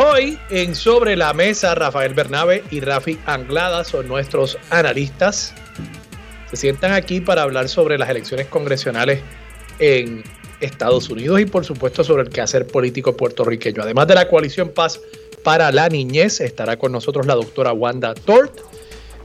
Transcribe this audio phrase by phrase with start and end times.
[0.00, 5.52] Hoy en Sobre la Mesa, Rafael Bernabe y Rafi Anglada son nuestros analistas.
[6.48, 9.22] Se sientan aquí para hablar sobre las elecciones congresionales
[9.80, 10.22] en
[10.60, 13.82] Estados Unidos y por supuesto sobre el quehacer político puertorriqueño.
[13.82, 15.00] Además de la coalición Paz
[15.42, 18.60] para la Niñez, estará con nosotros la doctora Wanda Tort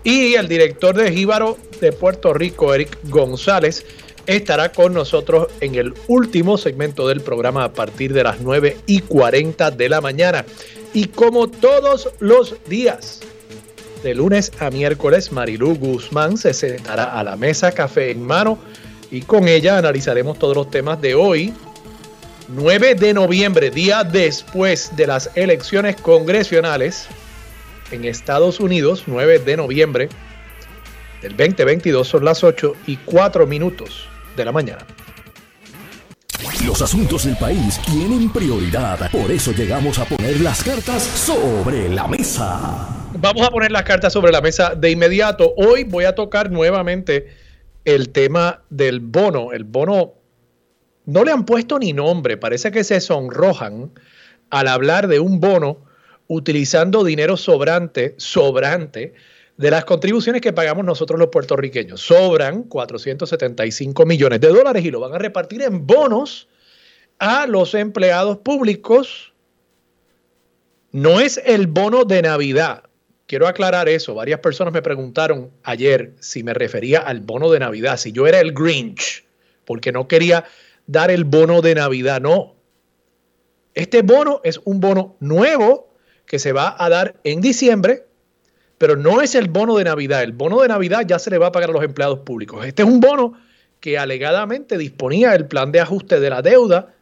[0.04, 3.86] y el director de Jíbaro de Puerto Rico, Eric González,
[4.26, 9.02] estará con nosotros en el último segmento del programa a partir de las 9 y
[9.02, 10.46] 40 de la mañana.
[10.94, 13.22] Y como todos los días,
[14.04, 18.60] de lunes a miércoles, Marilú Guzmán se sentará a la mesa café en mano
[19.10, 21.54] y con ella analizaremos todos los temas de hoy,
[22.50, 27.08] 9 de noviembre, día después de las elecciones congresionales
[27.92, 30.10] en Estados Unidos, 9 de noviembre
[31.22, 34.86] del 2022, son las 8 y 4 minutos de la mañana.
[36.66, 42.08] Los asuntos del país tienen prioridad, por eso llegamos a poner las cartas sobre la
[42.08, 42.88] mesa.
[43.18, 45.54] Vamos a poner las cartas sobre la mesa de inmediato.
[45.58, 47.28] Hoy voy a tocar nuevamente
[47.86, 49.52] el tema del bono.
[49.52, 50.14] El bono
[51.06, 53.92] no le han puesto ni nombre, parece que se sonrojan
[54.50, 55.86] al hablar de un bono
[56.28, 59.14] utilizando dinero sobrante, sobrante
[59.58, 62.02] de las contribuciones que pagamos nosotros los puertorriqueños.
[62.02, 66.48] Sobran 475 millones de dólares y lo van a repartir en bonos
[67.20, 69.34] a los empleados públicos.
[70.92, 72.84] No es el bono de Navidad.
[73.28, 74.16] Quiero aclarar eso.
[74.16, 78.40] Varias personas me preguntaron ayer si me refería al bono de Navidad, si yo era
[78.40, 79.24] el Grinch,
[79.66, 80.46] porque no quería
[80.88, 82.22] dar el bono de Navidad.
[82.22, 82.56] No.
[83.74, 85.94] Este bono es un bono nuevo
[86.26, 88.06] que se va a dar en diciembre,
[88.84, 90.24] pero no es el bono de Navidad.
[90.24, 92.66] El bono de Navidad ya se le va a pagar a los empleados públicos.
[92.66, 93.32] Este es un bono
[93.80, 96.94] que alegadamente disponía el plan de ajuste de la deuda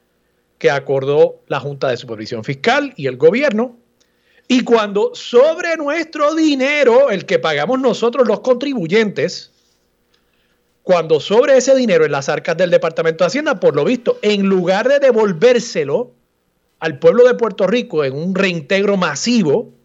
[0.59, 3.80] que acordó la Junta de Supervisión Fiscal y el gobierno.
[4.47, 9.50] Y cuando sobre nuestro dinero, el que pagamos nosotros los contribuyentes,
[10.84, 14.46] cuando sobre ese dinero en las arcas del Departamento de Hacienda, por lo visto, en
[14.46, 16.12] lugar de devolvérselo
[16.78, 19.81] al pueblo de Puerto Rico en un reintegro masivo,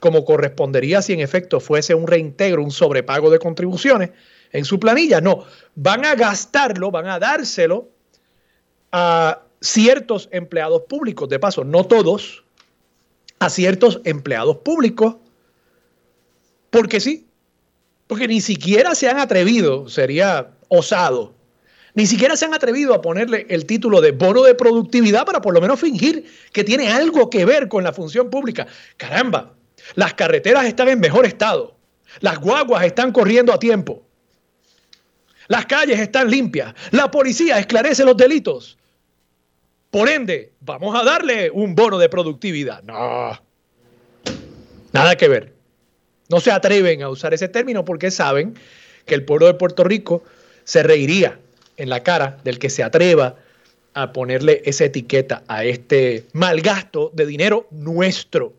[0.00, 4.10] como correspondería si en efecto fuese un reintegro, un sobrepago de contribuciones
[4.52, 5.20] en su planilla.
[5.20, 5.44] No,
[5.74, 7.88] van a gastarlo, van a dárselo
[8.92, 12.44] a ciertos empleados públicos, de paso, no todos,
[13.38, 15.16] a ciertos empleados públicos,
[16.70, 17.26] porque sí,
[18.06, 21.34] porque ni siquiera se han atrevido, sería osado,
[21.94, 25.54] ni siquiera se han atrevido a ponerle el título de bono de productividad para por
[25.54, 28.66] lo menos fingir que tiene algo que ver con la función pública.
[28.96, 29.54] Caramba,
[29.94, 31.76] las carreteras están en mejor estado,
[32.20, 34.02] las guaguas están corriendo a tiempo,
[35.48, 38.78] las calles están limpias, la policía esclarece los delitos.
[39.90, 42.82] Por ende, vamos a darle un bono de productividad.
[42.82, 43.40] No,
[44.92, 45.52] nada que ver.
[46.28, 48.54] No se atreven a usar ese término porque saben
[49.06, 50.24] que el pueblo de Puerto Rico
[50.64, 51.38] se reiría
[51.76, 53.36] en la cara del que se atreva
[53.92, 58.54] a ponerle esa etiqueta a este mal gasto de dinero nuestro.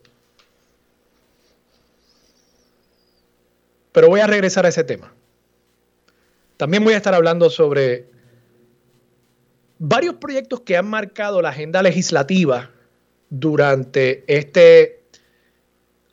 [3.95, 5.13] Pero voy a regresar a ese tema.
[6.57, 8.09] También voy a estar hablando sobre
[9.79, 12.71] varios proyectos que han marcado la agenda legislativa
[13.29, 15.05] durante este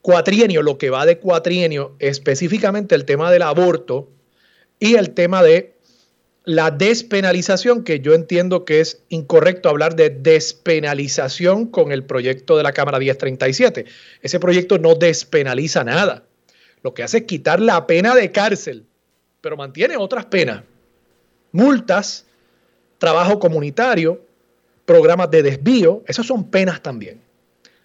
[0.01, 4.09] cuatrienio, lo que va de cuatrienio, específicamente el tema del aborto
[4.79, 5.75] y el tema de
[6.45, 12.63] la despenalización, que yo entiendo que es incorrecto hablar de despenalización con el proyecto de
[12.63, 13.83] la Cámara 1037.
[14.21, 16.23] Ese proyecto no despenaliza nada.
[16.83, 18.85] Lo que hace es quitar la pena de cárcel,
[19.41, 20.63] pero mantiene otras penas.
[21.53, 22.25] Multas,
[22.97, 24.21] trabajo comunitario,
[24.85, 27.21] programas de desvío, esas son penas también.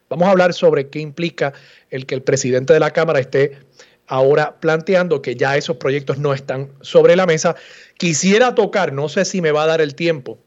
[0.08, 1.52] Vamos a hablar sobre qué implica
[1.90, 3.58] el que el presidente de la Cámara esté
[4.06, 7.54] ahora planteando que ya esos proyectos no están sobre la mesa.
[7.98, 10.38] Quisiera tocar, no sé si me va a dar el tiempo,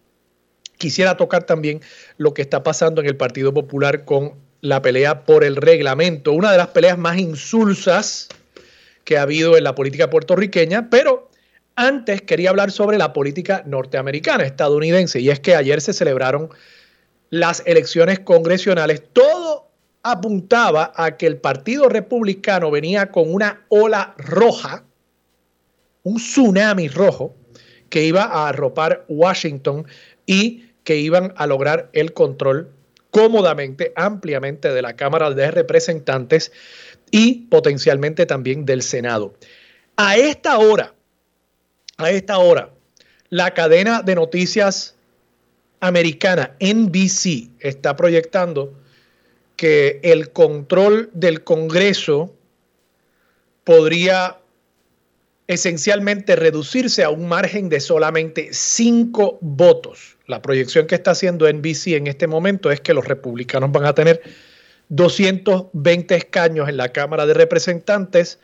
[0.77, 1.79] quisiera tocar también
[2.17, 6.51] lo que está pasando en el Partido Popular con la pelea por el reglamento, una
[6.51, 8.29] de las peleas más insulsas
[9.03, 11.29] que ha habido en la política puertorriqueña, pero
[11.75, 16.49] antes quería hablar sobre la política norteamericana, estadounidense, y es que ayer se celebraron
[17.29, 19.01] las elecciones congresionales.
[19.13, 19.71] Todo
[20.03, 24.83] apuntaba a que el Partido Republicano venía con una ola roja,
[26.03, 27.35] un tsunami rojo,
[27.89, 29.85] que iba a arropar Washington
[30.25, 32.71] y que iban a lograr el control
[33.11, 36.51] cómodamente, ampliamente de la Cámara de Representantes
[37.11, 39.35] y potencialmente también del Senado.
[39.97, 40.93] A esta hora,
[41.97, 42.71] a esta hora,
[43.29, 44.95] la cadena de noticias
[45.81, 48.73] americana NBC está proyectando
[49.55, 52.33] que el control del Congreso
[53.63, 54.37] podría
[55.47, 60.17] esencialmente reducirse a un margen de solamente cinco votos.
[60.25, 63.93] La proyección que está haciendo NBC en este momento es que los republicanos van a
[63.93, 64.21] tener
[64.91, 68.39] 220 escaños en la Cámara de Representantes,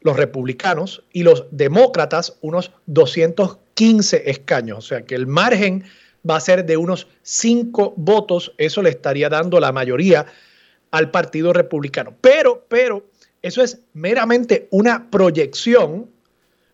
[0.00, 4.78] los republicanos, y los demócratas unos 215 escaños.
[4.78, 5.84] O sea que el margen
[6.28, 8.52] va a ser de unos 5 votos.
[8.58, 10.26] Eso le estaría dando la mayoría
[10.90, 12.14] al Partido Republicano.
[12.20, 13.06] Pero, pero,
[13.40, 16.10] eso es meramente una proyección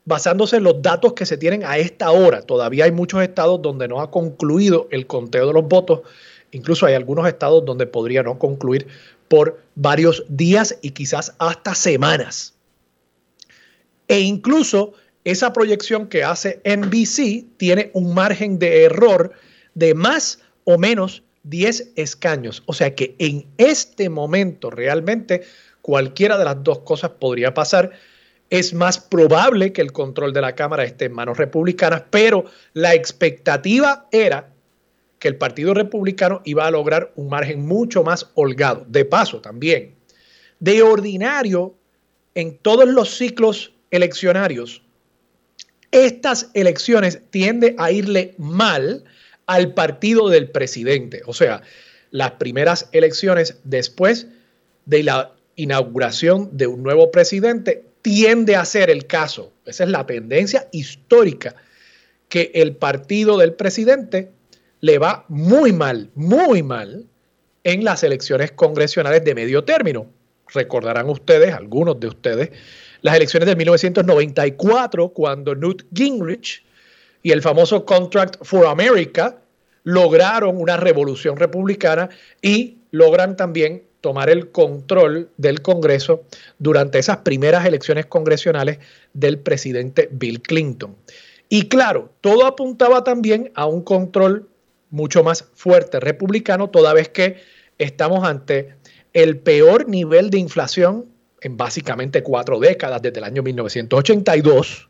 [0.07, 2.41] basándose en los datos que se tienen a esta hora.
[2.41, 6.01] Todavía hay muchos estados donde no ha concluido el conteo de los votos
[6.53, 8.87] Incluso hay algunos estados donde podría no concluir
[9.29, 12.55] por varios días y quizás hasta semanas.
[14.09, 14.93] E incluso
[15.25, 19.33] esa proyección que hace NBC tiene un margen de error
[19.75, 22.63] de más o menos 10 escaños.
[22.67, 25.43] O sea que en este momento realmente
[25.83, 27.93] cualquiera de las dos cosas podría pasar.
[28.51, 32.95] Es más probable que el control de la Cámara esté en manos republicanas, pero la
[32.95, 34.50] expectativa era
[35.21, 38.85] que el Partido Republicano iba a lograr un margen mucho más holgado.
[38.89, 39.95] De paso, también,
[40.59, 41.77] de ordinario,
[42.35, 44.83] en todos los ciclos eleccionarios,
[45.93, 49.05] estas elecciones tienden a irle mal
[49.47, 51.23] al partido del presidente.
[51.27, 51.63] O sea,
[52.11, 54.29] las primeras elecciones después
[54.87, 59.53] de la inauguración de un nuevo presidente tiende a ser el caso.
[59.67, 61.57] Esa es la tendencia histórica
[62.31, 64.31] que el partido del presidente
[64.81, 67.07] le va muy mal, muy mal
[67.65, 70.07] en las elecciones congresionales de medio término.
[70.53, 72.51] Recordarán ustedes, algunos de ustedes,
[73.03, 76.65] las elecciones de 1994, cuando Newt Gingrich
[77.23, 79.39] y el famoso Contract for America
[79.85, 82.09] lograron una revolución republicana
[82.43, 86.25] y logran también tomar el control del Congreso
[86.59, 88.79] durante esas primeras elecciones congresionales
[89.13, 90.97] del presidente Bill Clinton.
[91.49, 94.49] Y claro, todo apuntaba también a un control
[94.91, 97.37] mucho más fuerte republicano, toda vez que
[97.79, 98.75] estamos ante
[99.13, 101.07] el peor nivel de inflación
[101.41, 104.89] en básicamente cuatro décadas, desde el año 1982,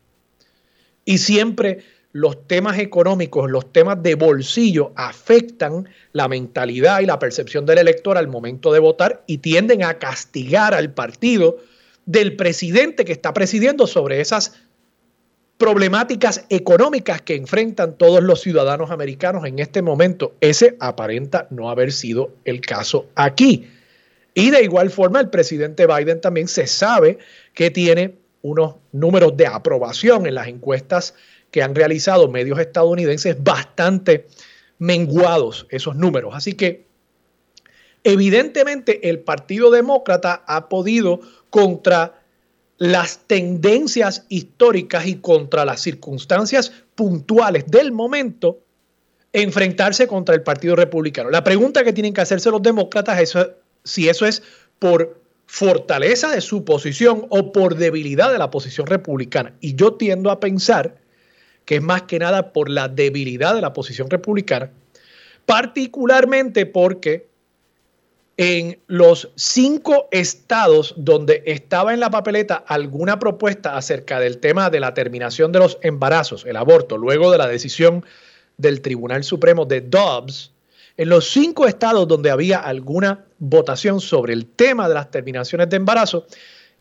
[1.05, 1.79] y siempre
[2.11, 8.17] los temas económicos, los temas de bolsillo afectan la mentalidad y la percepción del elector
[8.17, 11.57] al momento de votar y tienden a castigar al partido
[12.05, 14.59] del presidente que está presidiendo sobre esas
[15.61, 20.33] problemáticas económicas que enfrentan todos los ciudadanos americanos en este momento.
[20.41, 23.69] Ese aparenta no haber sido el caso aquí.
[24.33, 27.19] Y de igual forma, el presidente Biden también se sabe
[27.53, 31.13] que tiene unos números de aprobación en las encuestas
[31.51, 34.25] que han realizado medios estadounidenses bastante
[34.79, 36.33] menguados esos números.
[36.33, 36.87] Así que
[38.03, 41.19] evidentemente el Partido Demócrata ha podido
[41.51, 42.20] contra
[42.81, 48.57] las tendencias históricas y contra las circunstancias puntuales del momento,
[49.33, 51.29] enfrentarse contra el Partido Republicano.
[51.29, 53.37] La pregunta que tienen que hacerse los demócratas es
[53.83, 54.41] si eso es
[54.79, 59.53] por fortaleza de su posición o por debilidad de la posición republicana.
[59.59, 60.95] Y yo tiendo a pensar
[61.65, 64.71] que es más que nada por la debilidad de la posición republicana,
[65.45, 67.27] particularmente porque
[68.41, 74.79] en los cinco estados donde estaba en la papeleta alguna propuesta acerca del tema de
[74.79, 78.03] la terminación de los embarazos, el aborto, luego de la decisión
[78.57, 80.53] del Tribunal Supremo de Dobbs,
[80.97, 85.75] en los cinco estados donde había alguna votación sobre el tema de las terminaciones de
[85.75, 86.25] embarazo,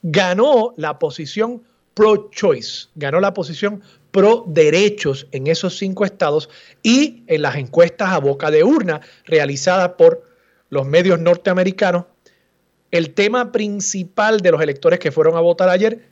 [0.02, 1.62] ganó la posición
[1.92, 6.48] pro-choice, ganó la posición pro derechos en esos cinco estados
[6.82, 10.29] y en las encuestas a boca de urna realizadas por
[10.70, 12.06] los medios norteamericanos,
[12.90, 16.08] el tema principal de los electores que fueron a votar ayer,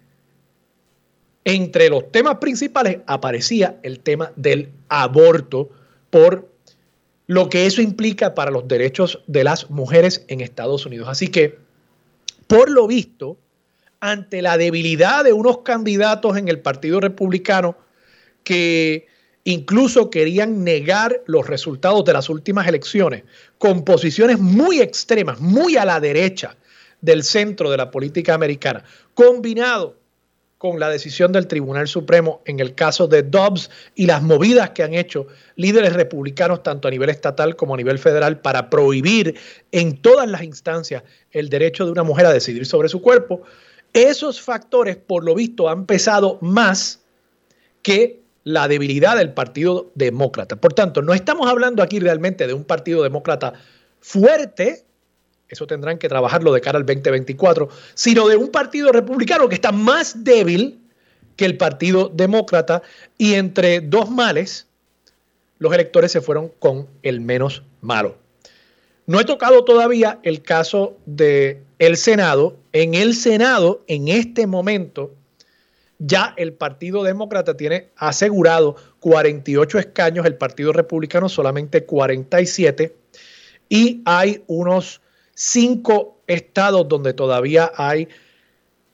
[1.45, 5.71] entre los temas principales aparecía el tema del aborto
[6.11, 6.49] por
[7.27, 11.09] lo que eso implica para los derechos de las mujeres en Estados Unidos.
[11.09, 11.59] Así que,
[12.47, 13.39] por lo visto,
[14.01, 17.77] ante la debilidad de unos candidatos en el Partido Republicano
[18.45, 19.07] que
[19.49, 23.23] incluso querían negar los resultados de las últimas elecciones
[23.57, 26.55] con posiciones muy extremas, muy a la derecha
[27.01, 29.97] del centro de la política americana, combinado
[30.59, 34.83] con la decisión del Tribunal Supremo en el caso de Dobbs y las movidas que
[34.83, 39.35] han hecho líderes republicanos tanto a nivel estatal como a nivel federal para prohibir
[39.73, 43.41] en todas las instancias el derecho de una mujer a decidir sobre su cuerpo,
[43.95, 47.01] esos factores por lo visto han pesado más
[47.83, 48.18] que
[48.49, 50.57] la debilidad del Partido Demócrata.
[50.57, 53.53] Por tanto, no estamos hablando aquí realmente de un Partido Demócrata
[54.01, 54.85] fuerte,
[55.51, 59.71] eso tendrán que trabajarlo de cara al 2024, sino de un partido republicano que está
[59.71, 60.81] más débil
[61.37, 62.81] que el Partido Demócrata
[63.19, 64.67] y entre dos males,
[65.59, 68.17] los electores se fueron con el menos malo.
[69.05, 72.57] No he tocado todavía el caso de el Senado.
[72.73, 75.13] En el Senado, en este momento,
[75.99, 82.95] ya el Partido Demócrata tiene asegurado 48 escaños, el Partido Republicano solamente 47,
[83.69, 85.01] y hay unos
[85.35, 88.09] cinco estados donde todavía hay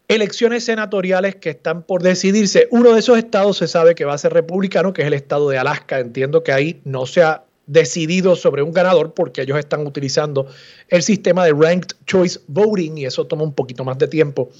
[0.08, 2.68] elecciones senatoriales que están por decidirse.
[2.70, 5.48] Uno de esos estados se sabe que va a ser republicano, que es el estado
[5.48, 6.00] de Alaska.
[6.00, 10.46] Entiendo que ahí no se ha decidido sobre un ganador porque ellos están utilizando
[10.88, 14.50] el sistema de ranked choice voting y eso toma un poquito más de tiempo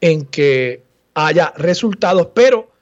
[0.00, 0.82] en que
[1.14, 2.72] haya resultados, pero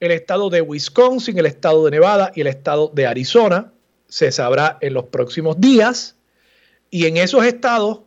[0.00, 3.72] el estado de Wisconsin, el estado de Nevada y el estado de Arizona
[4.08, 6.16] se sabrá en los próximos días.
[6.90, 8.00] Y en esos estados,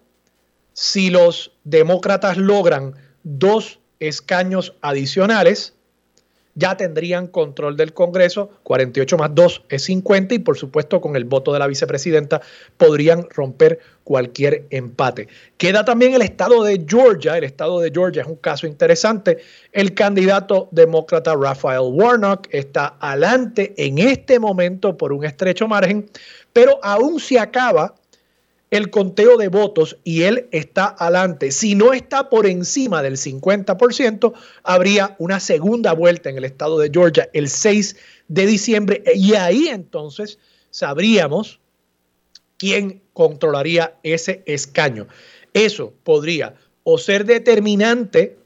[0.74, 5.77] si los demócratas logran dos escaños adicionales,
[6.58, 11.24] ya tendrían control del Congreso, 48 más 2 es 50 y por supuesto con el
[11.24, 12.42] voto de la vicepresidenta
[12.78, 15.28] podrían romper cualquier empate.
[15.58, 19.38] Queda también el estado de Georgia, el estado de Georgia es un caso interesante,
[19.72, 26.10] el candidato demócrata Raphael Warnock está adelante en este momento por un estrecho margen,
[26.54, 27.94] pero aún se acaba
[28.70, 34.34] el conteo de votos y él está adelante, si no está por encima del 50%,
[34.64, 37.96] habría una segunda vuelta en el estado de Georgia el 6
[38.28, 40.38] de diciembre y ahí entonces
[40.70, 41.60] sabríamos
[42.58, 45.08] quién controlaría ese escaño.
[45.54, 48.38] Eso podría o ser determinante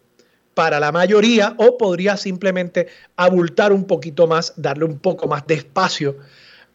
[0.54, 5.56] para la mayoría o podría simplemente abultar un poquito más, darle un poco más de
[5.56, 6.18] espacio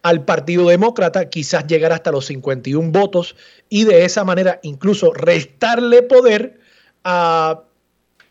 [0.01, 3.35] al Partido Demócrata, quizás llegar hasta los 51 votos
[3.69, 6.59] y de esa manera incluso restarle poder
[7.03, 7.63] a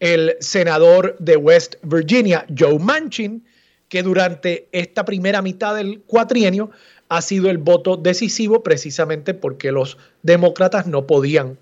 [0.01, 3.45] el senador de West Virginia, Joe Manchin,
[3.89, 6.71] que durante esta primera mitad del cuatrienio
[7.09, 11.59] ha sido el voto decisivo precisamente porque los demócratas no podían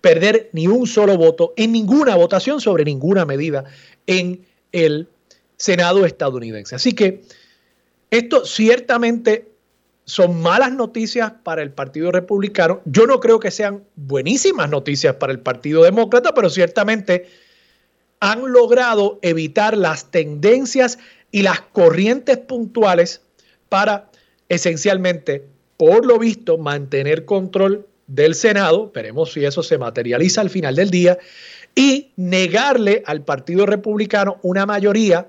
[0.00, 3.64] perder ni un solo voto en ninguna votación sobre ninguna medida
[4.06, 5.08] en el
[5.56, 6.74] Senado estadounidense.
[6.74, 7.22] Así que
[8.12, 9.48] esto ciertamente
[10.04, 12.82] son malas noticias para el Partido Republicano.
[12.84, 17.26] Yo no creo que sean buenísimas noticias para el Partido Demócrata, pero ciertamente
[18.20, 20.98] han logrado evitar las tendencias
[21.30, 23.22] y las corrientes puntuales
[23.70, 24.10] para
[24.50, 25.46] esencialmente,
[25.78, 30.90] por lo visto, mantener control del Senado, veremos si eso se materializa al final del
[30.90, 31.18] día,
[31.74, 35.28] y negarle al Partido Republicano una mayoría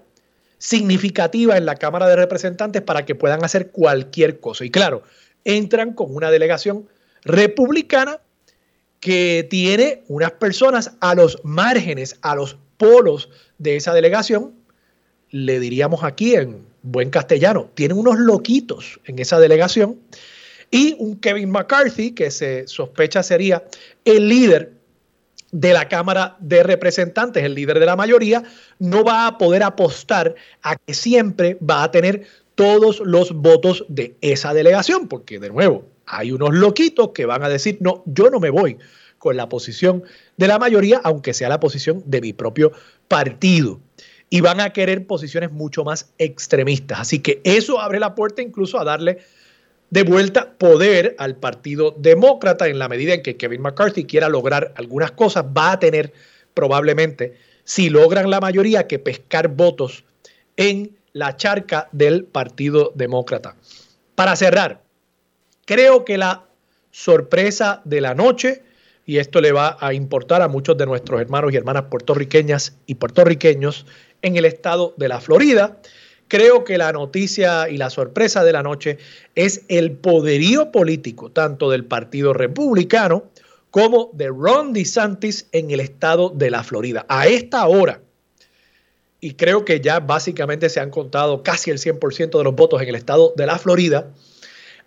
[0.64, 4.64] significativa en la Cámara de Representantes para que puedan hacer cualquier cosa.
[4.64, 5.04] Y claro,
[5.44, 6.88] entran con una delegación
[7.26, 8.22] republicana
[9.02, 14.54] que tiene unas personas a los márgenes, a los polos de esa delegación,
[15.32, 20.00] le diríamos aquí en buen castellano, tienen unos loquitos en esa delegación,
[20.72, 23.66] y un Kevin McCarthy, que se sospecha sería
[24.06, 24.72] el líder
[25.54, 28.44] de la Cámara de Representantes, el líder de la mayoría,
[28.80, 34.16] no va a poder apostar a que siempre va a tener todos los votos de
[34.22, 38.40] esa delegación, porque de nuevo, hay unos loquitos que van a decir, no, yo no
[38.40, 38.78] me voy
[39.20, 40.04] con la posición
[40.38, 42.72] de la mayoría, aunque sea la posición de mi propio
[43.08, 43.80] partido.
[44.32, 47.00] Y van a querer posiciones mucho más extremistas.
[47.00, 49.20] Así que eso abre la puerta incluso a darle
[49.94, 54.74] de vuelta poder al Partido Demócrata en la medida en que Kevin McCarthy quiera lograr
[54.76, 56.12] algunas cosas, va a tener
[56.56, 60.04] probablemente, si logran la mayoría, que pescar votos
[60.58, 63.56] en la charca del Partido Demócrata.
[64.16, 64.82] Para cerrar,
[65.66, 66.46] creo que la
[66.90, 68.64] sorpresa de la noche,
[69.06, 72.96] y esto le va a importar a muchos de nuestros hermanos y hermanas puertorriqueñas y
[72.96, 73.86] puertorriqueños
[74.24, 75.78] en el estado de la Florida,
[76.28, 78.98] Creo que la noticia y la sorpresa de la noche
[79.36, 83.26] es el poderío político tanto del Partido Republicano
[83.72, 87.06] como de Ron DeSantis en el estado de la Florida.
[87.10, 88.02] A esta hora,
[89.20, 92.90] y creo que ya básicamente se han contado casi el 100% de los votos en
[92.90, 94.12] el estado de la Florida.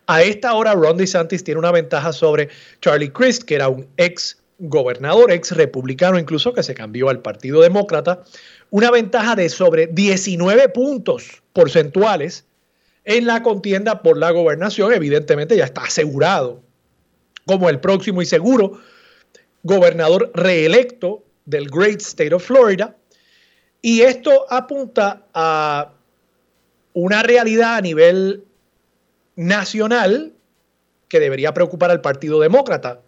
[0.07, 2.49] A esta hora, Ron DeSantis tiene una ventaja sobre
[2.81, 7.61] Charlie Crist, que era un ex gobernador, ex republicano incluso, que se cambió al Partido
[7.63, 8.23] Demócrata.
[8.71, 12.45] Una ventaja de sobre 19 puntos porcentuales
[13.05, 14.93] en la contienda por la gobernación.
[14.93, 16.63] Evidentemente ya está asegurado
[17.47, 18.81] como el próximo y seguro
[19.63, 22.97] gobernador reelecto del Great State of Florida.
[23.81, 25.93] Y esto apunta a
[26.93, 28.45] una realidad a nivel
[29.37, 30.33] nacional
[31.09, 33.01] que debería preocupar al Partido Demócrata.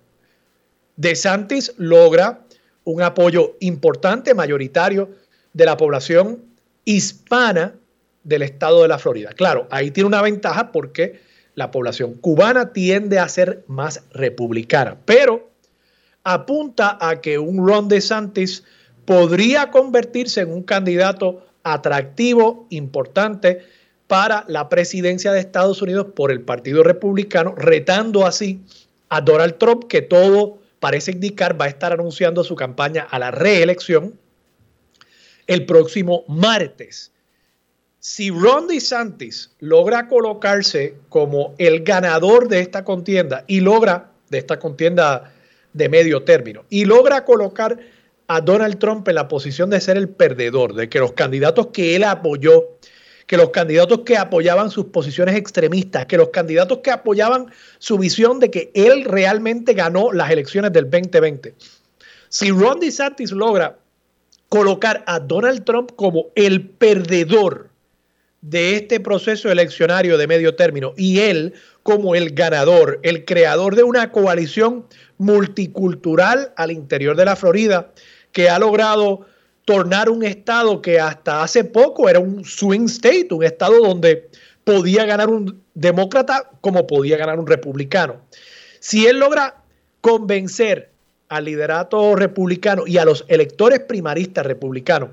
[0.96, 2.44] DeSantis logra
[2.84, 5.10] un apoyo importante, mayoritario,
[5.58, 6.44] de la población
[6.84, 7.74] hispana
[8.22, 9.32] del estado de la Florida.
[9.32, 11.20] Claro, ahí tiene una ventaja porque
[11.56, 15.50] la población cubana tiende a ser más republicana, pero
[16.22, 18.62] apunta a que un Ron DeSantis
[19.04, 23.58] podría convertirse en un candidato atractivo, importante
[24.06, 28.60] para la presidencia de Estados Unidos por el Partido Republicano, retando así
[29.08, 33.32] a Donald Trump, que todo parece indicar va a estar anunciando su campaña a la
[33.32, 34.14] reelección
[35.48, 37.10] el próximo martes.
[37.98, 44.60] Si Ron DeSantis logra colocarse como el ganador de esta contienda y logra, de esta
[44.60, 45.32] contienda
[45.72, 47.78] de medio término, y logra colocar
[48.28, 51.96] a Donald Trump en la posición de ser el perdedor, de que los candidatos que
[51.96, 52.78] él apoyó,
[53.26, 58.38] que los candidatos que apoyaban sus posiciones extremistas, que los candidatos que apoyaban su visión
[58.38, 61.54] de que él realmente ganó las elecciones del 2020.
[62.28, 63.78] Si Ron DeSantis logra
[64.48, 67.70] colocar a Donald Trump como el perdedor
[68.40, 73.82] de este proceso eleccionario de medio término y él como el ganador, el creador de
[73.82, 74.86] una coalición
[75.18, 77.92] multicultural al interior de la Florida
[78.32, 79.26] que ha logrado
[79.64, 84.28] tornar un estado que hasta hace poco era un swing state, un estado donde
[84.64, 88.20] podía ganar un demócrata como podía ganar un republicano.
[88.80, 89.62] Si él logra
[90.00, 90.90] convencer
[91.28, 95.10] al liderato republicano y a los electores primaristas republicanos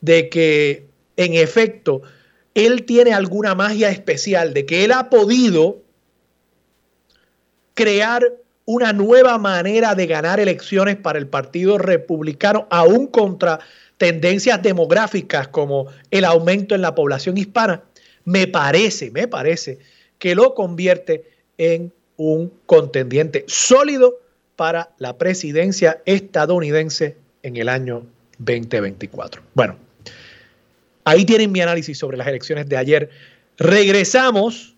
[0.00, 2.02] de que en efecto
[2.54, 5.82] él tiene alguna magia especial, de que él ha podido
[7.74, 8.22] crear
[8.64, 13.60] una nueva manera de ganar elecciones para el Partido Republicano, aún contra
[13.98, 17.82] tendencias demográficas como el aumento en la población hispana,
[18.24, 19.78] me parece, me parece
[20.18, 21.24] que lo convierte
[21.58, 24.20] en un contendiente sólido
[24.56, 28.06] para la presidencia estadounidense en el año
[28.38, 29.42] 2024.
[29.54, 29.76] Bueno,
[31.04, 33.10] ahí tienen mi análisis sobre las elecciones de ayer.
[33.58, 34.74] Regresamos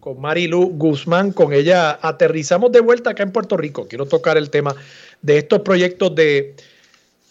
[0.00, 3.86] con Marilu Guzmán, con ella aterrizamos de vuelta acá en Puerto Rico.
[3.88, 4.74] Quiero tocar el tema
[5.22, 6.54] de estos proyectos de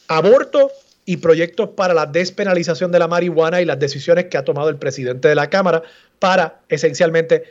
[0.08, 0.72] aborto
[1.06, 4.78] y proyectos para la despenalización de la marihuana y las decisiones que ha tomado el
[4.78, 5.84] presidente de la Cámara
[6.20, 7.44] para esencialmente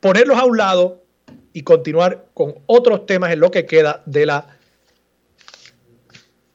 [0.00, 1.02] ponerlos a un lado
[1.52, 4.58] y continuar con otros temas en lo que queda de la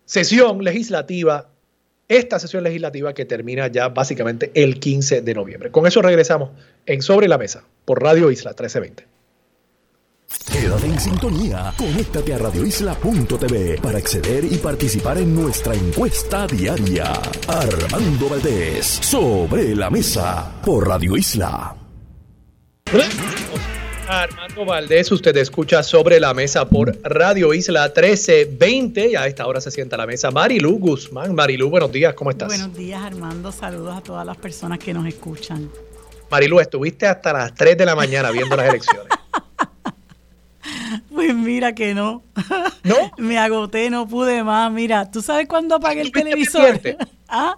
[0.05, 1.49] sesión legislativa,
[2.07, 5.71] esta sesión legislativa que termina ya básicamente el 15 de noviembre.
[5.71, 6.51] Con eso regresamos
[6.85, 9.15] en Sobre la Mesa por Radio Isla 1320.
[10.51, 17.13] Quédate en sintonía, conéctate a radioisla.tv para acceder y participar en nuestra encuesta diaria.
[17.47, 21.75] Armando Valdés, Sobre la Mesa por Radio Isla.
[24.07, 29.59] Armando Valdés, usted escucha sobre la mesa por Radio Isla 1320 y a esta hora
[29.59, 31.33] se sienta a la mesa Marilu Guzmán.
[31.33, 32.49] Marilu, buenos días, ¿cómo estás?
[32.49, 35.71] Buenos días Armando, saludos a todas las personas que nos escuchan.
[36.29, 39.09] Marilu, estuviste hasta las 3 de la mañana viendo las elecciones.
[41.13, 42.23] Pues mira que no.
[42.83, 42.95] ¿No?
[43.17, 44.71] Me agoté, no pude más.
[44.71, 46.79] Mira, ¿tú sabes cuándo apagué el televisor?
[47.27, 47.57] ¿Ah?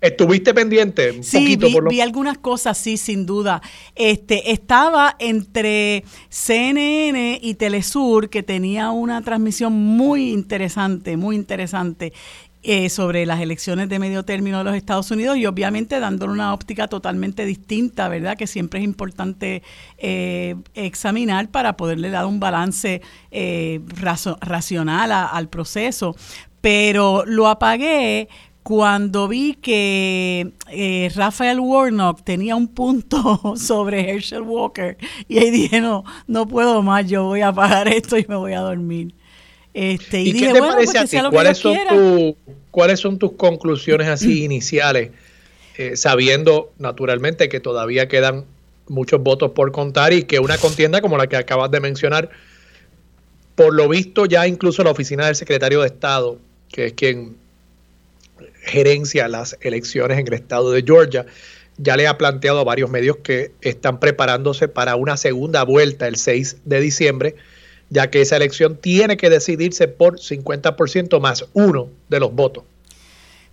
[0.00, 1.10] ¿Estuviste pendiente?
[1.10, 3.62] Un sí, vi, vi, algunas cosas, sí, sin duda.
[3.94, 12.12] Este, estaba entre CNN y Telesur, que tenía una transmisión muy interesante, muy interesante.
[12.68, 16.52] Eh, sobre las elecciones de medio término de los Estados Unidos y obviamente dándole una
[16.52, 18.36] óptica totalmente distinta, ¿verdad?
[18.36, 19.62] Que siempre es importante
[19.98, 23.80] eh, examinar para poderle dar un balance eh,
[24.40, 26.16] racional al proceso.
[26.60, 28.28] Pero lo apagué
[28.66, 34.96] cuando vi que eh, Rafael Warnock tenía un punto sobre Herschel Walker
[35.28, 38.54] y ahí dije, no, no puedo más, yo voy a apagar esto y me voy
[38.54, 39.14] a dormir.
[39.72, 41.28] Este, y, dije, qué te bueno, parece pues a ti?
[41.30, 41.76] ¿Cuáles son,
[42.72, 45.12] ¿Cuáles son tus conclusiones así iniciales?
[45.78, 48.46] Eh, sabiendo naturalmente que todavía quedan
[48.88, 52.30] muchos votos por contar y que una contienda como la que acabas de mencionar,
[53.54, 56.40] por lo visto ya incluso la oficina del secretario de Estado,
[56.72, 57.45] que es quien
[58.66, 61.24] gerencia las elecciones en el estado de Georgia,
[61.78, 66.16] ya le ha planteado a varios medios que están preparándose para una segunda vuelta el
[66.16, 67.36] 6 de diciembre,
[67.90, 72.64] ya que esa elección tiene que decidirse por 50% más uno de los votos.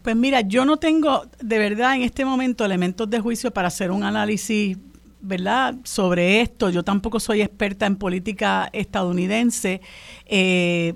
[0.01, 3.91] Pues mira, yo no tengo de verdad en este momento elementos de juicio para hacer
[3.91, 4.77] un análisis,
[5.21, 6.69] ¿verdad?, sobre esto.
[6.69, 9.79] Yo tampoco soy experta en política estadounidense.
[10.25, 10.93] Eh,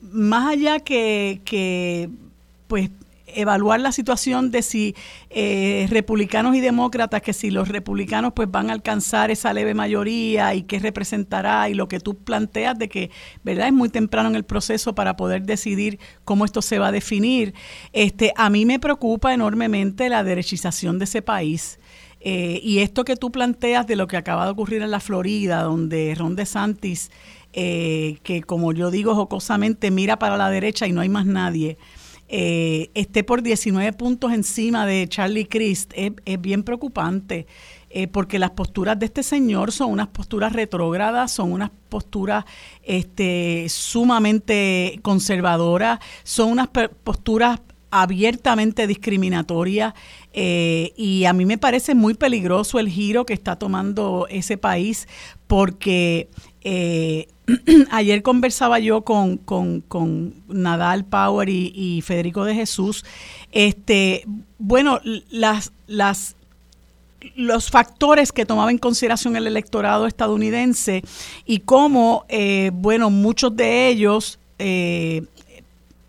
[0.00, 2.08] más allá que, que
[2.66, 2.90] pues
[3.36, 4.94] evaluar la situación de si
[5.30, 10.54] eh, republicanos y demócratas, que si los republicanos pues van a alcanzar esa leve mayoría
[10.54, 13.10] y qué representará y lo que tú planteas de que,
[13.44, 13.68] ¿verdad?
[13.68, 17.54] Es muy temprano en el proceso para poder decidir cómo esto se va a definir.
[17.92, 21.78] Este, a mí me preocupa enormemente la derechización de ese país.
[22.20, 25.62] Eh, y esto que tú planteas de lo que acaba de ocurrir en la Florida,
[25.62, 27.10] donde Ron DeSantis,
[27.52, 31.78] eh, que como yo digo jocosamente, mira para la derecha y no hay más nadie,
[32.28, 37.46] eh, esté por 19 puntos encima de Charlie Crist es, bien preocupante.
[37.88, 42.44] Eh, porque las posturas de este señor son unas posturas retrógradas, son unas posturas
[42.82, 46.68] este, sumamente conservadoras, son unas
[47.04, 47.60] posturas
[47.90, 49.94] abiertamente discriminatorias
[50.32, 55.08] eh, y a mí me parece muy peligroso el giro que está tomando ese país
[55.46, 56.28] porque
[56.68, 57.28] eh,
[57.92, 59.40] ayer conversaba yo con,
[60.48, 63.04] Nadal Power y, Federico de Jesús.
[63.52, 64.24] Este,
[64.58, 64.98] bueno,
[65.30, 66.34] las, las,
[67.36, 71.04] los factores que tomaba en consideración el electorado estadounidense
[71.44, 75.22] y cómo, eh, bueno, muchos de ellos eh,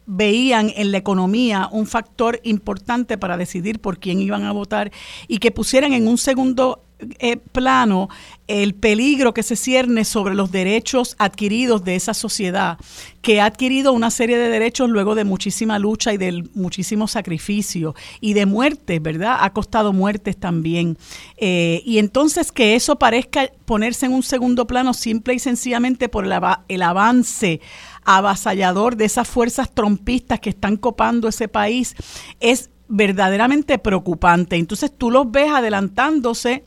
[0.07, 4.91] veían en la economía un factor importante para decidir por quién iban a votar
[5.27, 6.81] y que pusieran en un segundo
[7.19, 8.09] eh, plano
[8.47, 12.77] el peligro que se cierne sobre los derechos adquiridos de esa sociedad,
[13.21, 17.93] que ha adquirido una serie de derechos luego de muchísima lucha y de muchísimo sacrificio
[18.21, 19.37] y de muertes, ¿verdad?
[19.41, 20.97] Ha costado muertes también.
[21.35, 26.25] Eh, y entonces que eso parezca ponerse en un segundo plano simple y sencillamente por
[26.25, 26.33] el,
[26.67, 27.61] el avance
[28.05, 31.95] avasallador de esas fuerzas trompistas que están copando ese país
[32.39, 34.55] es verdaderamente preocupante.
[34.55, 36.63] Entonces tú los ves adelantándose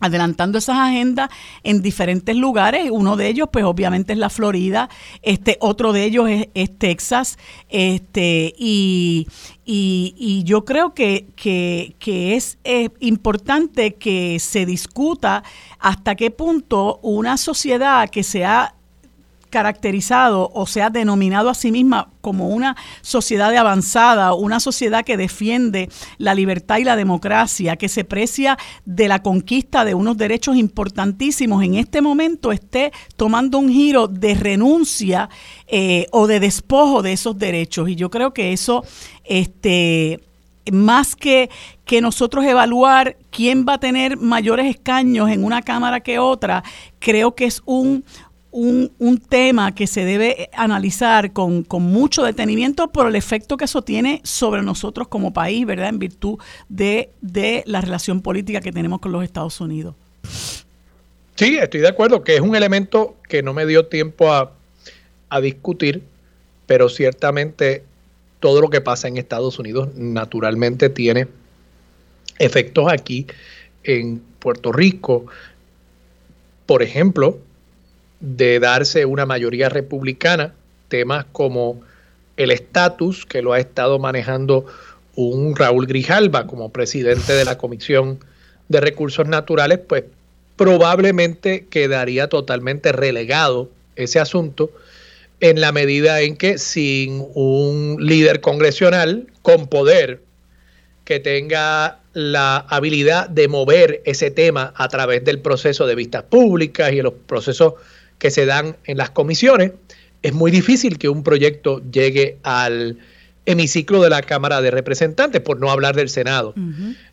[0.00, 1.30] adelantando esas agendas
[1.62, 2.90] en diferentes lugares.
[2.90, 4.88] Uno de ellos, pues obviamente es la Florida,
[5.22, 9.26] este, otro de ellos es, Texas, este, y,
[9.64, 12.58] y, yo creo que, que, que es
[13.00, 15.42] importante que se discuta
[15.78, 18.75] hasta qué punto una sociedad que se ha
[19.50, 25.04] caracterizado o se ha denominado a sí misma como una sociedad de avanzada, una sociedad
[25.04, 30.16] que defiende la libertad y la democracia, que se precia de la conquista de unos
[30.16, 35.28] derechos importantísimos, en este momento esté tomando un giro de renuncia
[35.68, 37.88] eh, o de despojo de esos derechos.
[37.88, 38.84] Y yo creo que eso,
[39.24, 40.20] este,
[40.72, 41.50] más que,
[41.84, 46.64] que nosotros evaluar quién va a tener mayores escaños en una Cámara que otra,
[46.98, 48.04] creo que es un,
[48.56, 54.20] un, tema que se debe analizar con, mucho detenimiento por el efecto que eso tiene
[54.24, 55.90] sobre nosotros como país, ¿verdad?
[55.90, 56.38] En virtud
[56.68, 57.10] de,
[57.66, 59.94] la relación política que tenemos con los Estados Unidos.
[61.34, 64.52] Sí, estoy de acuerdo que es un elemento que no me dio tiempo a,
[65.28, 66.02] a discutir,
[66.66, 67.84] pero ciertamente
[68.40, 71.28] todo lo que pasa en Estados Unidos naturalmente tiene
[72.38, 73.26] efectos aquí
[73.84, 75.26] en Puerto Rico.
[76.64, 77.38] Por ejemplo,
[78.20, 80.54] de darse una mayoría republicana,
[80.88, 81.80] temas como
[82.36, 84.66] el estatus que lo ha estado manejando
[85.14, 88.18] un Raúl Grijalba como presidente de la Comisión
[88.68, 90.04] de Recursos Naturales, pues
[90.56, 94.70] probablemente quedaría totalmente relegado ese asunto
[95.40, 100.20] en la medida en que sin un líder congresional con poder
[101.04, 106.92] que tenga la habilidad de mover ese tema a través del proceso de vistas públicas
[106.92, 107.74] y los procesos
[108.18, 109.72] que se dan en las comisiones,
[110.22, 112.98] es muy difícil que un proyecto llegue al
[113.44, 116.54] hemiciclo de la Cámara de Representantes, por no hablar del Senado.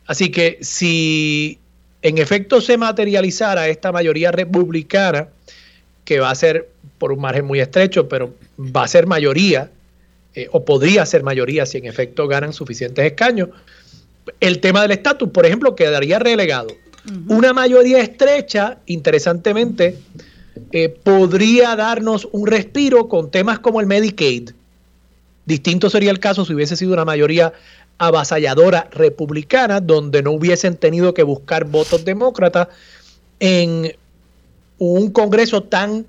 [0.07, 1.59] Así que si
[2.01, 5.27] en efecto se materializara esta mayoría republicana,
[6.05, 9.69] que va a ser por un margen muy estrecho, pero va a ser mayoría,
[10.35, 13.49] eh, o podría ser mayoría si en efecto ganan suficientes escaños,
[14.39, 16.69] el tema del estatus, por ejemplo, quedaría relegado.
[17.27, 19.97] Una mayoría estrecha, interesantemente,
[20.71, 24.51] eh, podría darnos un respiro con temas como el Medicaid.
[25.45, 27.53] Distinto sería el caso si hubiese sido una mayoría
[27.97, 32.67] avasalladora republicana, donde no hubiesen tenido que buscar votos demócratas
[33.39, 33.95] en
[34.77, 36.05] un Congreso tan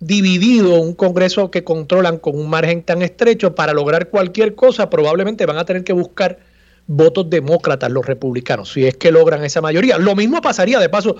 [0.00, 5.46] dividido, un Congreso que controlan con un margen tan estrecho, para lograr cualquier cosa probablemente
[5.46, 6.38] van a tener que buscar
[6.86, 9.98] votos demócratas los republicanos, si es que logran esa mayoría.
[9.98, 11.16] Lo mismo pasaría, de paso,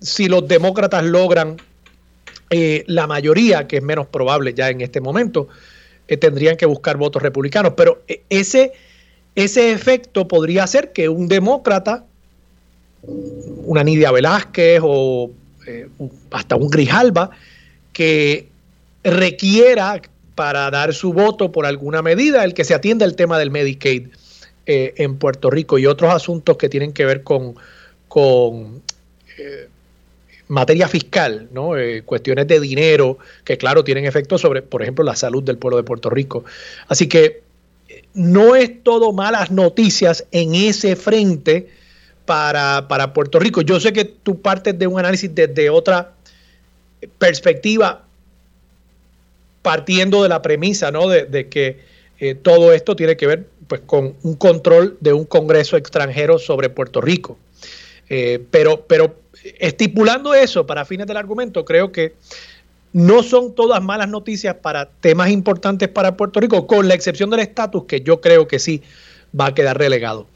[0.00, 1.56] si los demócratas logran
[2.50, 5.48] eh, la mayoría, que es menos probable ya en este momento,
[6.06, 7.74] eh, tendrían que buscar votos republicanos.
[7.76, 8.72] Pero eh, ese,
[9.34, 12.04] ese efecto podría ser que un demócrata,
[13.02, 15.30] una Nidia Velázquez o
[16.30, 17.30] hasta un Grijalba,
[17.92, 18.48] que
[19.04, 20.00] requiera
[20.34, 24.08] para dar su voto por alguna medida el que se atienda el tema del Medicaid
[24.66, 27.54] en Puerto Rico y otros asuntos que tienen que ver con,
[28.08, 28.82] con
[30.48, 31.76] materia fiscal, ¿no?
[31.76, 35.76] Eh, cuestiones de dinero que claro tienen efecto sobre, por ejemplo, la salud del pueblo
[35.76, 36.44] de Puerto Rico.
[36.88, 37.42] Así que
[37.88, 41.68] eh, no es todo malas noticias en ese frente
[42.24, 43.62] para, Puerto Rico.
[43.62, 46.12] Yo sé que tú partes de un análisis desde otra
[47.18, 48.04] perspectiva,
[49.62, 51.08] partiendo de la premisa, ¿no?
[51.08, 51.78] De, que
[52.18, 56.70] eh, todo esto tiene que ver pues, con un control de un Congreso extranjero sobre
[56.70, 57.38] Puerto Rico.
[58.50, 59.14] pero, pero
[59.58, 62.14] estipulando eso para fines del argumento, creo que
[62.92, 67.40] no son todas malas noticias para temas importantes para Puerto Rico, con la excepción del
[67.40, 68.82] estatus, que yo creo que sí
[69.38, 70.26] va a quedar relegado.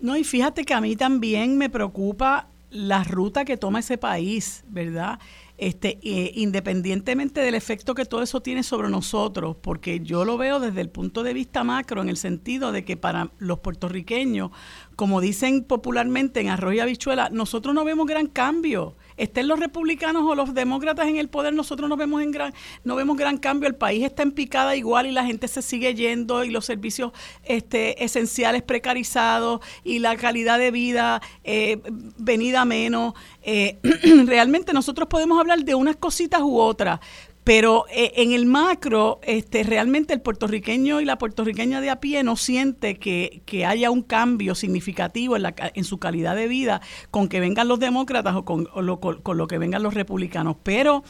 [0.00, 4.64] No, y fíjate que a mí también me preocupa la ruta que toma ese país,
[4.68, 5.18] ¿verdad?
[5.56, 10.58] Este, eh, independientemente del efecto que todo eso tiene sobre nosotros, porque yo lo veo
[10.58, 14.50] desde el punto de vista macro, en el sentido de que para los puertorriqueños,
[14.96, 20.24] como dicen popularmente en arroz y habichuela, nosotros no vemos gran cambio estén los republicanos
[20.26, 23.68] o los demócratas en el poder, nosotros no vemos en gran, no vemos gran cambio.
[23.68, 27.12] El país está en picada igual y la gente se sigue yendo y los servicios
[27.44, 31.80] este, esenciales precarizados y la calidad de vida eh,
[32.18, 33.14] venida menos.
[33.42, 33.78] Eh,
[34.26, 37.00] realmente nosotros podemos hablar de unas cositas u otras,
[37.44, 42.22] pero eh, en el macro, este, realmente el puertorriqueño y la puertorriqueña de a pie
[42.22, 46.80] no siente que, que haya un cambio significativo en, la, en su calidad de vida
[47.10, 50.56] con que vengan los demócratas o con, lo, con lo que vengan los republicanos.
[50.62, 51.04] Pero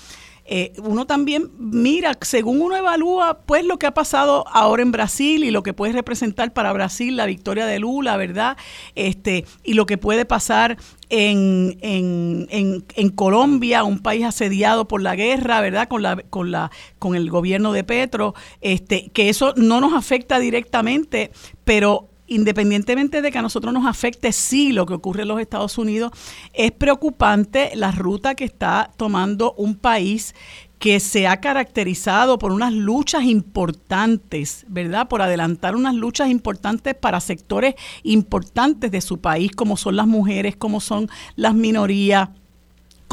[0.46, 5.42] eh, uno también mira, según uno evalúa, pues lo que ha pasado ahora en Brasil
[5.42, 8.56] y lo que puede representar para Brasil la victoria de Lula, ¿verdad?
[8.94, 10.76] Este, y lo que puede pasar
[11.08, 15.88] en, en, en, en, Colombia, un país asediado por la guerra, ¿verdad?
[15.88, 20.38] Con la, con la, con el gobierno de Petro, este, que eso no nos afecta
[20.38, 21.30] directamente,
[21.64, 25.78] pero independientemente de que a nosotros nos afecte sí lo que ocurre en los Estados
[25.78, 26.12] Unidos,
[26.52, 30.34] es preocupante la ruta que está tomando un país
[30.78, 35.08] que se ha caracterizado por unas luchas importantes, ¿verdad?
[35.08, 40.56] Por adelantar unas luchas importantes para sectores importantes de su país, como son las mujeres,
[40.56, 42.28] como son las minorías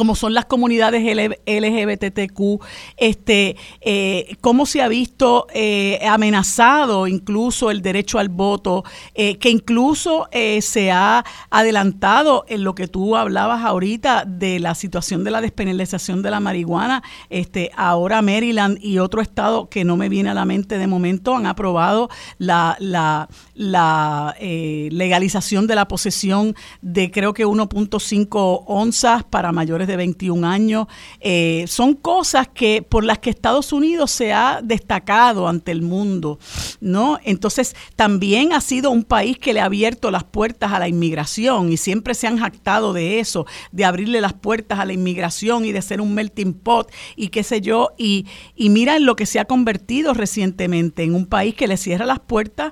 [0.02, 1.04] como son las comunidades
[1.46, 2.60] LGBTQ,
[2.98, 8.84] este, eh, cómo se ha visto eh, amenazado incluso el derecho al voto,
[9.14, 15.24] eh, que incluso se ha adelantado en lo que tú hablabas ahorita de la situación
[15.24, 17.04] de la despenalización de la marihuana.
[17.30, 21.36] Este, ahora Maryland y otro estado que no me viene a la mente de momento
[21.36, 22.10] han aprobado
[22.40, 29.90] la, la, la legalización de la posesión de creo que 1.5 onzas para mayores de
[29.95, 30.88] 21 años.
[31.19, 36.39] Eh, son cosas que por las que Estados Unidos se ha destacado ante el mundo,
[36.80, 37.19] ¿no?
[37.23, 41.71] Entonces, también ha sido un país que le ha abierto las puertas a la inmigración
[41.71, 45.71] y siempre se han jactado de eso, de abrirle las puertas a la inmigración y
[45.71, 47.89] de ser un melting pot y qué sé yo.
[47.97, 48.25] Y,
[48.56, 52.06] y mira en lo que se ha convertido recientemente, en un país que le cierra
[52.06, 52.71] las puertas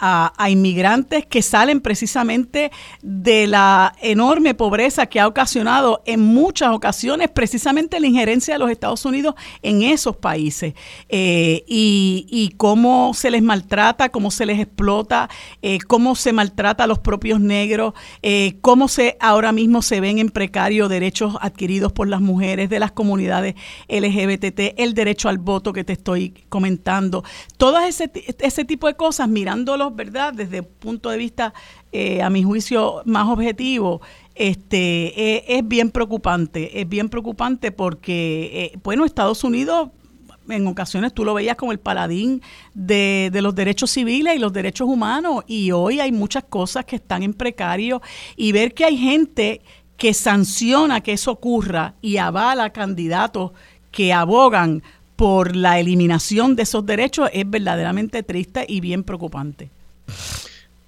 [0.00, 7.28] a, inmigrantes que salen precisamente de la enorme pobreza que ha ocasionado en muchas ocasiones
[7.30, 10.74] precisamente la injerencia de los Estados Unidos en esos países
[11.08, 15.28] eh, y, cómo se les maltrata, cómo se les explota,
[15.62, 20.18] eh, cómo se maltrata a los propios negros, eh, cómo se ahora mismo se ven
[20.18, 23.54] en precario derechos adquiridos por las mujeres de las comunidades
[23.88, 27.24] LGBT, el derecho al voto que te estoy comentando,
[27.56, 30.32] todo ese, ese tipo de cosas mirándolos ¿verdad?
[30.32, 31.54] Desde el punto de vista,
[31.92, 34.00] eh, a mi juicio, más objetivo,
[34.34, 36.80] este, eh, es bien preocupante.
[36.80, 39.90] Es bien preocupante porque, eh, bueno, Estados Unidos
[40.48, 42.42] en ocasiones tú lo veías como el paladín
[42.74, 46.96] de, de, los derechos civiles y los derechos humanos y hoy hay muchas cosas que
[46.96, 48.02] están en precario
[48.36, 49.60] y ver que hay gente
[49.96, 53.52] que sanciona que eso ocurra y avala candidatos
[53.92, 54.82] que abogan
[55.20, 59.70] por la eliminación de esos derechos es verdaderamente triste y bien preocupante.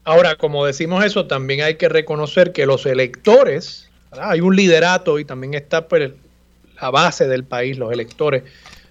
[0.05, 5.25] Ahora, como decimos eso, también hay que reconocer que los electores, hay un liderato y
[5.25, 6.11] también está pues,
[6.81, 8.43] la base del país, los electores.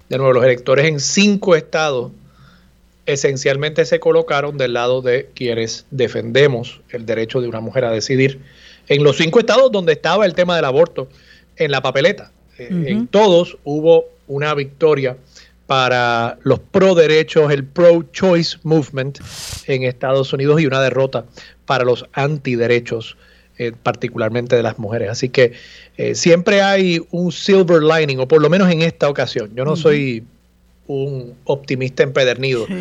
[0.08, 2.12] De nuevo, los electores en cinco estados
[3.06, 8.40] esencialmente se colocaron del lado de quienes defendemos el derecho de una mujer a decidir.
[8.88, 11.10] En los cinco estados donde estaba el tema del aborto
[11.58, 15.18] en la papeleta, eh, en todos hubo una victoria
[15.72, 19.20] para los pro derechos, el pro choice movement
[19.68, 21.24] en Estados Unidos y una derrota
[21.66, 23.16] para los antiderechos,
[23.58, 25.10] eh, particularmente de las mujeres.
[25.10, 25.54] Así que
[25.96, 29.50] eh, siempre hay un silver lining, o por lo menos en esta ocasión.
[29.56, 30.26] Yo no soy
[30.88, 32.68] un optimista empedernido.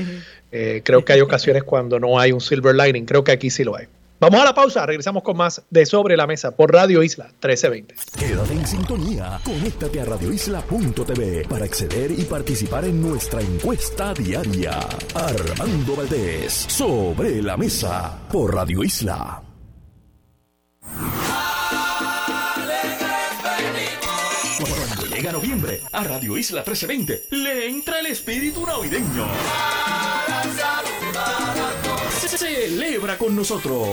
[0.52, 3.06] Eh, creo que hay ocasiones cuando no hay un silver lining.
[3.06, 3.86] Creo que aquí sí lo hay.
[4.20, 7.94] Vamos a la pausa, regresamos con más de Sobre la Mesa por Radio Isla 1320.
[8.18, 14.78] Quédate en sintonía, conéctate a radioisla.tv para acceder y participar en nuestra encuesta diaria.
[15.14, 19.42] Armando Valdés, Sobre la Mesa por Radio Isla.
[24.58, 30.09] Cuando llega noviembre, a Radio Isla 1320 le entra el espíritu navideño.
[32.60, 33.88] Celebra con nosotros.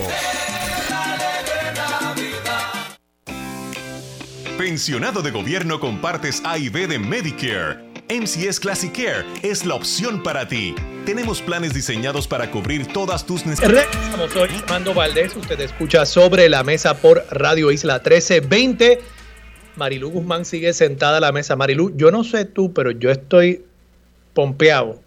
[4.57, 7.77] Pensionado de gobierno con partes A y B de Medicare.
[8.09, 10.75] MCS Classic Care es la opción para ti.
[11.05, 13.87] Tenemos planes diseñados para cubrir todas tus necesidades.
[14.33, 15.33] Soy Armando Valdés.
[15.37, 18.99] Usted escucha sobre la mesa por Radio Isla 1320.
[19.77, 21.55] Marilu Guzmán sigue sentada a la mesa.
[21.55, 23.63] Marilu, yo no sé tú, pero yo estoy
[24.33, 25.01] pompeado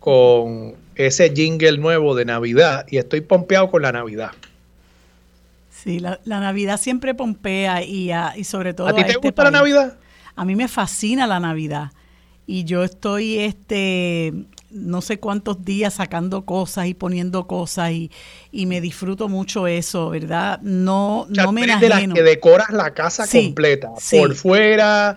[0.00, 4.32] con ese jingle nuevo de Navidad y estoy pompeado con la Navidad.
[5.70, 8.86] Sí, la, Navidad siempre pompea y, y sobre todo...
[8.88, 9.96] ¿A ti te este gusta la Navidad?
[10.36, 11.92] A mí me fascina la Navidad
[12.46, 14.32] y yo estoy este
[14.72, 18.10] no sé cuántos días sacando cosas y poniendo cosas y,
[18.66, 20.60] me disfruto mucho eso, ¿verdad?
[20.62, 25.16] No, no me de las que decoras la casa completa, por fuera,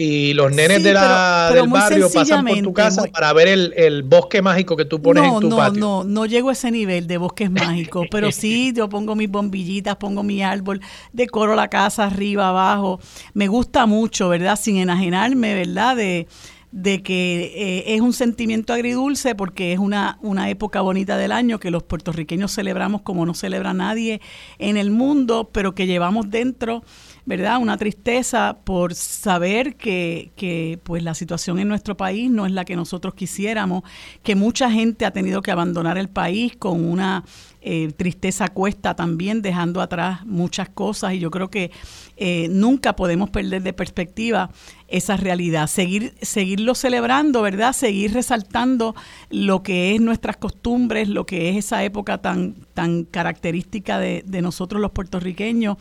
[0.00, 4.40] y los nenes de la, del barrio pasan por tu casa para ver el, bosque
[4.40, 5.80] mágico que tú pones en tu no, patio.
[5.80, 9.28] No, no, no llego a ese nivel de bosques mágicos, pero sí yo pongo mis
[9.28, 10.80] bombillitas, pongo mi árbol,
[11.12, 13.00] decoro la casa arriba, abajo.
[13.34, 14.56] Me gusta mucho, ¿verdad?
[14.56, 15.96] Sin enajenarme, ¿verdad?
[15.96, 16.28] De,
[16.70, 21.58] de que eh, es un sentimiento agridulce porque es una, una época bonita del año
[21.58, 24.20] que los puertorriqueños celebramos como no celebra nadie
[24.58, 26.84] en el mundo, pero que llevamos dentro
[27.28, 27.58] ¿verdad?
[27.58, 32.64] Una tristeza por saber que, que, pues la situación en nuestro país no es la
[32.64, 33.82] que nosotros quisiéramos,
[34.22, 37.24] que mucha gente ha tenido que abandonar el país con una
[37.60, 41.70] eh, tristeza cuesta también, dejando atrás muchas cosas y yo creo que
[42.16, 44.48] eh, nunca podemos perder de perspectiva
[44.88, 47.72] esa realidad, seguir, seguirlo celebrando, ¿verdad?
[47.72, 48.94] Seguir resaltando
[49.30, 54.80] lo que es nuestras costumbres, lo que es esa época tan, tan característica de, nosotros
[54.80, 55.76] los puertorriqueños,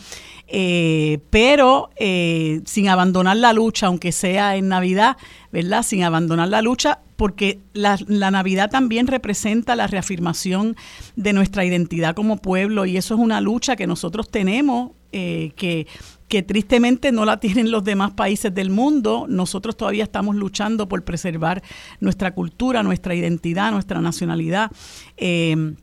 [0.48, 5.18] eh, pero sin abandonar la lucha, aunque sea en Navidad,
[5.52, 5.84] ¿verdad?
[5.84, 10.78] Sin abandonar la lucha, porque la, Navidad también representa la reafirmación
[11.16, 15.88] de nuestra identidad como pueblo y eso es una lucha que nosotros tenemos, eh, que,
[16.28, 19.26] que tristemente no la tienen los demás países del mundo.
[19.30, 21.64] Nosotros todavía estamos luchando por preservar
[22.00, 24.72] nuestra cultura, nuestra identidad, nuestra nacionalidad.
[25.18, 25.76] Eh,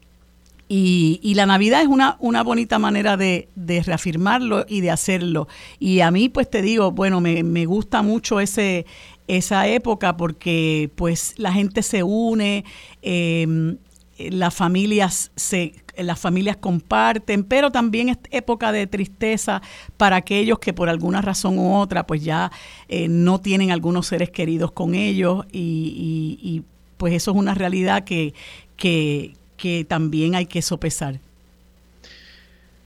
[0.66, 3.48] y, la Navidad es una, una bonita manera de,
[3.84, 5.46] reafirmarlo y de hacerlo.
[5.78, 8.86] Y a mí, pues te digo, bueno, me, me gusta mucho ese,
[9.28, 12.64] esa época porque pues la gente se une,
[13.02, 13.76] em,
[14.18, 19.62] las familias se las familias comparten, pero también es época de tristeza
[19.96, 22.50] para aquellos que por alguna razón u otra pues ya
[22.88, 26.62] eh, no tienen algunos seres queridos con ellos y,
[26.96, 28.34] pues eso es una realidad que,
[28.76, 31.20] que, que también hay que sopesar.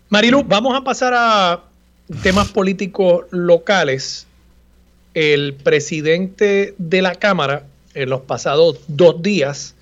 [0.09, 1.63] Marilu, vamos a pasar a
[2.23, 4.27] temas políticos locales
[5.15, 9.75] el presidente de la Cámara en los pasados dos días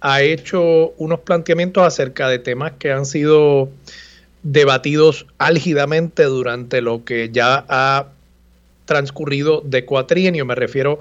[0.00, 3.70] ha hecho unos planteamientos acerca de temas que han sido
[4.42, 8.08] debatidos álgidamente durante lo que ya ha
[8.84, 10.44] transcurrido de cuatrienio.
[10.44, 10.98] Me refiero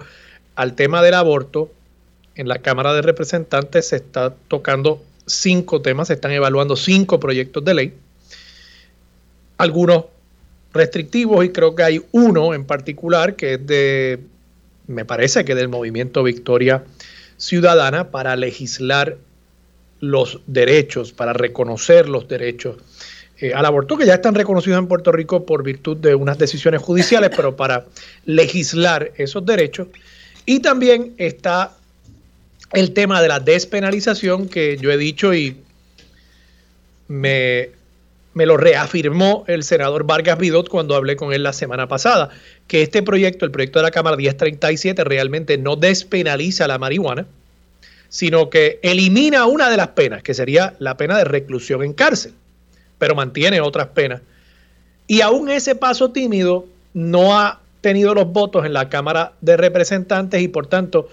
[0.55, 1.71] al tema del aborto.
[2.35, 7.63] En la Cámara de Representantes se está tocando cinco temas, se están evaluando cinco proyectos
[7.63, 7.93] de ley.
[9.57, 10.05] Algunos
[10.73, 14.19] restrictivos y creo que hay uno en particular que es de,
[14.87, 16.83] me parece que del movimiento Victoria
[17.43, 19.17] Ciudadana para legislar
[19.99, 22.77] los derechos, para reconocer los derechos
[23.37, 26.81] eh, al aborto, que ya están reconocidos en Puerto Rico por virtud de unas decisiones
[26.81, 27.85] judiciales, pero para
[28.25, 29.89] legislar esos derechos.
[30.45, 31.75] Y también está
[32.71, 35.57] el tema de la despenalización que yo he dicho y
[37.09, 37.71] me
[38.33, 42.29] me lo reafirmó el senador Vargas Vidot cuando hablé con él la semana pasada,
[42.67, 47.27] que este proyecto, el proyecto de la Cámara 1037, realmente no despenaliza la marihuana,
[48.09, 52.33] sino que elimina una de las penas, que sería la pena de reclusión en cárcel,
[52.97, 54.21] pero mantiene otras penas.
[55.07, 60.41] Y aún ese paso tímido no ha tenido los votos en la Cámara de Representantes
[60.41, 61.09] y por tanto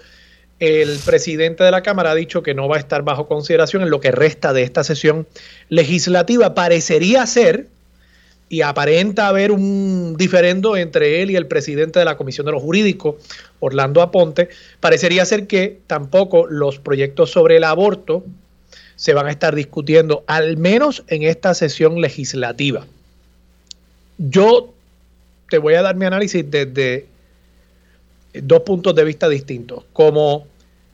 [0.61, 3.89] el presidente de la Cámara ha dicho que no va a estar bajo consideración en
[3.89, 5.27] lo que resta de esta sesión
[5.69, 6.53] legislativa.
[6.53, 7.65] Parecería ser,
[8.47, 12.61] y aparenta haber un diferendo entre él y el presidente de la Comisión de los
[12.61, 13.15] Jurídicos,
[13.59, 14.49] Orlando Aponte,
[14.79, 18.23] parecería ser que tampoco los proyectos sobre el aborto
[18.95, 22.85] se van a estar discutiendo, al menos en esta sesión legislativa.
[24.19, 24.71] Yo
[25.49, 27.07] te voy a dar mi análisis desde
[28.33, 29.85] dos puntos de vista distintos.
[29.91, 30.50] Como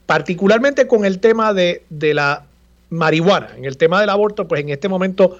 [0.08, 2.46] particularmente con el tema de, la
[2.88, 5.38] marihuana, en el tema del aborto, pues en este momento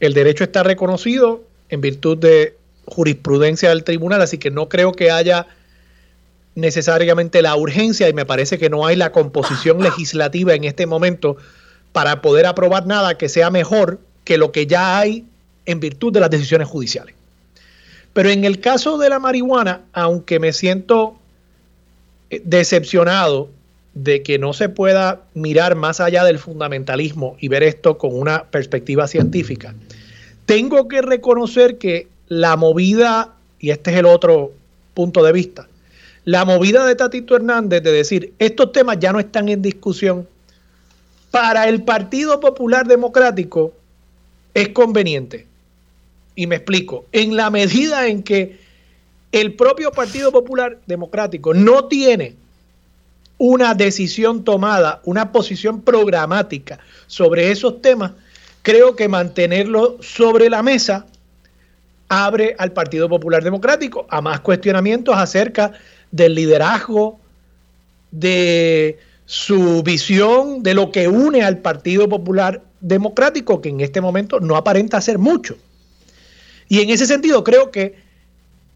[0.00, 5.12] el derecho está reconocido en virtud de jurisprudencia del tribunal, así que no creo que
[5.12, 5.46] haya
[6.56, 11.36] necesariamente la urgencia y me parece que no hay la composición legislativa en este momento
[11.92, 15.24] para poder aprobar nada que sea mejor que lo que ya hay
[15.66, 17.14] en virtud de las decisiones judiciales.
[18.12, 21.20] Pero en el caso de la marihuana, aunque me siento
[22.30, 23.48] decepcionado
[23.94, 28.44] de que no se pueda mirar más allá del fundamentalismo y ver esto con una
[28.44, 29.74] perspectiva científica.
[30.44, 34.52] Tengo que reconocer que la movida, y este es el otro
[34.94, 35.68] punto de vista,
[36.24, 40.26] la movida de Tatito Hernández de decir, estos temas ya no están en discusión,
[41.30, 43.72] para el Partido Popular Democrático
[44.54, 45.46] es conveniente.
[46.34, 48.58] Y me explico, en la medida en que
[49.40, 52.36] el propio Partido Popular Democrático no tiene
[53.36, 58.12] una decisión tomada, una posición programática sobre esos temas,
[58.62, 61.04] creo que mantenerlo sobre la mesa
[62.08, 65.72] abre al Partido Popular Democrático a más cuestionamientos acerca
[66.10, 67.20] del liderazgo,
[68.10, 74.40] de su visión, de lo que une al Partido Popular Democrático, que en este momento
[74.40, 75.58] no aparenta ser mucho.
[76.68, 78.05] Y en ese sentido creo que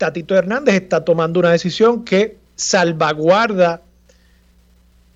[0.00, 3.82] Tatito Hernández está tomando una decisión que salvaguarda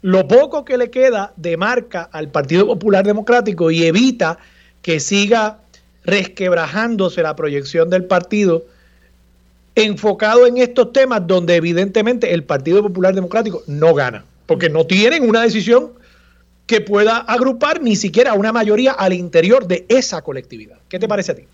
[0.02, 4.38] lo poco que le queda de marca al Partido Popular Democrático y evita
[4.82, 5.60] que siga
[6.04, 8.66] resquebrajándose la proyección del partido
[9.74, 15.26] enfocado en estos temas donde evidentemente el Partido Popular Democrático no gana, porque no tienen
[15.26, 15.92] una decisión
[16.66, 20.76] que pueda agrupar ni siquiera una mayoría al interior de esa colectividad.
[20.90, 21.44] ¿Qué te parece a ti?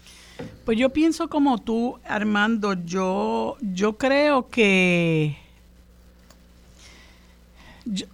[0.65, 5.37] Pues yo pienso como tú, Armando, yo, yo creo que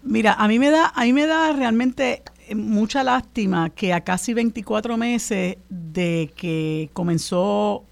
[0.03, 2.23] mira, a mí me da, a mí me da realmente
[2.55, 7.85] mucha lástima que a casi 24 meses de que comenzó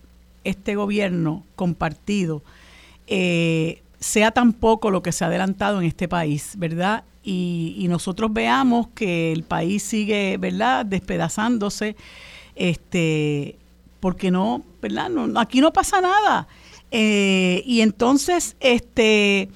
[0.45, 2.43] este gobierno compartido,
[3.07, 7.05] eh, sea tan poco lo que se ha adelantado en este país, ¿verdad?
[7.23, 11.97] Y, y, nosotros veamos que el país sigue, ¿verdad?, despedazándose,
[12.55, 13.57] este,
[14.05, 15.09] porque no, ¿verdad?
[15.09, 16.47] No, aquí no pasa nada.
[16.91, 19.49] Eh, y entonces, este,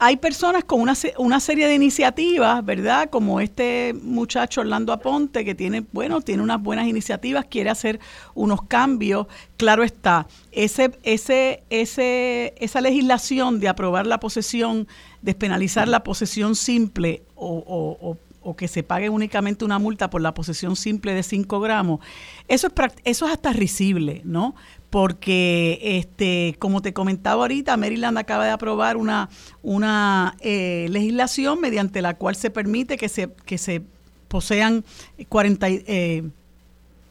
[0.00, 3.08] hay personas con una, una, serie de iniciativas, ¿verdad?
[3.08, 8.00] Como este muchacho Orlando Aponte, que tiene, bueno, tiene unas buenas iniciativas, quiere hacer
[8.34, 9.28] unos cambios.
[9.56, 14.88] Claro está, ese, ese, ese, esa legislación de aprobar la posesión,
[15.22, 18.16] despenalizar la posesión simple o, o o
[18.54, 22.00] que se pague únicamente una multa por la posesión simple de 5 gramos,
[22.46, 22.72] eso es,
[23.04, 24.54] eso es hasta risible, ¿no?
[24.90, 29.28] Porque, este, como te comentaba ahorita, Maryland acaba de aprobar una,
[29.62, 33.82] una eh, legislación mediante la cual se permite que se, que se
[34.28, 34.84] posean
[35.28, 35.86] 40, 1.5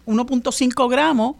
[0.05, 1.35] eh, gramos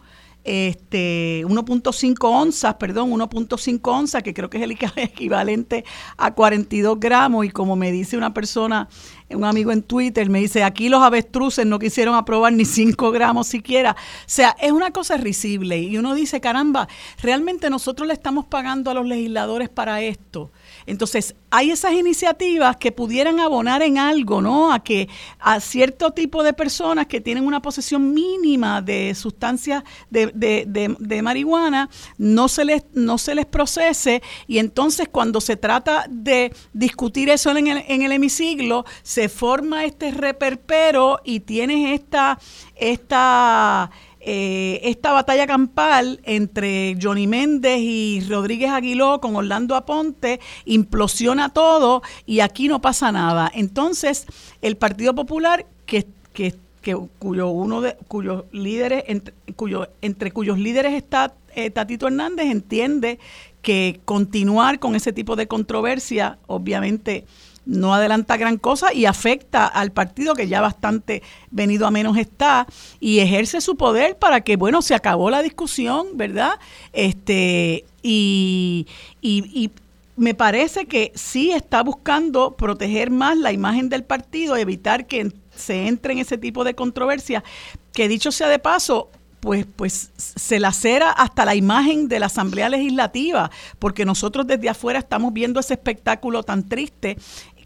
[0.46, 5.84] este 1.5 onzas, perdón, 1.5 onzas, que creo que es el equivalente
[6.16, 8.88] a 42 gramos, y como me dice una persona,
[9.30, 13.48] un amigo en Twitter, me dice, aquí los avestruces no quisieron aprobar ni 5 gramos
[13.48, 13.92] siquiera.
[13.92, 16.88] O sea, es una cosa risible, y uno dice, caramba,
[17.20, 20.52] realmente nosotros le estamos pagando a los legisladores para esto.
[20.86, 24.72] Entonces, hay esas iniciativas que pudieran abonar en algo, ¿no?
[24.72, 25.08] A que
[25.40, 30.64] a cierto tipo de personas que tienen una posesión mínima de sustancias de, de,
[30.98, 36.52] de, marihuana no se, les, no se les procese y entonces cuando se trata de
[36.72, 42.38] discutir eso en el, en el hemiciclo, se forma este reperpero y tienes esta,
[42.76, 43.90] esta
[44.28, 52.02] eh, esta batalla campal entre Johnny Méndez y Rodríguez Aguiló con Orlando Aponte implosiona todo
[52.26, 53.48] y aquí no pasa nada.
[53.54, 54.26] Entonces,
[54.62, 60.56] el Partido Popular, que, que que cuyo uno de cuyos líderes entre, cuyo, entre cuyos
[60.56, 63.18] líderes está eh, Tatito Hernández entiende
[63.60, 67.26] que continuar con ese tipo de controversia obviamente
[67.66, 72.66] no adelanta gran cosa y afecta al partido que ya bastante venido a menos está
[73.00, 76.52] y ejerce su poder para que, bueno, se acabó la discusión, ¿verdad?
[76.92, 78.86] Este, y,
[79.20, 79.70] y,
[80.18, 85.88] me parece que sí está buscando proteger más la imagen del partido, evitar que se
[85.88, 87.44] entre en ese tipo de controversia,
[87.92, 89.10] que dicho sea de paso,
[89.40, 94.98] pues, pues se lacera hasta la imagen de la Asamblea Legislativa, porque nosotros desde afuera
[94.98, 97.16] estamos viendo ese espectáculo tan triste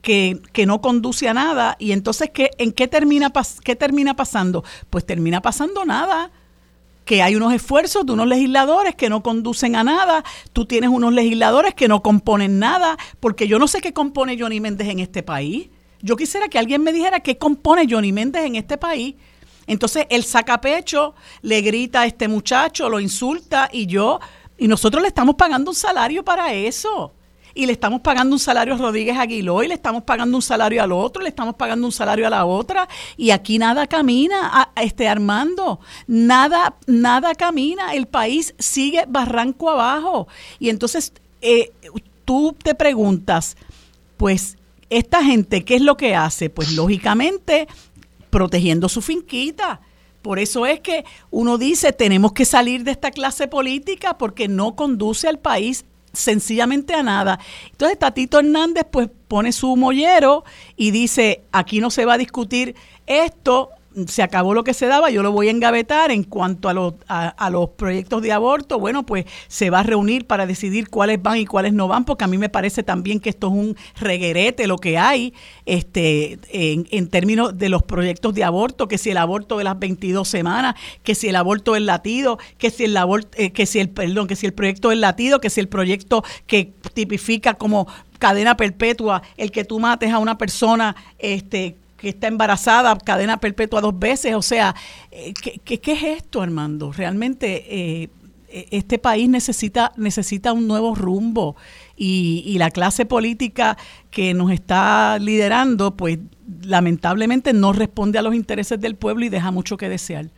[0.03, 1.77] que, que, no conduce a nada.
[1.79, 3.33] Y entonces, ¿qué, ¿en qué termina,
[3.65, 4.65] qué termina pasando?
[4.89, 6.31] Pues termina pasando nada
[7.05, 10.23] que hay unos esfuerzos de unos legisladores que no conducen a nada,
[10.53, 14.61] tú tienes unos legisladores que no componen nada, porque yo no sé qué compone Johnny
[14.61, 15.71] Méndez en este país.
[16.03, 19.17] Yo quisiera que alguien me dijera qué compone Johnny Méndez en este país.
[19.67, 24.21] Entonces él saca pecho, le grita a este muchacho, lo insulta y yo,
[24.57, 27.13] y nosotros le estamos pagando un salario para eso
[27.55, 30.83] y le estamos pagando un salario a Rodríguez Aguiló y le estamos pagando un salario
[30.83, 34.83] al otro, le estamos pagando un salario a la otra y aquí nada camina, a,
[34.83, 40.29] este Armando, nada, nada camina, el país sigue barranco abajo
[40.59, 41.73] y entonces eh,
[42.25, 43.57] tú te preguntas,
[44.17, 44.57] pues
[44.91, 46.51] esta gente, ¿qué es lo que hace?
[46.51, 47.69] Pues lógicamente
[48.31, 49.81] protegiendo su finquita.
[50.23, 54.77] Por eso es que uno dice, tenemos que salir de esta clase política porque no
[54.77, 57.39] conduce al país sencillamente a nada.
[57.71, 60.45] Entonces Tatito Hernández pues pone su mollero
[60.77, 62.75] y dice, aquí no se va a discutir
[63.07, 63.71] esto,
[64.09, 66.95] se acabó lo que se daba, yo lo voy a engavetar en cuanto a los,
[67.09, 71.39] a, los proyectos de aborto, bueno, pues se va a reunir para decidir cuáles van
[71.39, 74.67] y cuáles no van, porque a mí me parece también que esto es un reguerete
[74.67, 75.35] lo que hay
[75.67, 79.79] este, en, en términos de los proyectos de aborto, que si el aborto de las
[79.79, 83.81] 22 semanas, que si el aborto del latido, que si el aborto, eh, que si
[83.81, 87.87] el, perdón, que si el proyecto del latido, que si el proyecto que tipifica como
[88.21, 93.81] cadena perpetua el que tú mates a una persona este que está embarazada, cadena perpetua
[93.81, 94.35] dos veces.
[94.35, 94.75] O sea,
[95.11, 96.93] eh, ¿qué, qué, es esto, Armando?
[96.93, 98.09] Realmente eh,
[98.49, 101.57] e, este país necesita, necesita un nuevo rumbo
[101.97, 103.77] y, y, la clase política
[104.11, 106.19] que nos está liderando, pues
[106.63, 110.31] lamentablemente no responde a los intereses del pueblo y deja mucho que desear.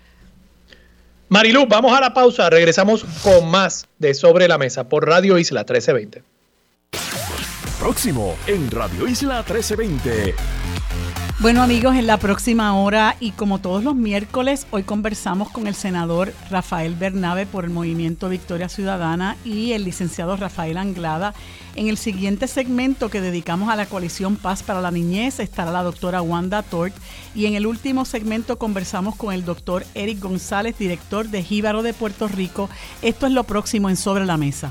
[1.28, 5.60] Marilu, vamos a la pausa, regresamos con más de Sobre la Mesa por Radio Isla
[5.60, 6.24] 1320.
[7.78, 10.81] Próximo en Radio Isla 1320.
[11.42, 15.74] Bueno amigos, en la próxima hora y como todos los miércoles, hoy conversamos con el
[15.74, 21.34] senador Rafael Bernabe por el Movimiento Victoria Ciudadana y el licenciado Rafael Anglada.
[21.74, 25.82] En el siguiente segmento que dedicamos a la coalición Paz para la Niñez estará la
[25.82, 26.94] doctora Wanda Tort
[27.34, 31.92] y en el último segmento conversamos con el doctor Eric González, director de Jíbaro de
[31.92, 32.70] Puerto Rico.
[33.02, 34.70] Esto es lo próximo en Sobre la Mesa.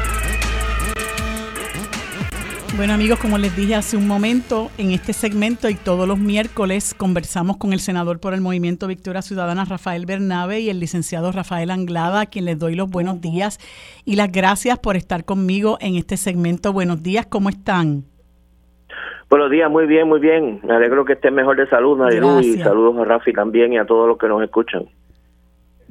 [2.77, 6.93] Bueno amigos, como les dije hace un momento, en este segmento y todos los miércoles
[6.93, 11.69] conversamos con el senador por el Movimiento Victoria Ciudadana, Rafael Bernabe, y el licenciado Rafael
[11.69, 13.59] Anglada, a quien les doy los buenos días
[14.05, 16.71] y las gracias por estar conmigo en este segmento.
[16.71, 18.05] Buenos días, ¿cómo están?
[19.29, 20.61] Buenos días, muy bien, muy bien.
[20.63, 23.85] Me alegro que estén mejor de salud, Nadiru, y saludos a Rafi también y a
[23.85, 24.85] todos los que nos escuchan.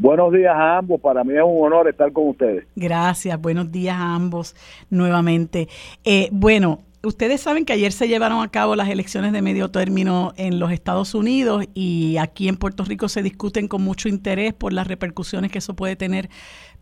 [0.01, 2.65] Buenos días a ambos, para mí es un honor estar con ustedes.
[2.75, 4.57] Gracias, buenos días a ambos
[4.89, 5.69] nuevamente.
[6.05, 10.33] Eh, bueno, ustedes saben que ayer se llevaron a cabo las elecciones de medio término
[10.39, 14.73] en los Estados Unidos y aquí en Puerto Rico se discuten con mucho interés por
[14.73, 16.31] las repercusiones que eso puede tener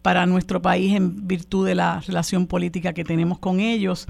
[0.00, 4.06] para nuestro país en virtud de la relación política que tenemos con ellos.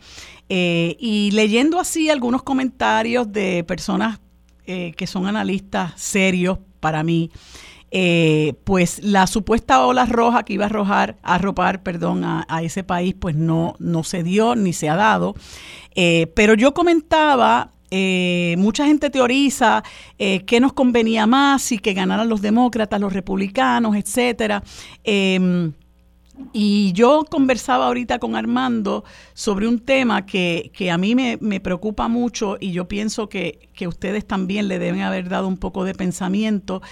[0.51, 4.21] Eh, y leyendo así algunos comentarios de personas
[4.67, 7.31] eh, que son analistas serios para mí,
[7.91, 12.85] eh, pues la supuesta ola roja que iba a arrojar, a arropar, perdón, a, ese
[12.85, 15.35] país, pues no, no se dio ni se ha dado.
[15.95, 19.83] Eh, pero yo comentaba eh, mucha gente teoriza
[20.19, 24.63] eh, qué nos convenía más, si que ganaran los demócratas, los republicanos, etcétera.
[25.05, 25.73] Em,
[26.53, 31.61] y yo conversaba ahorita con Armando sobre un tema que, que a mí me, me,
[31.61, 35.85] preocupa mucho y yo pienso que, que, ustedes también le deben haber dado un poco
[35.85, 36.83] de pensamiento,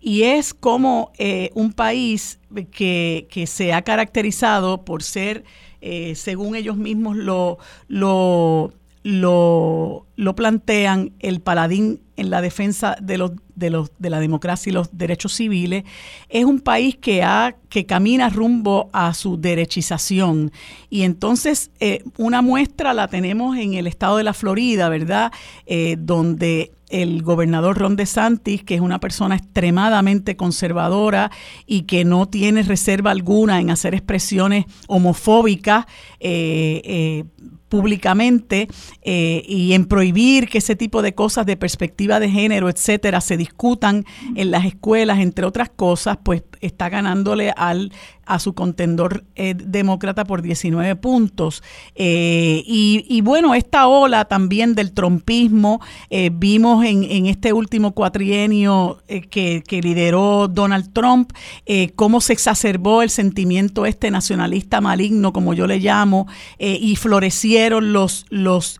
[0.00, 2.38] y es como eh, un país
[2.70, 5.44] que, que, se ha caracterizado por ser,
[5.80, 8.72] eh, según ellos mismos lo, lo
[9.06, 14.70] lo, lo plantean el paladín en la defensa de los de los de la democracia
[14.70, 15.84] y los derechos civiles.
[16.28, 20.50] Es un país que ha que camina rumbo a su derechización.
[20.90, 25.30] Y entonces eh, una muestra la tenemos en el estado de la Florida verdad
[25.66, 31.30] eh, donde el gobernador Ron DeSantis, que es una persona extremadamente conservadora
[31.64, 35.86] y que no tiene reserva alguna en hacer expresiones homofóbicas,
[36.18, 37.24] eh,
[37.68, 38.68] públicamente
[39.02, 43.36] eh, y en prohibir que ese tipo de cosas de perspectiva de género, etcétera, se
[43.36, 44.04] discutan
[44.34, 47.92] en las escuelas, entre otras cosas, pues está ganándole al
[48.28, 51.62] a su contendor eh, demócrata por 19 puntos.
[51.94, 55.80] Eh, y, bueno, esta ola también del trompismo,
[56.32, 61.32] vimos en, en, este último cuatrienio que, que, lideró Donald Trump,
[61.94, 66.26] cómo se exacerbó el sentimiento este nacionalista maligno, como yo le llamo,
[66.58, 68.26] y florecieron los,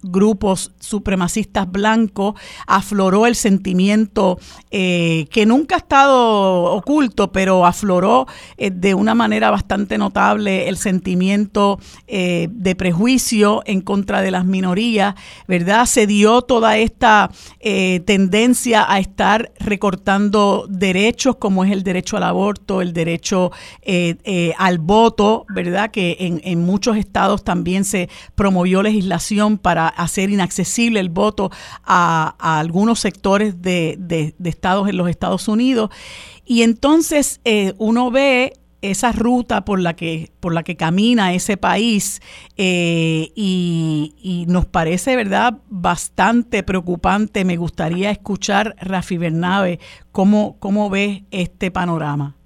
[0.02, 2.34] grupos supremacistas blancos,
[2.66, 4.38] afloró el sentimiento
[4.70, 11.78] que nunca ha estado oculto, pero afloró eh, de una manera bastante notable el sentimiento
[12.06, 15.14] eh, de prejuicio en contra de las minorías,
[15.46, 15.86] ¿verdad?
[15.86, 22.24] Se dio toda esta eh, tendencia a estar recortando derechos como es el derecho al
[22.24, 23.50] aborto, el derecho
[24.58, 25.90] al voto, ¿verdad?
[25.90, 31.50] Que en, en muchos estados también se promovió legislación para hacer inaccesible el voto
[31.84, 35.90] a, algunos sectores de, de, estados en los Estados Unidos.
[36.44, 38.52] Y entonces eh, uno ve
[38.82, 42.20] esa ruta por la que por la que camina ese país
[42.56, 47.44] eh, y, nos parece verdad bastante preocupante.
[47.44, 49.80] Me gustaría escuchar Rafi Bernabe
[50.12, 52.36] cómo cómo ve este panorama.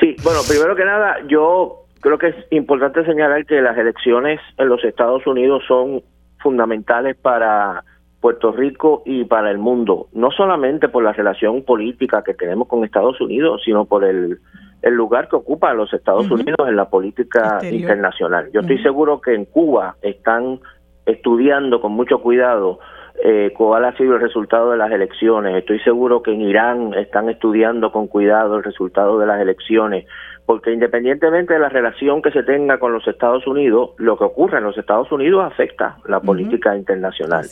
[0.00, 4.68] Sí bueno primero que nada yo creo que es importante señalar que las elecciones en
[4.68, 6.02] los Estados Unidos son
[6.38, 7.82] fundamentales para
[8.20, 12.84] Puerto Rico y para el mundo, no solamente por la relación política que tenemos con
[12.84, 14.38] Estados Unidos, sino por el,
[14.82, 18.50] el lugar que ocupan los Estados Unidos en la política internacional.
[18.52, 20.60] Yo estoy seguro que en Cuba están
[21.06, 22.80] estudiando con mucho cuidado
[23.22, 25.56] eh, cuál ha sido el resultado de las elecciones.
[25.56, 30.06] Estoy seguro que en Irán están estudiando con cuidado el resultado de las elecciones,
[30.46, 34.58] porque independientemente de la relación que se tenga con los Estados Unidos, lo que ocurre
[34.58, 37.46] en los Estados Unidos afecta la política internacional.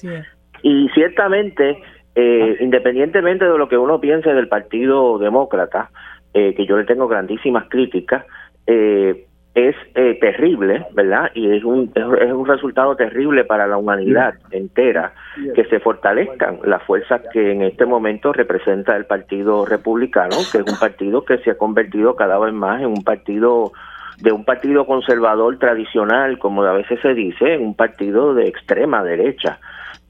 [0.62, 1.82] Y ciertamente,
[2.14, 5.90] eh, independientemente de lo que uno piense del Partido Demócrata,
[6.34, 8.24] eh, que yo le tengo grandísimas críticas,
[8.66, 11.30] eh, es terrible, ¿verdad?
[11.34, 15.12] Y es un, es un resultado terrible para la humanidad entera
[15.54, 20.64] que se fortalezcan las fuerzas que en este momento representa el Partido Republicano, que es
[20.66, 23.72] un partido que se ha convertido cada vez más en un partido
[24.22, 29.02] de un partido conservador tradicional, como a veces se dice, en un partido de extrema
[29.02, 29.58] derecha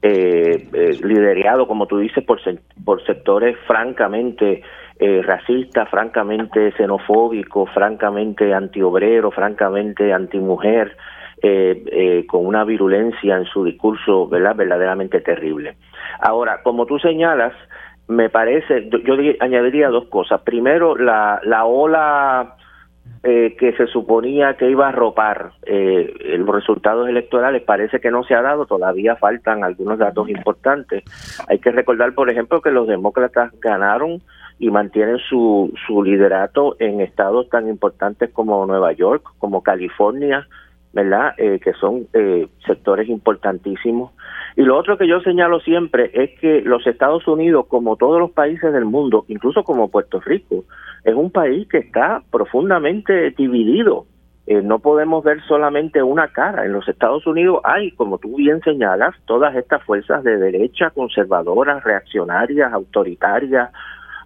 [0.01, 2.39] eh, eh, liderado, como tú dices, por,
[2.83, 4.61] por sectores francamente
[4.99, 10.95] eh, racistas, francamente xenofóbicos, francamente antiobreros, francamente antimujer,
[11.41, 14.55] eh, eh, con una virulencia en su discurso ¿verdad?
[14.55, 15.75] verdaderamente terrible.
[16.19, 17.53] Ahora, como tú señalas,
[18.07, 20.41] me parece, yo añadiría dos cosas.
[20.41, 22.55] Primero, la, la ola
[23.25, 28.23] eh, que se suponía que iba a arropar eh, los resultados electorales parece que no
[28.23, 31.03] se ha dado, todavía faltan algunos datos importantes.
[31.47, 34.21] Hay que recordar, por ejemplo, que los demócratas ganaron
[34.59, 40.47] y mantienen su, su liderato en estados tan importantes como Nueva York, como California,
[40.93, 41.33] ¿verdad?
[41.37, 44.11] Eh, que son eh, sectores importantísimos.
[44.55, 48.31] Y lo otro que yo señalo siempre es que los Estados Unidos, como todos los
[48.31, 50.65] países del mundo, incluso como Puerto Rico,
[51.03, 54.05] es un país que está profundamente dividido.
[54.45, 56.65] Eh, no podemos ver solamente una cara.
[56.65, 61.83] En los Estados Unidos hay, como tú bien señalas, todas estas fuerzas de derecha, conservadoras,
[61.83, 63.71] reaccionarias, autoritarias,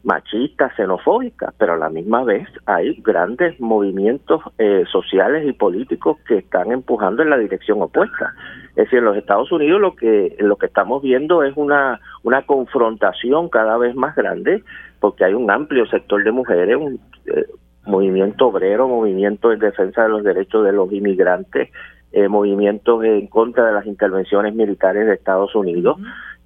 [0.04, 6.39] machistas, xenofóbicas, pero a la misma vez hay grandes movimientos eh, sociales y políticos que
[6.39, 8.34] están empujando en la dirección opuesta.
[8.70, 12.43] Es decir, en los Estados Unidos lo que lo que estamos viendo es una una
[12.43, 14.64] confrontación cada vez más grande
[15.00, 17.45] porque hay un amplio sector de mujeres, un eh,
[17.86, 21.70] movimiento obrero, movimiento en defensa de los derechos de los inmigrantes,
[22.12, 25.98] eh, movimientos en contra de las intervenciones militares de Estados Unidos,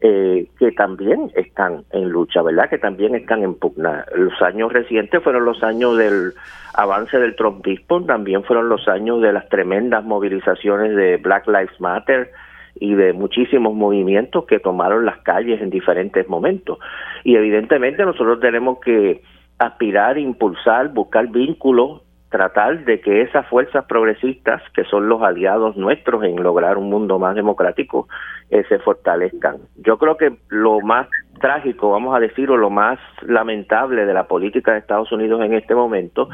[0.04, 2.70] eh, que también están en lucha, ¿verdad?
[2.70, 4.04] Que también están en pugna.
[4.16, 6.34] Los años recientes fueron los años del
[6.74, 12.32] avance del Trumpismo, también fueron los años de las tremendas movilizaciones de Black Lives Matter
[12.76, 16.80] y de muchísimos movimientos que tomaron las calles en diferentes momentos.
[17.24, 19.22] Y evidentemente nosotros tenemos que
[19.60, 26.24] aspirar, impulsar, buscar vínculos tratar de que esas fuerzas progresistas, que son los aliados nuestros
[26.24, 28.08] en lograr un mundo más democrático,
[28.52, 29.58] eh, se fortalezcan.
[29.78, 31.08] Yo creo que lo más
[31.40, 35.54] trágico, vamos a decir, o lo más lamentable de la política de Estados Unidos en
[35.54, 36.30] este momento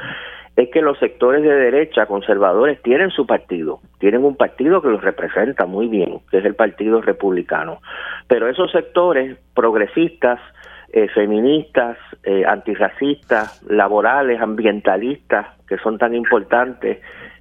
[0.55, 5.03] es que los sectores de derecha conservadores tienen su partido, tienen un partido que los
[5.03, 7.80] representa muy bien, que es el Partido Republicano.
[8.28, 10.39] Pero esos sectores progresistas,
[10.91, 16.97] eh, feministas, eh, antirracistas, laborales, ambientalistas, que son tan importantes,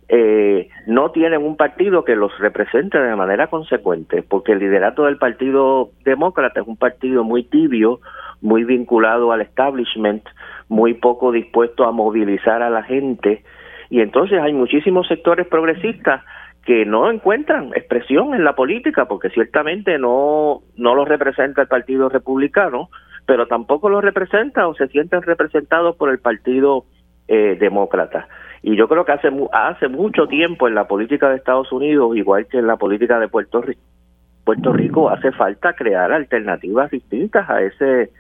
[0.09, 5.19] eh, no tienen un partido que los represente de manera consecuente, porque el liderato del
[5.19, 8.01] Partido Demócrata es un partido muy tibio,
[8.41, 10.23] muy vinculado al establishment,
[10.69, 13.43] muy poco dispuesto a movilizar a la gente,
[13.91, 16.23] y entonces hay muchísimos sectores progresistas
[16.65, 22.09] que no encuentran expresión en la política porque ciertamente no no los representa el Partido
[22.09, 22.91] Republicano,
[23.25, 26.85] pero tampoco los representa o se sienten representados por el Partido
[27.29, 28.29] eh, Demócrata.
[28.67, 32.49] Y yo creo que hace hace mucho tiempo en la política de Estados Unidos, igual
[32.49, 38.11] que en la política de Puerto Rico, Rico hace falta crear alternativas distintas a ese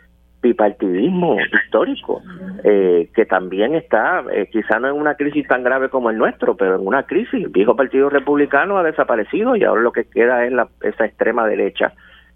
[0.40, 2.22] bipartidismo histórico,
[2.62, 6.56] eh, que también está, eh, quizá no en una crisis tan grave como el nuestro,
[6.56, 7.42] pero en una crisis.
[7.42, 11.44] El viejo Partido Republicano ha desaparecido y ahora lo que queda es la, esa extrema
[11.48, 11.92] derecha.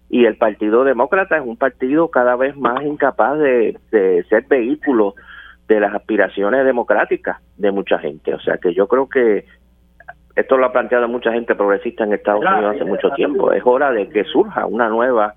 [0.09, 5.15] Y el Partido Demócrata es un partido cada vez más incapaz de ser vehículo
[5.75, 8.33] de las aspiraciones democráticas de mucha gente.
[8.33, 9.45] O sea que yo creo que
[10.35, 13.51] esto lo ha planteado mucha gente progresista en Estados Unidos hace mucho tiempo.
[13.51, 15.33] Es hora de que surja una nueva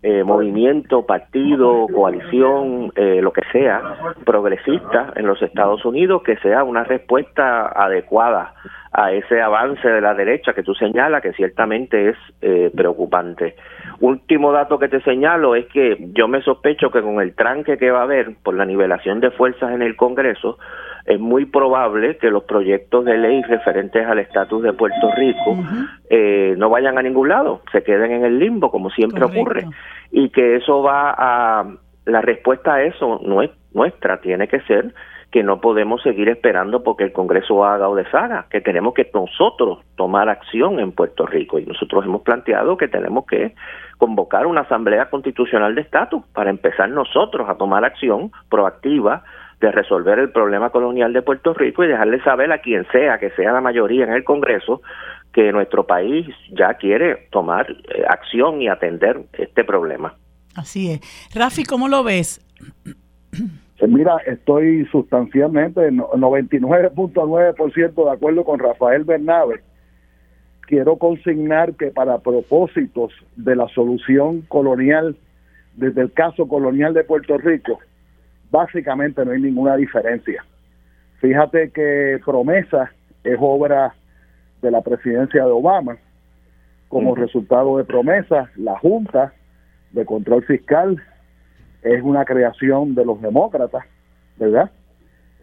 [0.00, 6.62] eh, movimiento, partido, coalición, eh, lo que sea, progresista en los Estados Unidos, que sea
[6.62, 8.54] una respuesta adecuada
[8.92, 13.56] a ese avance de la derecha que tú señalas, que ciertamente es eh, preocupante.
[14.00, 17.90] Último dato que te señalo es que yo me sospecho que con el tranque que
[17.90, 20.58] va a haber por la nivelación de fuerzas en el Congreso,
[21.08, 25.56] es muy probable que los proyectos de ley referentes al estatus de Puerto Rico
[26.10, 29.64] eh, no vayan a ningún lado, se queden en el limbo, como siempre ocurre,
[30.12, 31.66] y que eso va a,
[32.04, 34.92] la respuesta a eso no es nuestra, tiene que ser
[35.30, 39.78] que no podemos seguir esperando porque el Congreso haga o deshaga, que tenemos que nosotros
[39.96, 41.58] tomar acción en Puerto Rico.
[41.58, 43.54] Y nosotros hemos planteado que tenemos que
[43.98, 49.22] convocar una asamblea constitucional de estatus para empezar nosotros a tomar acción proactiva
[49.60, 53.30] de resolver el problema colonial de Puerto Rico y dejarle saber a quien sea, que
[53.30, 54.82] sea la mayoría en el Congreso,
[55.32, 60.14] que nuestro país ya quiere tomar eh, acción y atender este problema.
[60.54, 61.00] Así es.
[61.34, 62.40] Rafi, ¿cómo lo ves?
[63.78, 69.60] Pues mira, estoy sustancialmente 99.9% de acuerdo con Rafael Bernabe.
[70.62, 75.16] Quiero consignar que para propósitos de la solución colonial,
[75.76, 77.78] desde el caso colonial de Puerto Rico,
[78.50, 80.44] básicamente no hay ninguna diferencia.
[81.20, 82.92] Fíjate que Promesa
[83.24, 83.94] es obra
[84.62, 85.96] de la presidencia de Obama.
[86.88, 89.34] Como resultado de Promesa, la Junta
[89.92, 91.02] de Control Fiscal
[91.82, 93.84] es una creación de los demócratas,
[94.36, 94.70] ¿verdad?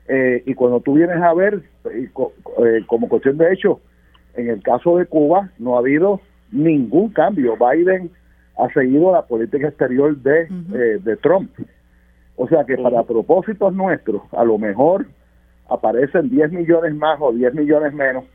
[0.08, 2.10] Eh, y cuando tú vienes a ver, eh,
[2.88, 3.80] como cuestión de hecho,
[4.36, 7.58] en el caso de Cuba no ha habido ningún cambio.
[7.58, 8.12] Biden
[8.58, 11.51] ha seguido la política exterior de, eh, de Trump.
[12.38, 15.06] O sea que para propósitos nuestros, a lo mejor
[15.70, 18.26] aparecen 10 millones más o 10 millones menos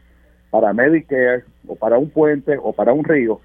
[0.50, 3.40] para Medicare o para un puente o para un río.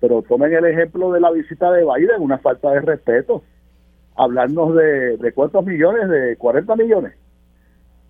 [0.00, 3.42] Pero tomen el ejemplo de la visita de Biden, una falta de respeto.
[4.16, 7.14] Hablarnos de, de cuántos millones, de 40 millones,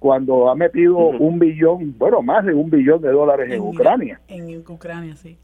[0.02, 4.20] cuando ha metido un billón, bueno, más de un billón de dólares en, Ucrania.
[4.26, 5.38] En Ucrania, sí.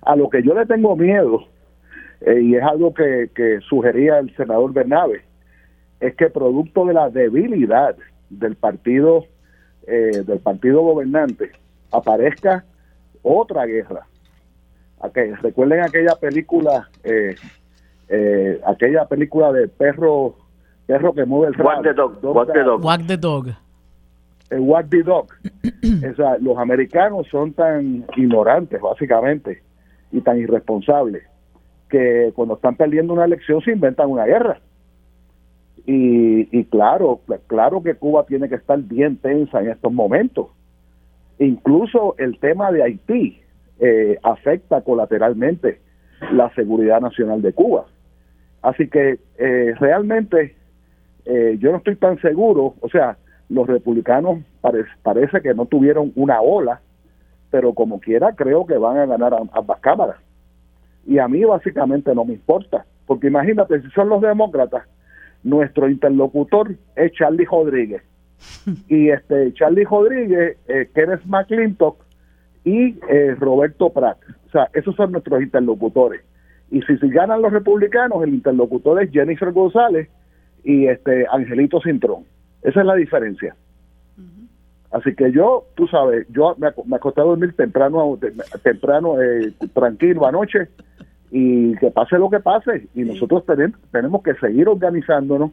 [0.00, 1.40] A lo que yo le tengo miedo,
[2.22, 5.24] eh, y es algo que, que sugería el senador Bernabe,
[6.00, 7.96] es que producto de la debilidad
[8.30, 9.24] del partido
[9.86, 11.52] eh, del partido gobernante
[11.92, 12.64] aparezca
[13.22, 14.06] otra guerra.
[15.42, 17.36] recuerden aquella película eh,
[18.08, 20.36] eh, aquella película de perro
[20.86, 22.84] perro que mueve el Walk the dog, walk the dog.
[22.84, 23.48] Walk the dog.
[24.50, 25.28] El walk the dog.
[26.40, 29.62] los americanos son tan ignorantes básicamente
[30.12, 31.24] y tan irresponsables
[31.88, 34.60] que cuando están perdiendo una elección se inventan una guerra
[35.88, 40.48] y, claro, claro que Cuba tiene que estar bien tensa en estos momentos.
[41.38, 43.40] Incluso el tema de Haití
[43.78, 45.80] eh, afecta colateralmente
[46.32, 47.86] la seguridad nacional de Cuba.
[48.62, 50.56] Así que eh, realmente
[51.24, 53.16] eh, yo no estoy tan seguro, o sea,
[53.48, 54.40] los republicanos
[55.02, 56.80] parece que no tuvieron una ola,
[57.50, 60.16] pero como quiera creo que van a ganar ambas cámaras.
[61.06, 64.82] Y a mí básicamente no me importa, porque imagínate, si son los demócratas,
[65.46, 68.02] nuestro interlocutor es Charlie Rodríguez.
[68.88, 71.96] y este Charlie Rodríguez, eh, Kenneth McClintock
[72.64, 74.18] y eh, Roberto Pratt.
[74.46, 76.22] O sea, esos son nuestros interlocutores.
[76.70, 80.08] Y si, si ganan los republicanos, el interlocutor es Jennifer González
[80.64, 82.24] y este Angelito Cintrón.
[82.62, 83.54] Esa es la diferencia.
[84.90, 88.18] Así que yo, tú sabes, yo me, me acosté a dormir temprano,
[88.62, 90.68] temprano eh, tranquilo anoche
[91.30, 92.88] y que pase lo que pase.
[92.94, 93.44] Y nosotros
[93.90, 95.50] tenemos, que seguir organizándonos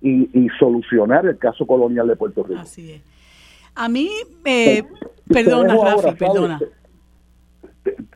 [0.00, 2.60] y, solucionar el caso colonial de Puerto Rico.
[2.60, 3.02] Así es.
[3.74, 4.10] A mí,
[4.44, 4.82] eh,
[5.28, 6.60] perdona, Rafi, perdona.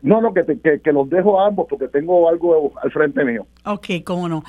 [0.02, 0.44] No, no, que,
[0.82, 3.46] que, los dejo a ambos porque tengo algo al frente mío.
[3.64, 4.44] Ok, cómo no.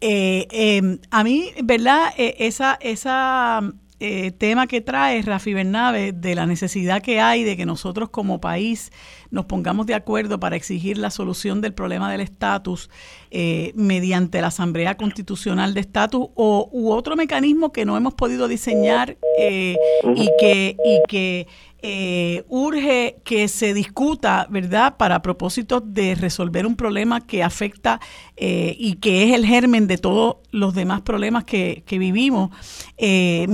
[0.00, 2.08] eh, em, a mí, ¿verdad?
[2.16, 3.60] E, esa, esa
[4.00, 8.40] eh, tema que trae Rafi Bernabe de la necesidad que hay de que nosotros como
[8.40, 8.90] país
[9.34, 12.88] nos pongamos de acuerdo para exigir la solución del problema del estatus
[13.30, 18.48] eh, mediante la Asamblea Constitucional de Estatus o u otro mecanismo que no hemos podido
[18.48, 19.76] diseñar eh,
[20.14, 21.46] y que, y que
[21.86, 28.00] eh, urge que se discuta, ¿verdad?, para propósitos de resolver un problema que afecta
[28.38, 32.48] eh, y que es el germen de todos los demás problemas que, que vivimos.
[32.96, 33.46] Eh,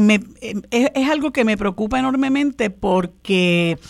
[0.70, 3.81] es, algo que me preocupa enormemente porque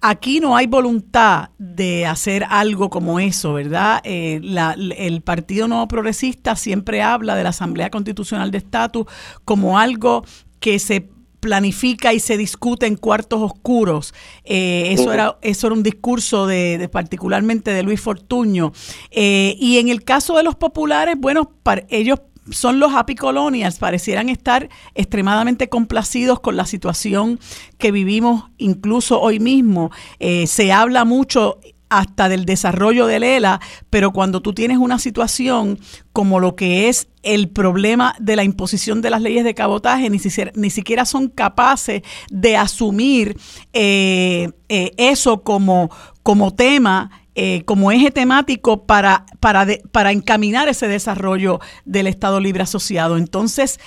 [0.00, 4.00] aquí no hay voluntad de hacer algo como eso, ¿verdad?
[4.04, 9.06] el Partido Nuevo Progresista siempre habla de la Asamblea Constitucional de Estatus
[9.44, 10.24] como algo
[10.60, 11.08] que se
[11.40, 14.14] planifica y se discute en cuartos oscuros.
[14.44, 18.72] Eh, eso, era, eso era un discurso de, particularmente de Luis Fortuño.
[19.10, 23.78] Eh, y en el caso de los populares, bueno, para, ellos son los happy colonials,
[23.78, 27.38] parecieran estar extremadamente complacidos con la situación
[27.78, 29.90] que vivimos incluso hoy mismo.
[30.18, 35.78] Eh, se habla mucho hasta del desarrollo del ELA, pero cuando tú tienes una situación
[36.12, 40.18] como lo que es el problema de la imposición de las leyes de cabotaje, ni
[40.18, 43.38] siquiera, ni siquiera son capaces de asumir
[43.72, 45.90] eh, eh, eso como,
[46.22, 47.10] como tema
[47.40, 53.16] eh, como eje temático para, para, para encaminar ese desarrollo del Estado Libre Asociado.
[53.16, 53.78] Entonces,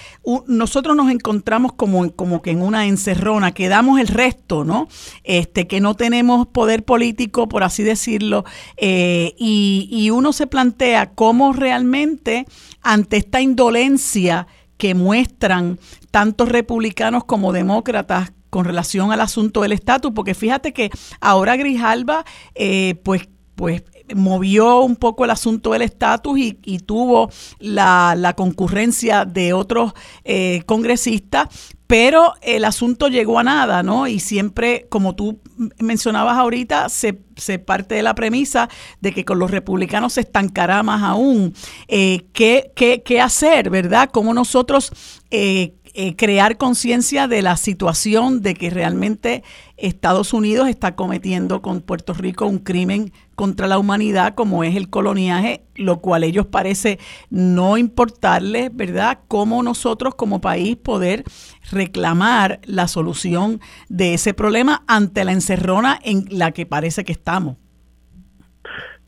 [0.48, 4.88] nosotros nos encontramos como, como que en una encerrona, que damos el resto, ¿no?
[5.26, 8.46] Este, que no tenemos poder político, por así decirlo,
[8.78, 12.46] eh, y, y uno se plantea cómo realmente
[12.82, 14.48] ante esta indolencia
[14.78, 15.78] que muestran
[16.10, 20.92] tantos republicanos como demócratas con relación al asunto del estatus, porque fíjate que
[21.22, 23.84] ahora Grijalba, eh, pues pues
[24.16, 27.30] movió un poco el asunto del estatus y, tuvo
[27.60, 29.94] la, concurrencia de otros
[30.24, 31.48] eh, congresistas,
[31.88, 34.08] pero el asunto llegó a nada, ¿no?
[34.08, 35.42] Y siempre, como tú
[35.78, 37.14] mencionabas ahorita, se,
[37.60, 38.70] parte de la premisa
[39.02, 41.54] de que con los republicanos se estancará más aún.
[41.88, 44.10] Eh, ¿qué, qué, hacer, verdad?
[44.12, 44.94] ¿Cómo nosotros
[45.32, 45.74] eh,
[46.16, 49.44] crear conciencia de la situación de que realmente
[49.76, 53.12] Estados Unidos está cometiendo con Puerto Rico un crimen
[53.42, 57.00] contra la humanidad como es el coloniaje, lo cual ellos parece
[57.32, 59.18] no importarles, ¿verdad?
[59.28, 61.24] Cómo nosotros como país poder
[61.72, 67.58] reclamar la solución de ese problema ante la encerrona en la que parece que estamos.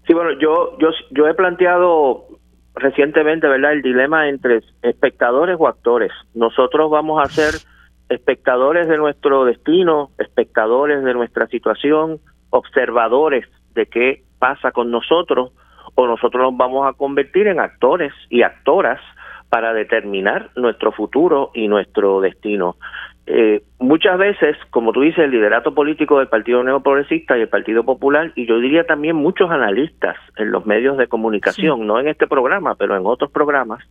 [0.08, 2.26] Sí, bueno, yo, yo, yo he planteado
[2.74, 3.74] recientemente, ¿verdad?
[3.74, 6.12] El dilema entre espectadores o actores.
[6.34, 7.54] Nosotros vamos a ser
[8.10, 12.20] espectadores de nuestro destino, espectadores de nuestra situación,
[12.50, 15.52] observadores de qué pasa con nosotros,
[15.96, 19.00] o nosotros nos vamos a convertir en actores y actoras
[19.50, 22.76] para determinar nuestro futuro y nuestro destino.
[23.26, 27.84] Eh, muchas veces, como tú dices, el liderato político del Partido Neoprogresista y el Partido
[27.84, 32.28] Popular, y yo diría también muchos analistas en los medios de comunicación, no en este
[32.28, 33.84] programa, pero en otros programas,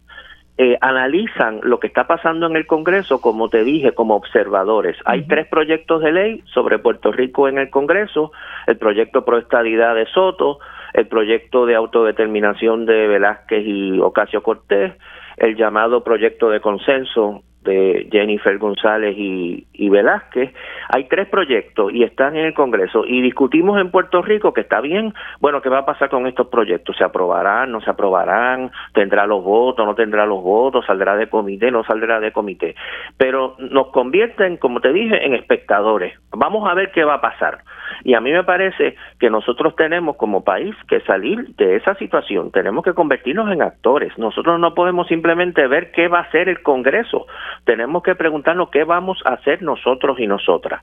[0.58, 4.96] eh, analizan lo que está pasando en el Congreso, como te dije, como observadores.
[5.06, 8.32] Hay tres proyectos de ley sobre Puerto Rico en el Congreso,
[8.66, 10.58] el proyecto pro estadidad de Soto,
[10.92, 14.92] el proyecto de autodeterminación de Velázquez y Ocasio Cortés,
[15.38, 20.52] el llamado proyecto de consenso de Jennifer González y, Velázquez.
[20.88, 24.80] Hay tres proyectos y están en el Congreso y discutimos en Puerto Rico que está
[24.80, 25.12] bien.
[25.40, 26.96] Bueno, ¿qué va a pasar con estos proyectos?
[26.96, 27.70] ¿Se aprobarán?
[27.70, 28.70] ¿No se aprobarán?
[28.94, 29.84] ¿Tendrá los votos?
[29.84, 30.86] ¿No tendrá los votos?
[30.86, 31.70] ¿Saldrá de comité?
[31.70, 32.74] ¿No saldrá de comité?
[33.16, 36.18] Pero nos convierten, como te dije, en espectadores.
[36.30, 37.58] Vamos a ver qué va a pasar.
[38.04, 42.50] Y a mí me parece que nosotros tenemos como país que salir de esa situación.
[42.50, 44.16] Tenemos que convertirnos en actores.
[44.18, 47.26] Nosotros no podemos simplemente ver qué va a hacer el Congreso
[47.64, 50.82] tenemos que preguntarnos qué vamos a hacer nosotros y nosotras.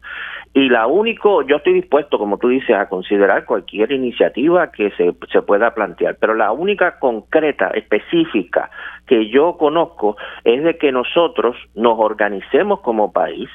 [0.54, 5.14] Y la único, yo estoy dispuesto, como tú dices, a considerar cualquier iniciativa que se,
[5.32, 8.70] se pueda plantear, pero la única concreta, específica
[9.08, 13.50] que yo conozco es de que nosotros nos organicemos como país,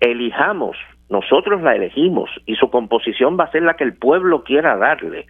[0.00, 0.76] elijamos
[1.10, 5.26] nosotros la elegimos y su composición va a ser la que el pueblo quiera darle.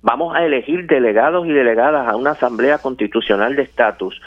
[0.00, 4.20] Vamos a elegir delegados y delegadas a una asamblea constitucional de estatus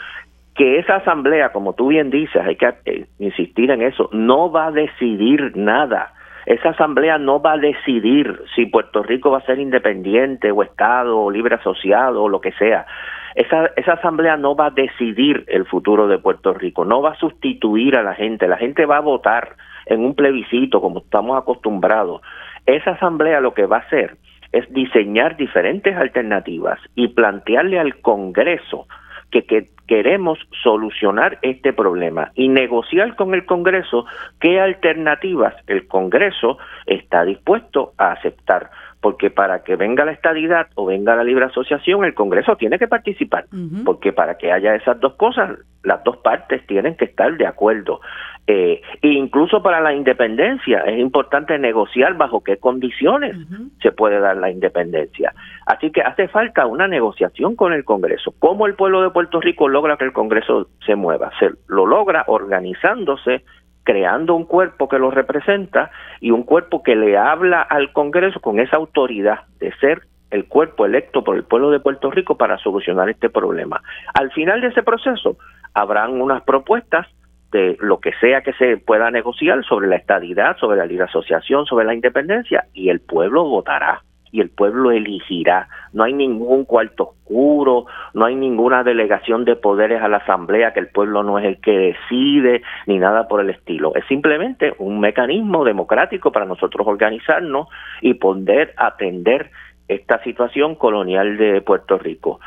[0.56, 4.66] que esa asamblea, como tú bien dices, hay que eh, insistir en eso, no va
[4.66, 6.12] a decidir nada.
[6.46, 11.18] Esa asamblea no va a decidir si Puerto Rico va a ser independiente o Estado
[11.18, 12.86] o libre asociado o lo que sea.
[13.34, 17.18] Esa, esa asamblea no va a decidir el futuro de Puerto Rico, no va a
[17.18, 22.22] sustituir a la gente, la gente va a votar en un plebiscito como estamos acostumbrados.
[22.64, 24.16] Esa asamblea lo que va a hacer
[24.52, 28.86] es diseñar diferentes alternativas y plantearle al Congreso
[29.30, 34.06] que, que, queremos solucionar este problema y negociar con el Congreso
[34.40, 38.70] qué alternativas el Congreso está dispuesto a aceptar
[39.06, 42.88] porque para que venga la estadidad o venga la libre asociación, el Congreso tiene que
[42.88, 43.44] participar,
[43.84, 48.00] porque para que haya esas dos cosas, las dos partes tienen que estar de acuerdo.
[48.48, 53.36] Eh, e incluso para la independencia es importante negociar bajo qué condiciones
[53.80, 55.32] se puede dar la independencia.
[55.66, 58.34] Así que hace falta una negociación con el Congreso.
[58.40, 61.30] ¿Cómo el pueblo de Puerto Rico logra que el Congreso se mueva?
[61.38, 63.44] Se lo logra organizándose
[63.86, 68.58] creando un cuerpo que lo representa y un cuerpo que le habla al Congreso con
[68.58, 73.08] esa autoridad de ser el cuerpo electo por el pueblo de Puerto Rico para solucionar
[73.08, 73.80] este problema.
[74.12, 75.38] Al final de ese proceso
[75.72, 77.06] habrán unas propuestas
[77.52, 81.64] de lo que sea que se pueda negociar sobre la estadidad, sobre la libre asociación,
[81.64, 85.68] sobre la independencia y el pueblo votará y el pueblo elegirá.
[85.92, 90.80] No hay ningún cuarto oscuro, no hay ninguna delegación de poderes a la asamblea que
[90.80, 93.94] el pueblo no es el que decide, ni nada por el estilo.
[93.94, 97.68] Es simplemente un mecanismo democrático para nosotros organizarnos
[98.00, 99.50] y poder atender
[99.88, 102.40] esta situación colonial de Puerto Rico.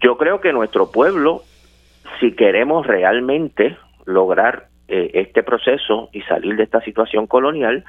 [0.00, 1.42] Yo creo que nuestro pueblo,
[2.18, 7.84] si queremos realmente lograr eh, este proceso y salir de esta situación colonial,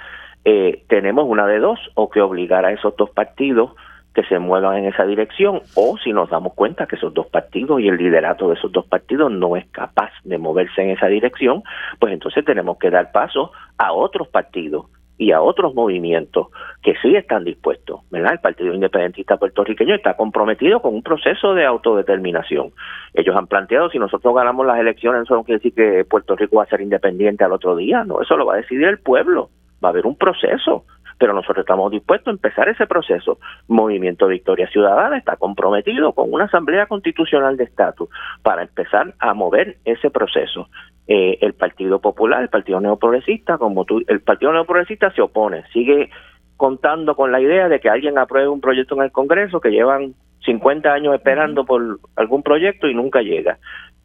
[0.46, 3.72] eh, tenemos una de dos, o que obligar a esos dos partidos
[4.14, 7.82] que se muevan en esa dirección, o si nos damos cuenta que esos dos partidos
[7.82, 11.64] y el liderato de esos dos partidos no es capaz de moverse en esa dirección,
[12.00, 14.86] pues entonces tenemos que dar paso a otros partidos
[15.18, 16.48] y a otros movimientos
[16.82, 18.34] que sí están dispuestos, ¿verdad?
[18.34, 22.72] El Partido Independentista Puertorriqueño está comprometido con un proceso de autodeterminación.
[23.14, 26.58] Ellos han planteado, si nosotros ganamos las elecciones, eso no quiere decir que Puerto Rico
[26.58, 29.50] va a ser independiente al otro día, no, eso lo va a decidir el pueblo
[29.84, 30.86] va a haber un proceso,
[31.18, 33.40] pero nosotros estamos dispuestos a empezar ese proceso.
[33.68, 38.10] Movimiento Victoria Ciudadana está comprometido con una asamblea constitucional de estatus
[38.42, 40.70] para empezar a mover ese proceso.
[41.08, 46.10] Eh, el Partido Popular, el Partido Neoprogresista, como tú, el Partido Neoprogresista se opone, sigue
[46.56, 50.14] contando con la idea de que alguien apruebe un proyecto en el Congreso que llevan
[50.46, 53.58] 50 años esperando por algún proyecto y nunca llega.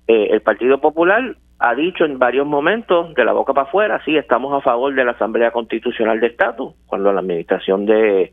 [0.09, 4.16] Eh, el Partido Popular ha dicho en varios momentos, de la boca para afuera, sí,
[4.16, 8.32] estamos a favor de la Asamblea Constitucional de Estatus, cuando la administración de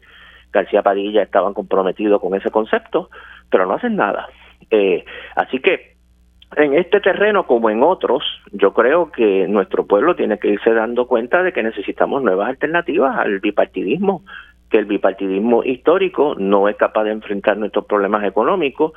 [0.53, 3.09] García Padilla estaban comprometidos con ese concepto,
[3.49, 4.27] pero no hacen nada.
[4.71, 5.03] Eh,
[5.35, 5.95] así que
[6.55, 8.23] en este terreno, como en otros,
[8.53, 13.17] yo creo que nuestro pueblo tiene que irse dando cuenta de que necesitamos nuevas alternativas
[13.17, 14.23] al bipartidismo,
[14.69, 18.93] que el bipartidismo histórico no es capaz de enfrentar nuestros problemas económicos,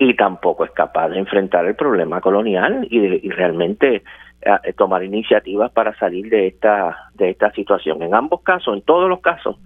[0.00, 4.02] y tampoco es capaz de enfrentar el problema colonial y, realmente
[4.40, 8.02] eh, tomar iniciativas para salir de esta de esta situación.
[8.02, 9.56] En ambos casos, en todos los casos,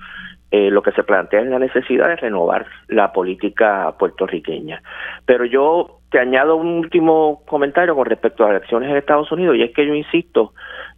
[0.50, 4.82] eh, lo que se plantea es la necesidad de renovar la política puertorriqueña.
[5.24, 9.54] Pero yo te añado un último comentario con respecto a las elecciones en Estados Unidos
[9.54, 10.52] y es que yo insisto,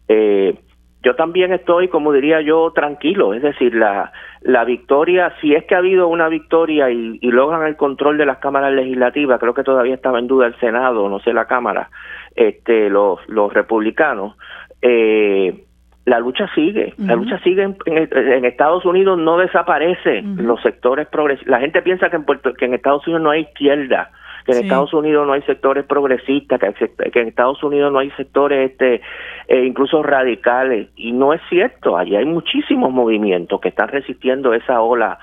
[0.08, 0.58] eh,
[1.06, 3.32] yo también estoy, como diría yo, tranquilo.
[3.32, 7.76] Es decir, la, la victoria, si es que ha habido una victoria y, logran el
[7.76, 11.32] control de las cámaras legislativas, creo que todavía estaba en duda el Senado, no sé
[11.32, 11.90] la Cámara,
[12.34, 14.36] este, los, los republicanos,
[14.82, 15.62] eh,
[16.06, 21.50] la lucha sigue, la lucha sigue en, Estados Unidos, no desaparece los sectores progresistas.
[21.52, 24.10] La gente piensa que en, Puerto, que en Estados Unidos no hay izquierda
[24.46, 28.70] que en Estados Unidos no hay sectores progresistas, que, en Estados Unidos no hay sectores
[28.70, 29.02] este
[29.48, 30.88] eh, incluso radicales.
[30.96, 35.18] Y no es cierto, allí hay muchísimos movimientos que están resistiendo esa ola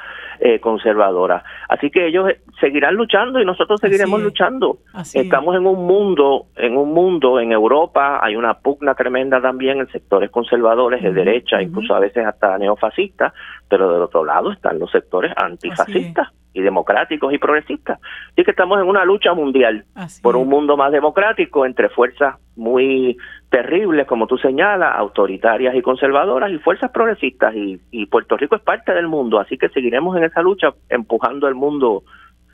[0.46, 1.42] eh, conservadora.
[1.70, 4.80] Así que ellos eh, seguirán luchando y nosotros seguiremos luchando.
[5.14, 9.88] Estamos en un mundo, en un mundo en Europa hay una pugna tremenda también en
[9.88, 13.32] sectores conservadores de derecha, incluso a veces hasta neofascistas,
[13.70, 18.02] pero del otro lado están los sectores antifascistas y democráticos y progresistas.
[18.34, 19.86] Así que estamos en una lucha mundial
[20.22, 23.18] por un mundo más democrático entre fuerzas muy
[23.54, 27.54] terribles, como tú señalas, autoritarias y conservadoras y fuerzas progresistas.
[27.56, 31.48] Y, y Puerto Rico es parte del mundo, así que seguiremos en esa lucha empujando
[31.48, 32.04] el mundo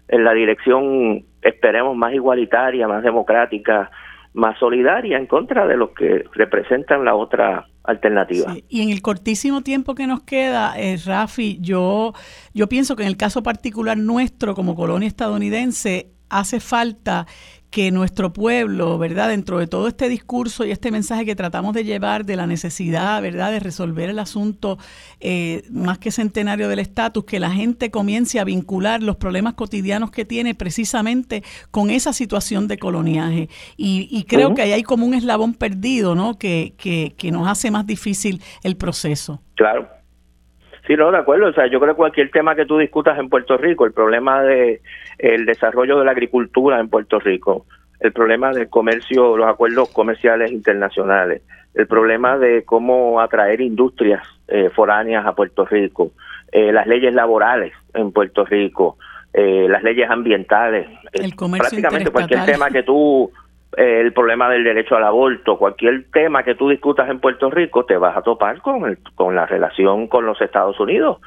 [0.10, 3.90] en la dirección, esperemos, más igualitaria, más democrática,
[4.34, 8.54] más solidaria en contra de los que representan la otra alternativa.
[8.68, 12.12] Y en el cortísimo tiempo que nos queda, eh, Rafi, yo,
[12.54, 17.26] yo pienso que en el caso particular nuestro como colonia estadounidense hace falta
[17.70, 19.30] que nuestro pueblo, ¿verdad?
[19.30, 23.22] Dentro de todo este discurso y este mensaje que tratamos de llevar de la necesidad,
[23.22, 24.78] ¿verdad?, de resolver el asunto
[25.20, 30.10] eh, más que centenario del estatus, que la gente comience a vincular los problemas cotidianos
[30.10, 33.50] que tiene precisamente con esa situación de coloniaje.
[33.78, 37.72] Y, creo que ahí hay como un eslabón perdido, ¿no?, que, que, que nos hace
[37.72, 39.42] más difícil el proceso.
[39.56, 39.90] Claro,
[40.90, 41.50] Sí, no, de acuerdo.
[41.50, 44.42] O sea, yo creo que cualquier tema que tú discutas en Puerto Rico, el problema
[44.42, 44.82] de
[45.20, 47.68] el desarrollo de la agricultura en Puerto Rico,
[48.00, 51.44] el problema del comercio, los acuerdos comerciales internacionales,
[51.76, 56.14] el problema de cómo atraer industrias eh, foráneas a Puerto Rico,
[56.52, 58.98] eh, las leyes laborales en Puerto Rico,
[59.32, 63.32] eh, las leyes ambientales, el comercio prácticamente cualquier tema que tú
[63.78, 67.98] el problema del derecho al aborto, cualquier tema que tú discutas en Puerto Rico, te
[67.98, 71.20] vas a topar con, el, con la relación con los Estados Unidos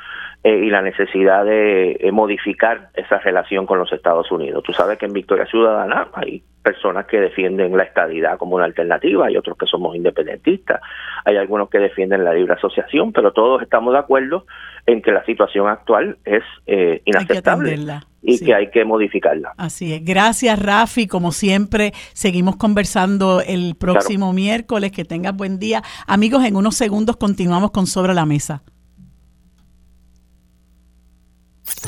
[0.45, 4.65] eh, y la necesidad de eh, modificar esa relación con los Estados Unidos.
[4.65, 9.27] Tú sabes que en Victoria Ciudadana hay personas que defienden la estadidad como una alternativa,
[9.27, 10.81] hay otros que somos independentistas,
[11.25, 14.47] hay algunos que defienden la libre asociación, pero todos estamos de acuerdo
[14.87, 17.79] en que la situación actual es eh, inaceptable
[18.21, 19.53] y que hay que modificarla.
[19.57, 20.05] Así es.
[20.05, 21.07] Gracias, Rafi.
[21.07, 24.93] Como siempre, seguimos conversando el próximo miércoles.
[24.93, 25.83] Que tengas buen día.
[26.07, 28.63] Amigos, en unos segundos continuamos con Sobre la Mesa.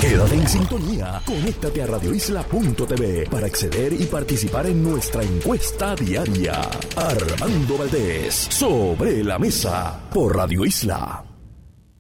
[0.01, 1.21] Quédate en sintonía.
[1.25, 6.61] Conéctate a radioisla.tv para acceder y participar en nuestra encuesta diaria.
[6.97, 11.25] Armando Valdés, sobre la mesa, por Radio Isla.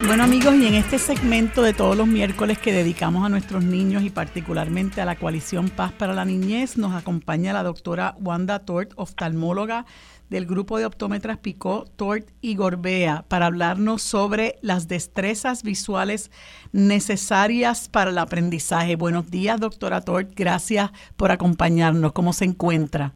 [0.07, 4.03] Bueno amigos, y en este segmento de todos los miércoles que dedicamos a nuestros niños
[4.03, 8.92] y particularmente a la coalición Paz para la Niñez, nos acompaña la doctora Wanda Tort,
[8.97, 9.86] oftalmóloga
[10.35, 16.32] del grupo de optómetras Picó, Tort y Gorbea para hablarnos sobre las destrezas visuales
[16.72, 18.97] necesarias para el aprendizaje.
[18.97, 20.32] Buenos días, doctora Tort.
[20.35, 22.12] Gracias por acompañarnos.
[22.12, 23.12] ¿Cómo se encuentra?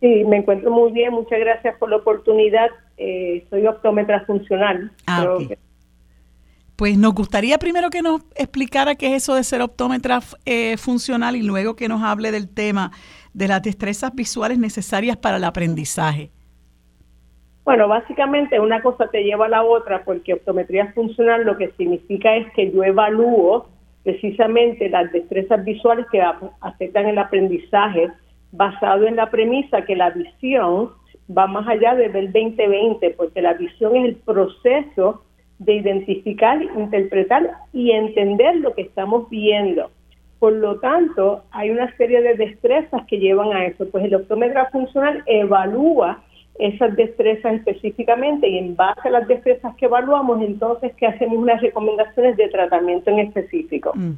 [0.00, 1.12] Sí, me encuentro muy bien.
[1.12, 2.66] Muchas gracias por la oportunidad.
[2.96, 4.90] Eh, soy optómetra funcional.
[5.06, 5.38] Ah,
[6.74, 11.36] Pues nos gustaría primero que nos explicara qué es eso de ser optómetra eh, funcional
[11.36, 12.90] y luego que nos hable del tema
[13.34, 16.32] de las destrezas visuales necesarias para el aprendizaje.
[17.70, 22.34] Bueno, básicamente una cosa te lleva a la otra porque optometría funcional lo que significa
[22.34, 23.68] es que yo evalúo
[24.02, 26.20] precisamente las destrezas visuales que
[26.62, 28.08] afectan el aprendizaje
[28.50, 30.90] basado en la premisa que la visión
[31.30, 35.22] va más allá del 2020, porque la visión es el proceso
[35.60, 39.92] de identificar, interpretar y entender lo que estamos viendo.
[40.40, 43.88] Por lo tanto, hay una serie de destrezas que llevan a eso.
[43.88, 46.24] Pues el optómetra funcional evalúa
[46.60, 51.60] esas destrezas específicamente y en base a las destrezas que evaluamos, entonces que hacemos unas
[51.60, 53.92] recomendaciones de tratamiento en específico.
[53.94, 54.12] Mm.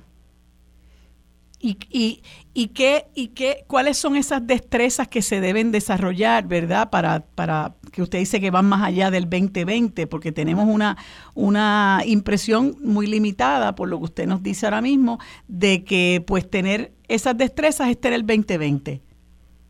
[1.65, 2.23] ¿Y, y,
[2.55, 6.91] y, qué, y qué, cuáles son esas destrezas que se deben desarrollar, verdad?
[6.91, 10.97] Para, para que usted dice que van más allá del 2020, porque tenemos una,
[11.35, 16.51] una impresión muy limitada, por lo que usted nos dice ahora mismo, de que pues
[16.51, 19.01] tener esas destrezas es tener el 2020.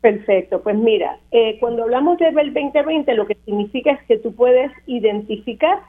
[0.03, 4.69] Perfecto, pues mira, eh, cuando hablamos del 2020 lo que significa es que tú puedes
[4.85, 5.79] identificar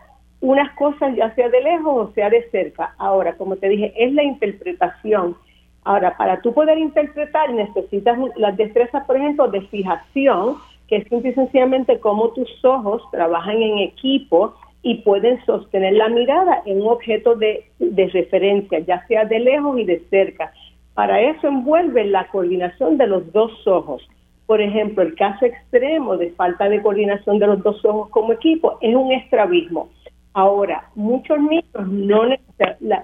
[0.40, 2.94] unas cosas ya sea de lejos o sea de cerca.
[2.98, 5.36] Ahora, como te dije, es la interpretación.
[5.82, 11.30] Ahora, para tú poder interpretar necesitas las destrezas, por ejemplo, de fijación, que es simple
[11.30, 16.86] y sencillamente cómo tus ojos trabajan en equipo y pueden sostener la mirada en un
[16.86, 20.52] objeto de, de referencia, ya sea de lejos y de cerca.
[20.94, 24.06] Para eso envuelve la coordinación de los dos ojos.
[24.46, 28.78] Por ejemplo, el caso extremo de falta de coordinación de los dos ojos como equipo
[28.80, 29.88] es un estrabismo.
[30.34, 32.24] Ahora, muchos niños no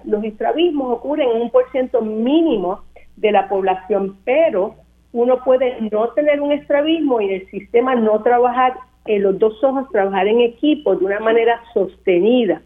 [0.05, 2.83] los estrabismos ocurren en un porcentaje mínimo
[3.17, 4.75] de la población, pero
[5.12, 8.75] uno puede no tener un estrabismo y el sistema no trabajar
[9.07, 12.62] en los dos ojos, trabajar en equipo de una manera sostenida.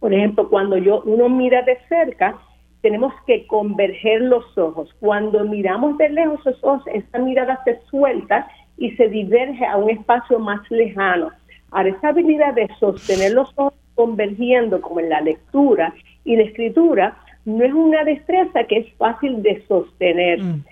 [0.00, 2.38] Por ejemplo, cuando yo uno mira de cerca,
[2.82, 4.94] tenemos que converger los ojos.
[5.00, 9.90] Cuando miramos de lejos los ojos, esta mirada se suelta y se diverge a un
[9.90, 11.30] espacio más lejano.
[11.70, 15.92] Ahora, esa habilidad de sostener los ojos convergiendo, como en la lectura
[16.24, 20.42] y la escritura, no es una destreza que es fácil de sostener.
[20.42, 20.64] Mm.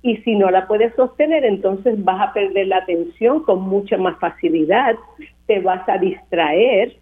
[0.00, 4.16] y si no la puedes sostener, entonces vas a perder la atención con mucha más
[4.20, 4.94] facilidad,
[5.46, 6.96] te vas a distraer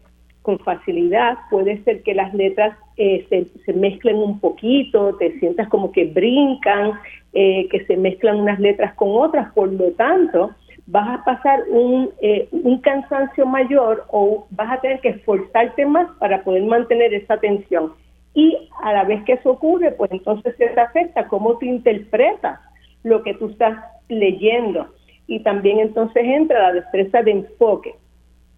[0.46, 5.66] con facilidad, puede ser que las letras eh, se, se, mezclen un poquito, te sientas
[5.68, 6.92] como que brincan,
[7.32, 10.52] eh, que se mezclan unas letras con otras, por lo tanto,
[10.86, 16.08] vas a pasar un, eh, un cansancio mayor o vas a tener que esforzarte más
[16.20, 17.94] para poder mantener esa atención.
[18.32, 22.60] Y a la vez que eso ocurre, pues entonces se te afecta cómo tú interpretas
[23.02, 23.76] lo que tú estás
[24.08, 24.86] leyendo.
[25.26, 27.96] Y también entonces entra la destreza de enfoque.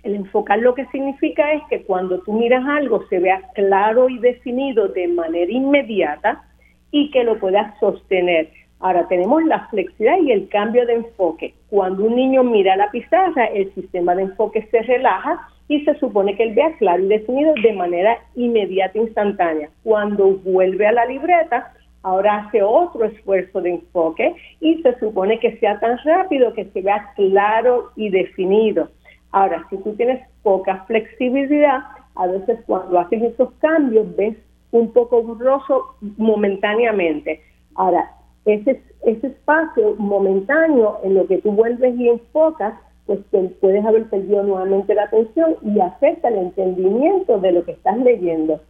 [0.08, 4.18] El enfocar lo que significa es que cuando tú miras algo se vea claro y
[4.18, 6.42] definido de manera inmediata
[6.90, 8.48] y que lo puedas sostener.
[8.80, 11.52] Ahora tenemos la flexibilidad y el cambio de enfoque.
[11.68, 16.34] Cuando un niño mira la pizarra, el sistema de enfoque se relaja y se supone
[16.36, 19.68] que él vea claro y definido de manera inmediata, instantánea.
[19.84, 25.58] Cuando vuelve a la libreta, ahora hace otro esfuerzo de enfoque y se supone que
[25.58, 28.88] sea tan rápido que se vea claro y definido.
[29.32, 31.80] Ahora, si tú tienes poca flexibilidad,
[32.14, 34.36] a veces cuando haces esos cambios ves
[34.72, 37.40] un poco borroso momentáneamente.
[37.74, 38.10] Ahora,
[38.44, 42.74] ese, ese espacio momentáneo en lo que tú vuelves y enfocas,
[43.06, 47.72] pues te puedes haber perdido nuevamente la atención y afecta el entendimiento de lo que
[47.72, 48.60] estás leyendo.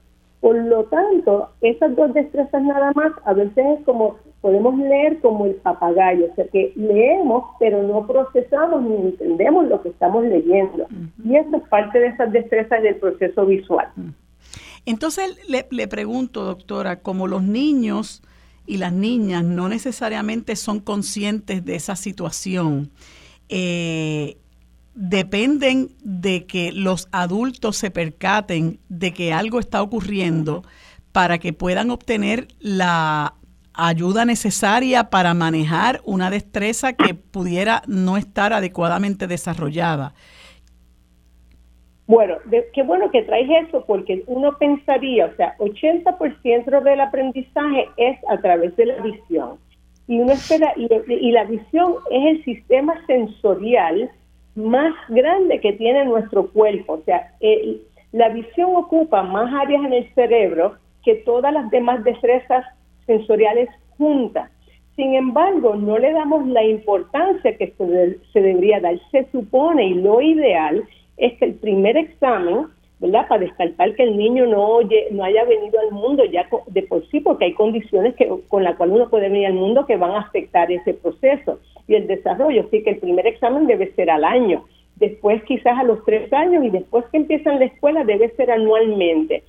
[0.40, 5.46] Por lo tanto, esas dos destrezas nada más, a veces es como, podemos leer como
[5.46, 10.86] el papagayo, o sea que leemos, pero no procesamos ni entendemos lo que estamos leyendo.
[11.24, 13.88] Y eso es parte de esas destrezas del proceso visual.
[14.86, 18.22] Entonces le, le pregunto, doctora, como los niños
[18.66, 22.90] y las niñas no necesariamente son conscientes de esa situación,
[23.48, 24.36] eh,
[24.94, 30.64] dependen de que los adultos se percaten de que algo está ocurriendo
[31.12, 33.34] para que puedan obtener la
[33.78, 40.12] ayuda necesaria para manejar una destreza que pudiera no estar adecuadamente desarrollada.
[42.06, 42.36] Bueno,
[42.72, 48.38] qué bueno que traes eso porque uno pensaría, o sea, 80% del aprendizaje es a
[48.38, 49.58] través de la visión.
[50.06, 54.10] Y uno espera, y, y la visión es el sistema sensorial
[54.54, 56.94] más grande que tiene nuestro cuerpo.
[56.94, 57.32] O sea,
[58.12, 62.64] la visión ocupa más áreas en el cerebro que todas las demás destrezas
[63.08, 64.52] sensoriales juntas.
[64.94, 68.98] Sin embargo, no le damos la importancia que se, se, debería dar.
[69.10, 70.84] Se supone, y lo ideal,
[71.16, 72.66] es que el primer examen,
[73.00, 73.26] ¿verdad?
[73.28, 77.06] Para descartar que el niño no, oye, no haya venido al mundo ya de por
[77.10, 80.12] sí, porque hay condiciones que, con las cuales uno puede venir al mundo que van
[80.12, 82.62] a afectar ese proceso y el desarrollo.
[82.66, 84.64] Así que el primer examen debe ser al año,
[84.96, 89.44] después quizás a los tres años y después que empiezan la escuela debe ser anualmente.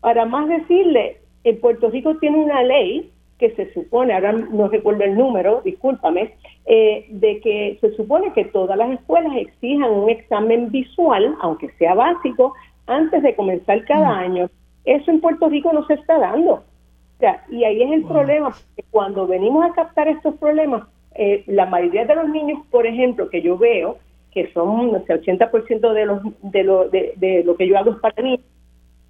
[0.00, 5.04] Para más decirle, en Puerto Rico tiene una ley que se supone, ahora no recuerdo
[5.04, 6.34] el número, discúlpame,
[6.66, 11.94] eh, de que se supone que todas las escuelas exijan un examen visual, aunque sea
[11.94, 12.54] básico,
[12.86, 14.18] antes de comenzar cada mm.
[14.18, 14.50] año.
[14.84, 16.52] Eso en Puerto Rico no se está dando.
[16.54, 20.84] O sea, y ahí es el problema, porque cuando venimos a captar estos problemas,
[21.14, 23.98] eh, la mayoría de los niños, por ejemplo, que yo veo,
[24.32, 27.98] que son no sé, 80% de, los, de, lo, de, lo que yo hago es
[27.98, 28.40] para mí,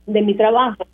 [0.06, 0.85] de mi trabajo,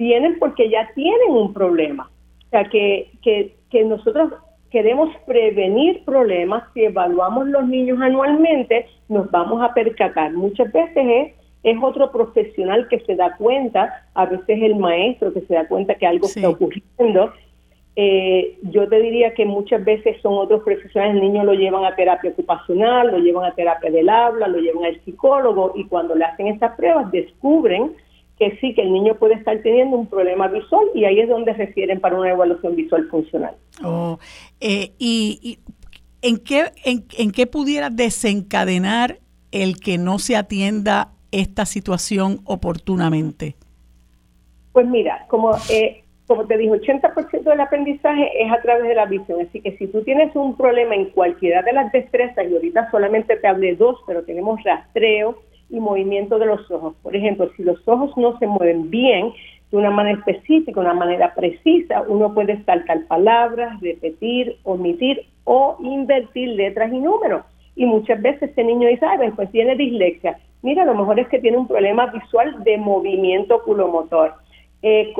[0.00, 2.10] vienen porque ya tienen un problema.
[2.46, 4.32] O sea, que, que, que nosotros
[4.70, 10.32] queremos prevenir problemas, si evaluamos los niños anualmente, nos vamos a percatar.
[10.32, 15.42] Muchas veces es, es otro profesional que se da cuenta, a veces el maestro que
[15.42, 17.32] se da cuenta que algo está ocurriendo,
[17.96, 21.94] eh, yo te diría que muchas veces son otros profesionales, el niño lo llevan a
[21.94, 26.24] terapia ocupacional, lo llevan a terapia del habla, lo llevan al psicólogo y cuando le
[26.24, 27.92] hacen estas pruebas descubren
[28.40, 31.52] que sí, que el niño puede estar teniendo un problema visual y ahí es donde
[31.52, 33.54] refieren para una evaluación visual funcional.
[33.84, 34.18] Oh,
[34.60, 35.58] eh, y,
[36.22, 39.18] ¿en, qué, en, en qué pudiera desencadenar
[39.52, 43.56] el que no se atienda esta situación oportunamente?
[44.72, 49.04] Pues mira, como eh, como te dije, 80% del aprendizaje es a través de la
[49.06, 49.40] visión.
[49.40, 53.36] Así que si tú tienes un problema en cualquiera de las destrezas, y ahorita solamente
[53.36, 56.94] te hablé dos, pero tenemos rastreo y movimiento de los ojos.
[57.02, 59.32] Por ejemplo, si los ojos no se mueven bien,
[59.70, 66.48] de una manera específica, una manera precisa, uno puede saltar palabras, repetir, omitir o invertir
[66.50, 67.44] letras y números.
[67.76, 70.38] Y muchas veces este niño dice, ay, pues tiene dislexia.
[70.62, 74.34] Mira, a lo mejor es que tiene un problema visual de movimiento oculomotor
[74.82, 75.12] eh,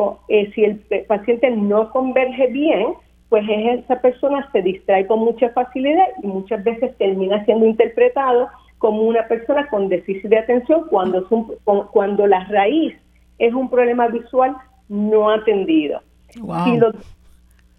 [0.54, 2.94] si el paciente no converge bien,
[3.28, 8.48] pues esa persona se distrae con mucha facilidad y muchas veces termina siendo interpretado
[8.80, 11.54] como una persona con déficit de atención cuando, es un,
[11.92, 12.94] cuando la raíz
[13.38, 14.56] es un problema visual
[14.88, 16.00] no atendido.
[16.30, 16.40] Si,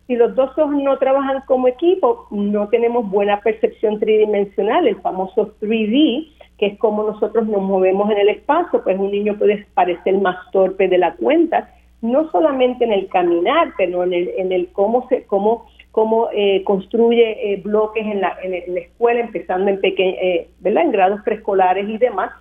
[0.06, 5.56] Si los dos ojos no trabajan como equipo, no tenemos buena percepción tridimensional, el famoso
[5.60, 6.28] 3D,
[6.60, 10.38] que es como nosotros nos movemos en el espacio, pues un niño puede parecer más
[10.52, 15.08] torpe de la cuenta, no solamente en el caminar, pero en el, en el cómo
[15.10, 20.10] se, cómo, cómo eh, construye eh, bloques en la, en, la escuela, empezando en peque
[20.10, 20.84] eh, ¿verdad?
[20.84, 22.32] en grados preescolares y demás.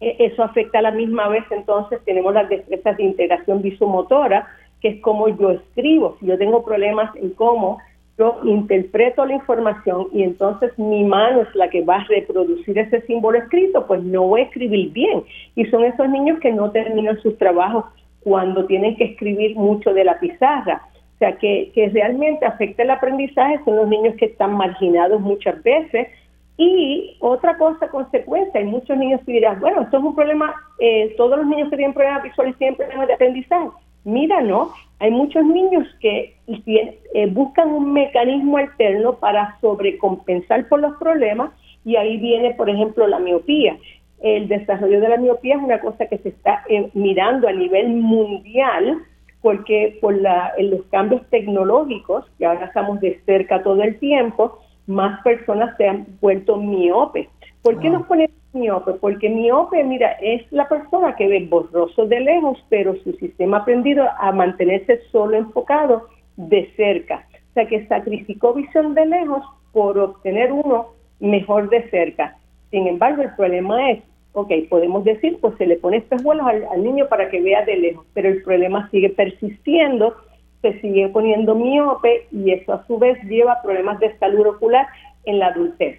[0.00, 4.48] E, eso afecta a la misma vez, entonces tenemos las destrezas de integración visomotora,
[4.80, 6.16] que es como yo escribo.
[6.18, 7.78] Si yo tengo problemas en cómo
[8.18, 13.00] yo interpreto la información y entonces mi mano es la que va a reproducir ese
[13.02, 15.22] símbolo escrito, pues no voy a escribir bien.
[15.54, 17.84] Y son esos niños que no terminan sus trabajos
[18.20, 20.82] cuando tienen que escribir mucho de la pizarra.
[21.22, 26.08] Sea, que, que realmente afecta el aprendizaje son los niños que están marginados muchas veces.
[26.56, 31.14] Y otra cosa, consecuencia, hay muchos niños que dirán, bueno, esto es un problema, eh,
[31.16, 33.68] todos los niños que tienen problemas visuales tienen problemas de aprendizaje.
[34.02, 40.96] Mira, no, hay muchos niños que eh, buscan un mecanismo alterno para sobrecompensar por los
[40.96, 41.52] problemas
[41.84, 43.76] y ahí viene, por ejemplo, la miopía
[44.22, 47.90] el desarrollo de la miopía es una cosa que se está eh, mirando a nivel
[47.90, 49.02] mundial
[49.42, 54.60] porque por la, en los cambios tecnológicos, que ahora estamos de cerca todo el tiempo,
[54.86, 57.28] más personas se han vuelto miopes.
[57.62, 58.92] ¿Por qué nos ponemos miope?
[58.94, 63.60] Porque miope, mira, es la persona que ve borroso de lejos, pero su sistema ha
[63.60, 67.26] aprendido a mantenerse solo enfocado de cerca.
[67.50, 70.88] O sea, que sacrificó visión de lejos por obtener uno
[71.20, 72.36] mejor de cerca.
[72.70, 74.02] Sin embargo, el problema es
[74.32, 77.76] ok, podemos decir, pues se le pone espejuelos al, al niño para que vea de
[77.76, 80.16] lejos, pero el problema sigue persistiendo,
[80.62, 84.86] se sigue poniendo miope y eso a su vez lleva problemas de salud ocular
[85.24, 85.98] en la adultez.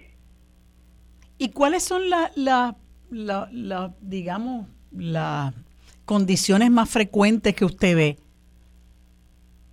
[1.38, 2.76] ¿Y cuáles son las, la,
[3.10, 4.66] la, digamos,
[4.96, 5.54] las
[6.04, 8.16] condiciones más frecuentes que usted ve?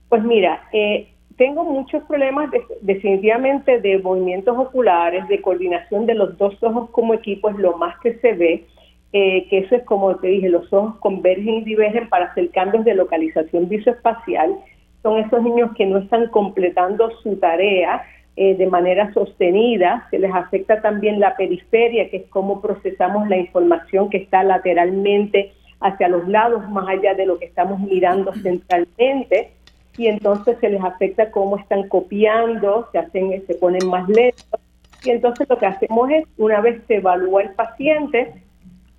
[0.10, 1.11] Pues mira, eh,
[1.42, 2.52] tengo muchos problemas
[2.82, 8.00] definitivamente de movimientos oculares, de coordinación de los dos ojos como equipo, es lo más
[8.02, 8.68] que se ve,
[9.12, 12.86] eh, que eso es como te dije, los ojos convergen y divergen para hacer cambios
[12.86, 14.56] de localización visoespacial.
[15.02, 18.04] Son esos niños que no están completando su tarea
[18.36, 23.38] eh, de manera sostenida, se les afecta también la periferia, que es cómo procesamos la
[23.38, 29.54] información que está lateralmente hacia los lados, más allá de lo que estamos mirando centralmente
[29.98, 34.60] y entonces se les afecta cómo están copiando, se hacen, se ponen más lentos
[35.04, 38.44] y entonces lo que hacemos es una vez se evalúa el paciente,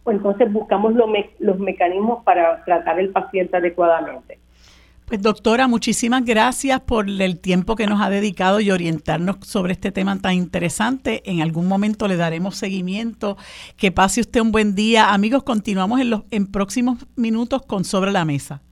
[0.03, 4.39] pues entonces buscamos los mecanismos para tratar el paciente adecuadamente.
[5.07, 9.93] Pues doctora, muchísimas gracias por el tiempo que nos ha dedicado y orientarnos sobre este
[9.93, 11.23] tema tan interesante.
[11.31, 13.37] En algún momento le daremos seguimiento.
[13.77, 15.13] Que pase usted un buen día.
[15.13, 18.63] Amigos, continuamos en los en próximos minutos con Sobre la Mesa.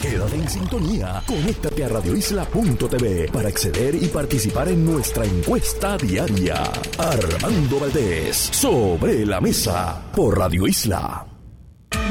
[0.00, 1.22] Quédate en sintonía.
[1.26, 6.62] Conéctate a radioisla.tv para acceder y participar en nuestra encuesta diaria.
[6.98, 11.26] Armando Valdés, sobre la mesa, por Radio Isla.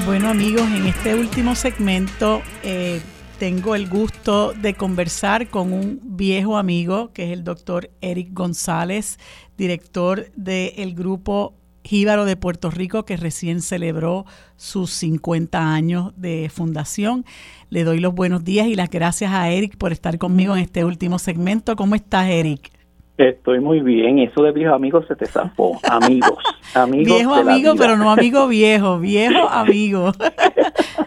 [0.06, 3.02] Bueno amigos, en este último segmento eh,
[3.38, 9.20] tengo el gusto de conversar con un viejo amigo que es el doctor Eric González,
[9.58, 14.26] director del grupo Jíbaro de Puerto Rico, que recién celebró
[14.58, 17.26] sus 50 años de fundación.
[17.70, 20.86] Le doy los buenos días y las gracias a Eric por estar conmigo en este
[20.86, 21.76] último segmento.
[21.76, 22.72] ¿Cómo estás, Eric?
[23.20, 24.20] Estoy muy bien.
[24.20, 25.78] Eso de viejo amigos se te zampó.
[25.90, 26.40] Amigos.
[26.74, 28.98] amigos viejo amigo, pero no amigo viejo.
[28.98, 30.14] Viejo amigo.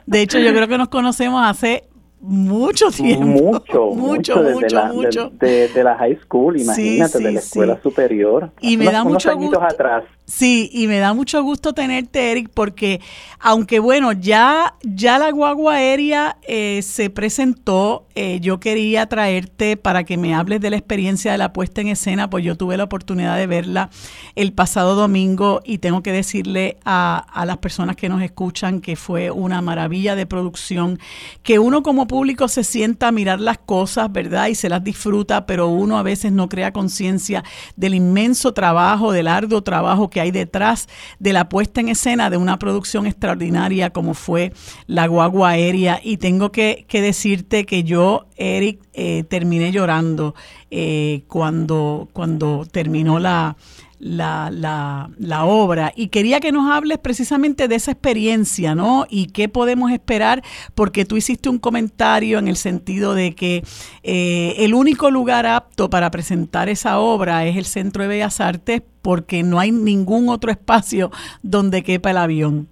[0.04, 1.84] De hecho, yo creo que nos conocemos hace
[2.20, 3.26] mucho tiempo.
[3.26, 5.30] Mucho, mucho, mucho, mucho.
[5.30, 8.50] De, la high school, imagínate, de la escuela superior.
[8.60, 9.62] Y me da mucho gusto.
[9.62, 10.04] atrás.
[10.24, 13.00] Sí, y me da mucho gusto tenerte, Eric, porque
[13.40, 20.04] aunque bueno, ya, ya la guagua aérea eh, se presentó, eh, yo quería traerte para
[20.04, 22.84] que me hables de la experiencia de la puesta en escena, pues yo tuve la
[22.84, 23.90] oportunidad de verla
[24.36, 28.94] el pasado domingo y tengo que decirle a, a las personas que nos escuchan que
[28.94, 31.00] fue una maravilla de producción,
[31.42, 34.46] que uno como público se sienta a mirar las cosas, ¿verdad?
[34.46, 37.42] Y se las disfruta, pero uno a veces no crea conciencia
[37.74, 42.36] del inmenso trabajo, del arduo trabajo que hay detrás de la puesta en escena de
[42.36, 44.52] una producción extraordinaria como fue
[44.86, 46.00] La Guagua Aérea.
[46.02, 50.36] Y tengo que, decirte que yo, Eric, eh, terminé llorando
[50.70, 53.56] eh, cuando, cuando terminó la,
[54.02, 59.06] la, la, la, obra y quería que nos hables precisamente de esa experiencia, ¿no?
[59.08, 60.42] Y qué podemos esperar,
[60.74, 63.62] porque tú hiciste un comentario en el sentido de que
[64.02, 68.82] eh, el único lugar apto para presentar esa obra es el Centro de Bellas Artes
[69.02, 71.12] porque no hay ningún otro espacio
[71.44, 72.68] donde quepa el avión.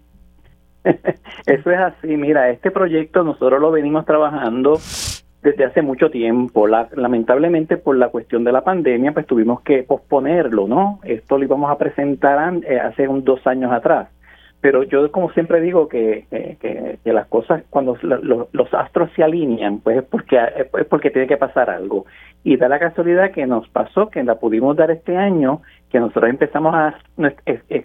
[0.84, 4.80] Eso es así, mira, este proyecto nosotros lo venimos trabajando
[5.42, 6.66] desde hace mucho tiempo.
[6.66, 11.00] lamentablemente por la cuestión de la pandemia, pues tuvimos que posponerlo, ¿no?
[11.04, 14.08] Esto lo íbamos a presentar eh, hace un, dos años atrás.
[14.60, 19.96] Pero yo como siempre digo que, que, las cosas, cuando los astros se alinean, pues
[19.96, 22.04] es porque, es porque tiene que pasar algo.
[22.44, 26.28] Y da la casualidad que nos pasó, que la pudimos dar este año, que nosotros
[26.28, 26.94] empezamos a,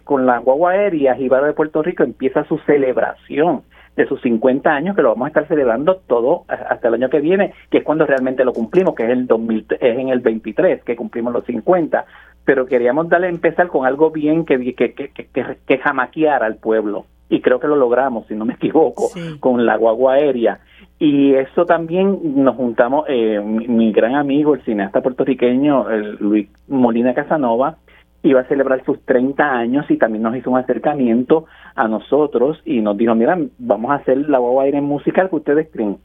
[0.04, 3.64] con la guagua aérea, Jíbaro de Puerto Rico empieza su celebración
[3.96, 7.22] de sus 50 años, que lo vamos a estar celebrando todo hasta el año que
[7.22, 10.84] viene, que es cuando realmente lo cumplimos, que es, el 2000, es en el 23,
[10.84, 12.06] que cumplimos los 50.
[12.44, 17.06] Pero queríamos darle empezar con algo bien que, que, que, que, que jamaqueara al pueblo.
[17.28, 19.10] Y creo que lo logramos, si no me equivoco,
[19.40, 20.60] con la guagua aérea.
[21.00, 25.90] Y eso también nos juntamos, eh, mi, gran amigo, el cineasta puertorriqueño
[26.20, 27.78] Luis Molina Casanova,
[28.26, 31.46] iba a celebrar sus 30 años y también nos hizo un acercamiento
[31.76, 35.70] a nosotros y nos dijo, mira, vamos a hacer la guagua aire musical que ustedes
[35.72, 35.98] creen.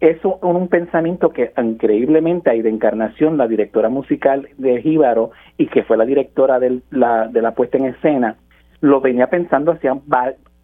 [0.00, 5.68] Eso es un pensamiento que increíblemente hay de Encarnación, la directora musical de Jíbaro y
[5.68, 8.36] que fue la directora de la, de la puesta en escena,
[8.80, 9.96] lo venía pensando hacía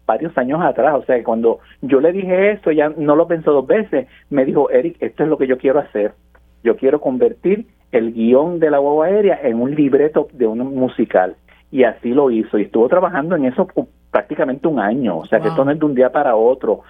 [0.05, 0.95] varios años atrás.
[0.95, 4.07] O sea, cuando yo le dije esto, ella no lo pensó dos veces.
[4.29, 6.13] Me dijo, Eric, esto es lo que yo quiero hacer.
[6.63, 11.35] Yo quiero convertir el guion de la guagua aérea en un libreto de un musical.
[11.71, 12.57] Y así lo hizo.
[12.57, 13.67] Y estuvo trabajando en eso
[14.11, 15.19] prácticamente un año.
[15.19, 16.81] O sea, que esto no es de un día para otro.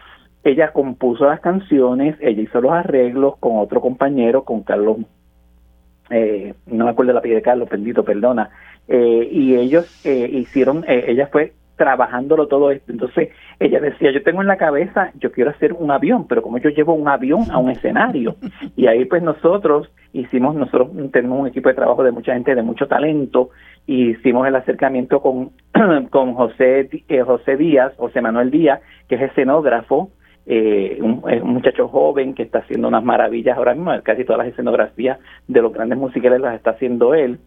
[0.44, 4.98] Ella compuso las canciones, ella hizo los arreglos con otro compañero, con Carlos,
[6.10, 8.50] eh, no me acuerdo la apellido de Carlos, bendito, perdona.
[8.88, 12.92] Eh, y ellos eh, hicieron, ella fue trabajándolo todo esto.
[12.92, 13.30] Entonces
[13.60, 16.70] ella decía, yo tengo en la cabeza, yo quiero hacer un avión, pero como yo
[16.70, 18.36] llevo un avión a un escenario.
[18.76, 22.64] Y ahí pues nosotros hicimos, nosotros tenemos un equipo de trabajo de mucha gente, de
[22.64, 23.50] mucho talento,
[23.86, 25.52] y hicimos el acercamiento con,
[26.10, 30.12] con José, eh, José Díaz, José Manuel Díaz, que es escenógrafo,
[30.46, 34.54] eh, un, un, muchacho joven que está haciendo unas maravillas ahora mismo, casi todas las
[34.54, 37.40] escenografías de los grandes musicales las está haciendo él.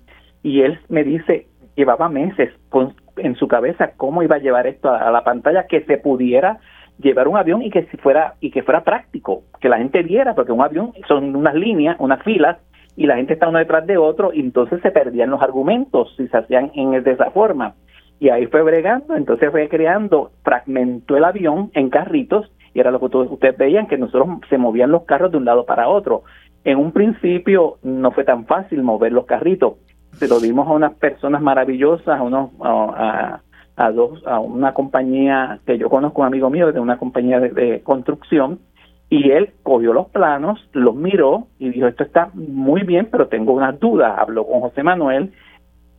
[0.42, 1.46] Y él me dice,
[1.76, 5.82] llevaba meses con, en su cabeza cómo iba a llevar esto a, la pantalla que
[5.82, 6.58] se pudiera
[6.98, 10.34] llevar un avión y que si fuera y que fuera práctico, que la gente viera,
[10.34, 12.58] porque un avión son unas líneas, unas filas
[12.96, 16.26] y la gente está uno detrás de otro y entonces se perdían los argumentos si
[16.28, 17.74] se hacían en de esa forma.
[18.18, 22.98] Y ahí fue bregando, entonces fue creando, fragmentó el avión en carritos y era lo
[22.98, 26.22] que ustedes veían que nosotros se movían los carros de un lado para otro.
[26.64, 29.74] En un principio no fue tan fácil mover los carritos,
[30.18, 33.40] se lo dimos a unas personas maravillosas, a unos a,
[33.76, 37.80] a, dos a una compañía que yo conozco un amigo mío de una compañía de,
[37.82, 38.60] construcción
[39.08, 43.52] y él cogió los planos, los miró y dijo esto está muy bien, pero tengo
[43.52, 44.18] unas dudas.
[44.18, 45.32] Habló con José Manuel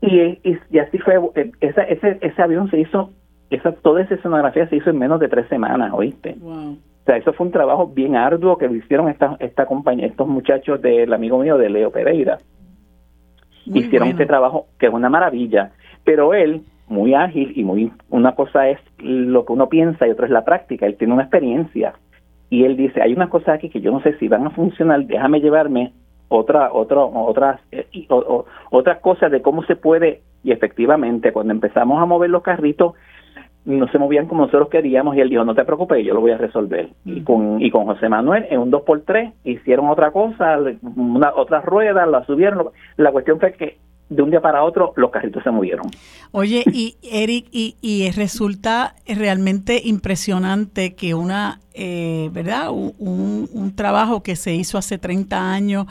[0.01, 1.19] y, y, así fue.
[1.61, 3.11] Esa, ese ese avión se hizo,
[3.49, 6.35] esa toda esa escenografía se hizo en menos de tres semanas, ¿oíste?
[6.43, 6.75] O
[7.05, 10.81] sea, eso fue un trabajo bien arduo que lo hicieron esta, esta compañía, estos muchachos
[10.81, 12.37] del amigo mío de Leo Pereira
[13.73, 15.71] hicieron este trabajo que es una maravilla,
[16.03, 20.25] pero él, muy ágil y muy, una cosa es lo que uno piensa y otra
[20.25, 21.93] es la práctica, él tiene una experiencia.
[22.49, 25.05] Y él dice, hay unas cosas aquí que yo no sé si van a funcionar,
[25.05, 25.91] déjame llevarme
[26.29, 28.07] otra, otra, otras, eh,
[28.71, 32.93] otras cosas de cómo se puede y efectivamente cuando empezamos a mover los carritos
[33.67, 36.31] no se movían como nosotros queríamos y él dijo, no te preocupes, yo lo voy
[36.31, 36.89] a resolver.
[37.03, 40.57] Y con y con José Manuel en un 2x3 hicieron otra cosa,
[40.95, 42.69] una, otras ruedas, la subieron.
[42.95, 43.77] La cuestión fue que
[44.09, 45.87] de un día para otro los carritos se movieron.
[46.31, 52.71] Oye, y Eric, y, y resulta realmente impresionante que una, eh, ¿verdad?
[52.71, 55.87] Un, un trabajo que se hizo hace 30 años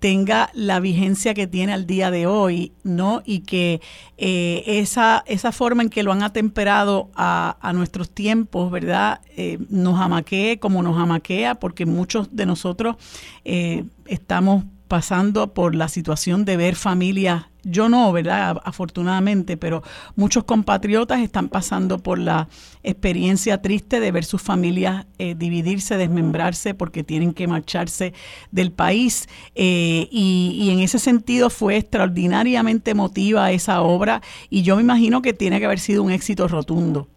[0.00, 3.22] tenga la vigencia que tiene al día de hoy, ¿no?
[3.24, 3.82] Y que
[4.16, 9.20] eh, esa, esa forma en que lo han atemperado a, a nuestros tiempos, ¿verdad?
[9.36, 12.96] Eh, nos amaquee como nos amaquea, porque muchos de nosotros
[13.44, 18.60] eh, estamos pasando por la situación de ver familias, yo no, ¿verdad?
[18.64, 19.82] Afortunadamente, pero
[20.16, 22.48] muchos compatriotas están pasando por la
[22.82, 28.12] experiencia triste de ver sus familias eh, dividirse, desmembrarse porque tienen que marcharse
[28.50, 29.28] del país.
[29.54, 35.22] Eh, y, y, en ese sentido fue extraordinariamente emotiva esa obra y yo me imagino
[35.22, 37.08] que tiene que haber sido un éxito rotundo.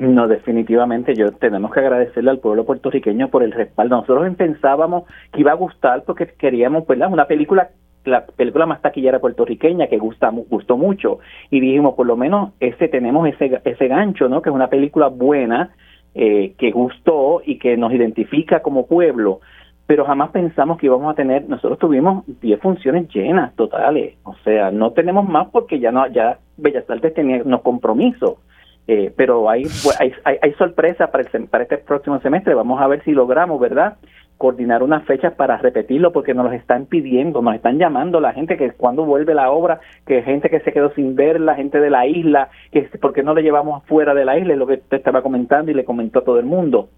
[0.00, 3.96] No, definitivamente yo tenemos que agradecerle al pueblo puertorriqueño por el respaldo.
[3.96, 7.12] Nosotros pensábamos que iba a gustar porque queríamos, ¿verdad?
[7.12, 7.68] Una película
[8.04, 11.18] la película más taquillera puertorriqueña que gusta gustó mucho.
[11.50, 15.08] Y dijimos por lo menos ese tenemos ese ese gancho no que es una película
[15.08, 15.70] buena
[16.14, 19.40] eh, que gustó y que nos identifica como pueblo
[19.86, 24.16] pero jamás pensamos que íbamos a tener nosotros tuvimos 10 funciones llenas totales.
[24.22, 28.38] O sea no tenemos más porque ya no ya Bellas Artes tenía unos compromisos.
[28.86, 29.64] Eh, pero hay,
[30.00, 30.12] hay,
[30.42, 32.54] hay, sorpresa para, para este próximo semestre.
[32.54, 33.98] Vamos a ver si logramos, ¿verdad?
[34.40, 38.56] Coordinar unas fechas para repetirlo porque nos los están pidiendo, nos están llamando la gente
[38.56, 41.90] que cuando vuelve la obra, que gente que se quedó sin ver, la gente de
[41.90, 44.96] la isla, que porque no le llevamos fuera de la isla, es lo que usted
[44.96, 46.88] estaba comentando y le comentó a todo el mundo.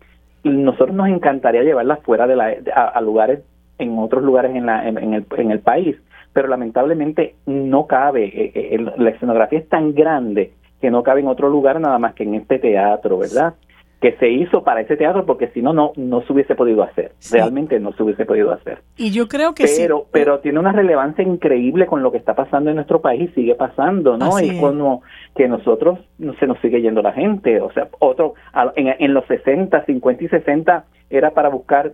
[0.44, 3.40] Nosotros nos encantaría llevarlas fuera de la, a, lugares,
[3.76, 5.96] en otros lugares en, la, en, el, en el país,
[6.32, 11.26] pero lamentablemente no cabe, eh, eh, la escenografía es tan grande que no cabe en
[11.26, 13.54] otro lugar nada más que en este teatro, ¿verdad?
[14.02, 17.12] Que se hizo para ese teatro porque si no no no se hubiese podido hacer.
[17.30, 18.82] Realmente no se hubiese podido hacer.
[18.96, 22.70] Y yo creo que pero pero tiene una relevancia increíble con lo que está pasando
[22.70, 25.02] en nuestro país sigue pasando no y como
[25.36, 27.60] que nosotros no se nos sigue yendo la gente.
[27.60, 28.34] O sea otro
[28.74, 31.92] en, en los 60 50 y 60 era para buscar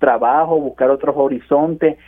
[0.00, 1.98] trabajo buscar otros horizontes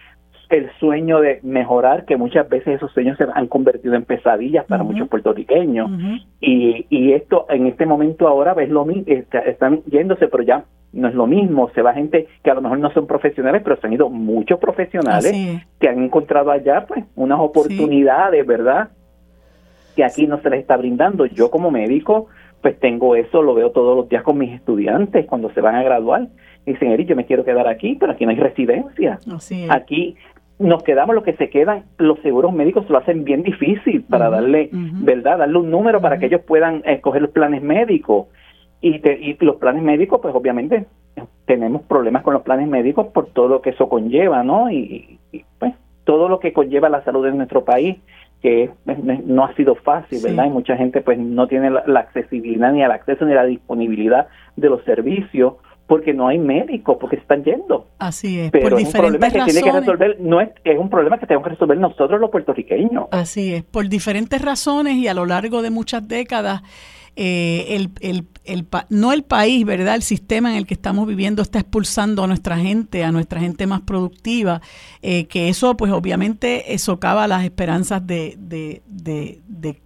[0.49, 4.85] el sueño de mejorar, que muchas veces esos sueños se han convertido en pesadillas para
[4.85, 5.91] muchos puertorriqueños.
[6.41, 9.05] y, y esto en este momento ahora ves lo mismo,
[9.45, 11.71] están yéndose, pero ya no es lo mismo.
[11.75, 14.59] Se va gente que a lo mejor no son profesionales, pero se han ido muchos
[14.59, 18.89] profesionales que han encontrado allá pues unas oportunidades, ¿verdad?
[19.95, 21.27] Que aquí no se les está brindando.
[21.27, 22.27] Yo como médico,
[22.63, 25.83] pues tengo eso, lo veo todos los días con mis estudiantes cuando se van a
[25.83, 26.29] graduar.
[26.65, 29.19] Dicen, Eric, yo me quiero quedar aquí, pero aquí no hay residencia.
[29.71, 30.17] Aquí
[30.59, 34.71] nos quedamos los que se quedan, los seguros médicos lo hacen bien difícil para darle,
[34.73, 35.39] ¿verdad?
[35.39, 38.27] Darle un número para que ellos puedan escoger los planes médicos.
[38.81, 40.87] Y, y los planes médicos, pues obviamente
[41.47, 44.71] tenemos problemas con los planes médicos por todo lo que eso conlleva, ¿no?
[44.71, 45.19] Y,
[45.59, 45.75] pues
[46.05, 47.97] todo lo que conlleva la salud en nuestro país,
[48.41, 48.71] que
[49.25, 50.47] no ha sido fácil, ¿verdad?
[50.47, 54.29] Y mucha gente pues no tiene la, la accesibilidad ni el acceso ni la disponibilidad
[54.57, 55.55] de los servicios
[55.87, 57.87] porque no hay médicos, porque están yendo.
[57.99, 61.19] Así es, Pero es un problema que tiene que resolver, no es, es un problema
[61.19, 63.07] que tenemos que resolver nosotros los puertorriqueños.
[63.13, 66.63] Así es, por diferentes razones y a lo largo de muchas décadas,
[67.19, 69.95] eh, el, el, el, no el país, ¿verdad?
[69.95, 73.67] El sistema en el que estamos viviendo está expulsando a nuestra gente, a nuestra gente
[73.67, 74.61] más productiva,
[75.03, 79.81] eh, que eso pues obviamente eh, socava las esperanzas de, de, de, de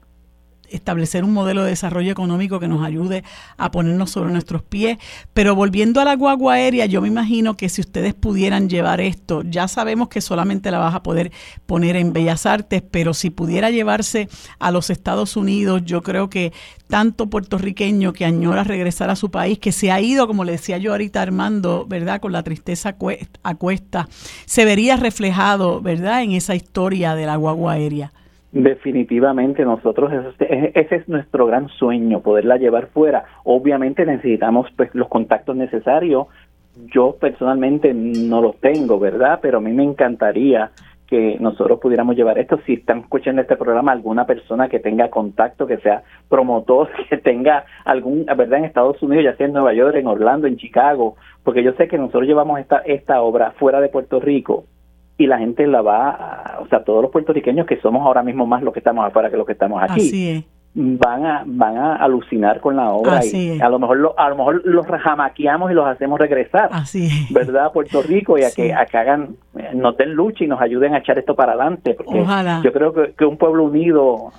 [0.71, 3.25] establecer un modelo de desarrollo económico que nos ayude
[3.57, 4.99] a ponernos sobre nuestros pies.
[5.33, 9.43] Pero volviendo a la guagua aérea, yo me imagino que si ustedes pudieran llevar esto,
[9.43, 11.33] ya sabemos que solamente la vas a poder
[11.67, 14.29] poner en Bellas Artes, pero si pudiera llevarse
[14.59, 16.53] a los Estados Unidos, yo creo que
[16.89, 20.77] tanto puertorriqueño que añora regresar a su país, que se ha ido, como le decía
[20.79, 22.21] yo ahorita Armando, ¿verdad?
[22.21, 22.97] Con la tristeza
[23.43, 24.09] a cuesta,
[24.45, 26.23] se vería reflejado, ¿verdad?
[26.23, 28.13] En esa historia de la guagua aérea.
[28.53, 33.25] Definitivamente nosotros ese, es nuestro gran sueño poderla llevar fuera.
[33.45, 36.27] Obviamente necesitamos pues los contactos necesarios.
[36.93, 39.39] Yo personalmente no los tengo, ¿verdad?
[39.41, 40.73] Pero a mí me encantaría
[41.07, 42.59] que nosotros pudiéramos llevar esto.
[42.67, 47.65] Si están escuchando este programa, alguna persona que tenga contacto, que sea promotor, que tenga
[47.85, 48.59] algún, ¿verdad?
[48.59, 51.15] En Estados Unidos, ya sea en Nueva York, en Orlando, en Chicago,
[51.45, 54.65] porque yo sé que nosotros llevamos esta, esta obra fuera de Puerto Rico
[55.21, 58.63] y la gente la va, o sea, todos los puertorriqueños que somos ahora mismo más
[58.63, 60.47] los que estamos afuera que los que estamos aquí.
[60.73, 64.37] Van a, van a alucinar con la obra y a lo mejor lo, a lo
[64.37, 66.71] mejor los jamaqueamos y los hacemos regresar,
[67.31, 67.67] ¿verdad?
[67.67, 70.95] A Puerto Rico y a que, a que hagan, eh, noten lucha y nos ayuden
[70.95, 72.25] a echar esto para adelante, porque
[72.63, 74.33] yo creo que, que un pueblo unido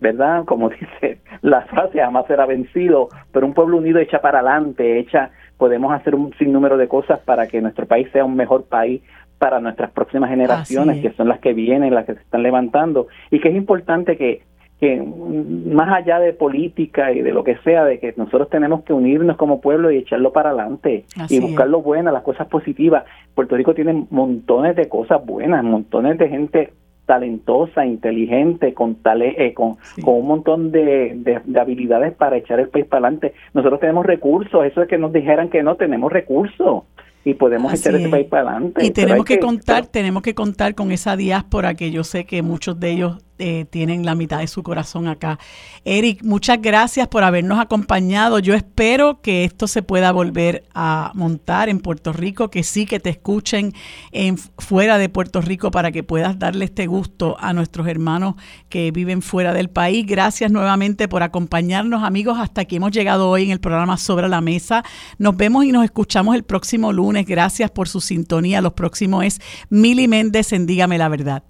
[0.00, 0.44] ¿verdad?
[0.44, 5.30] Como dice la frase, jamás será vencido, pero un pueblo unido echa para adelante, echa,
[5.56, 9.02] podemos hacer un sinnúmero de cosas para que nuestro país sea un mejor país
[9.44, 13.40] para nuestras próximas generaciones, que son las que vienen, las que se están levantando, y
[13.40, 14.40] que es importante que,
[14.80, 18.94] que más allá de política y de lo que sea, de que nosotros tenemos que
[18.94, 23.04] unirnos como pueblo y echarlo para adelante y buscar lo bueno, las cosas positivas.
[23.34, 26.72] Puerto Rico tiene montones de cosas buenas, montones de gente
[27.04, 31.12] talentosa, inteligente, con, tale, eh, con, con, un montón de,
[31.44, 33.34] de, habilidades para echar el país para adelante.
[33.52, 36.84] Nosotros tenemos recursos, eso es que nos dijeran que no tenemos recursos
[37.24, 38.84] y podemos echar ese país para adelante.
[38.84, 42.78] Y tenemos que, contar, tenemos que contar con esa diáspora que yo sé que muchos
[42.78, 45.40] de ellos eh, tienen la mitad de su corazón acá.
[45.84, 48.38] Eric, muchas gracias por habernos acompañado.
[48.38, 53.00] Yo espero que esto se pueda volver a montar en Puerto Rico, que sí que
[53.00, 53.74] te escuchen
[54.12, 58.36] en, fuera de Puerto Rico para que puedas darle este gusto a nuestros hermanos
[58.68, 60.06] que viven fuera del país.
[60.06, 62.38] Gracias nuevamente por acompañarnos, amigos.
[62.38, 64.84] Hasta aquí hemos llegado hoy en el programa Sobre la Mesa.
[65.18, 67.26] Nos vemos y nos escuchamos el próximo lunes.
[67.26, 68.60] Gracias por su sintonía.
[68.60, 69.40] Los próximos es
[69.70, 71.42] Mili Méndez en Dígame la Verdad.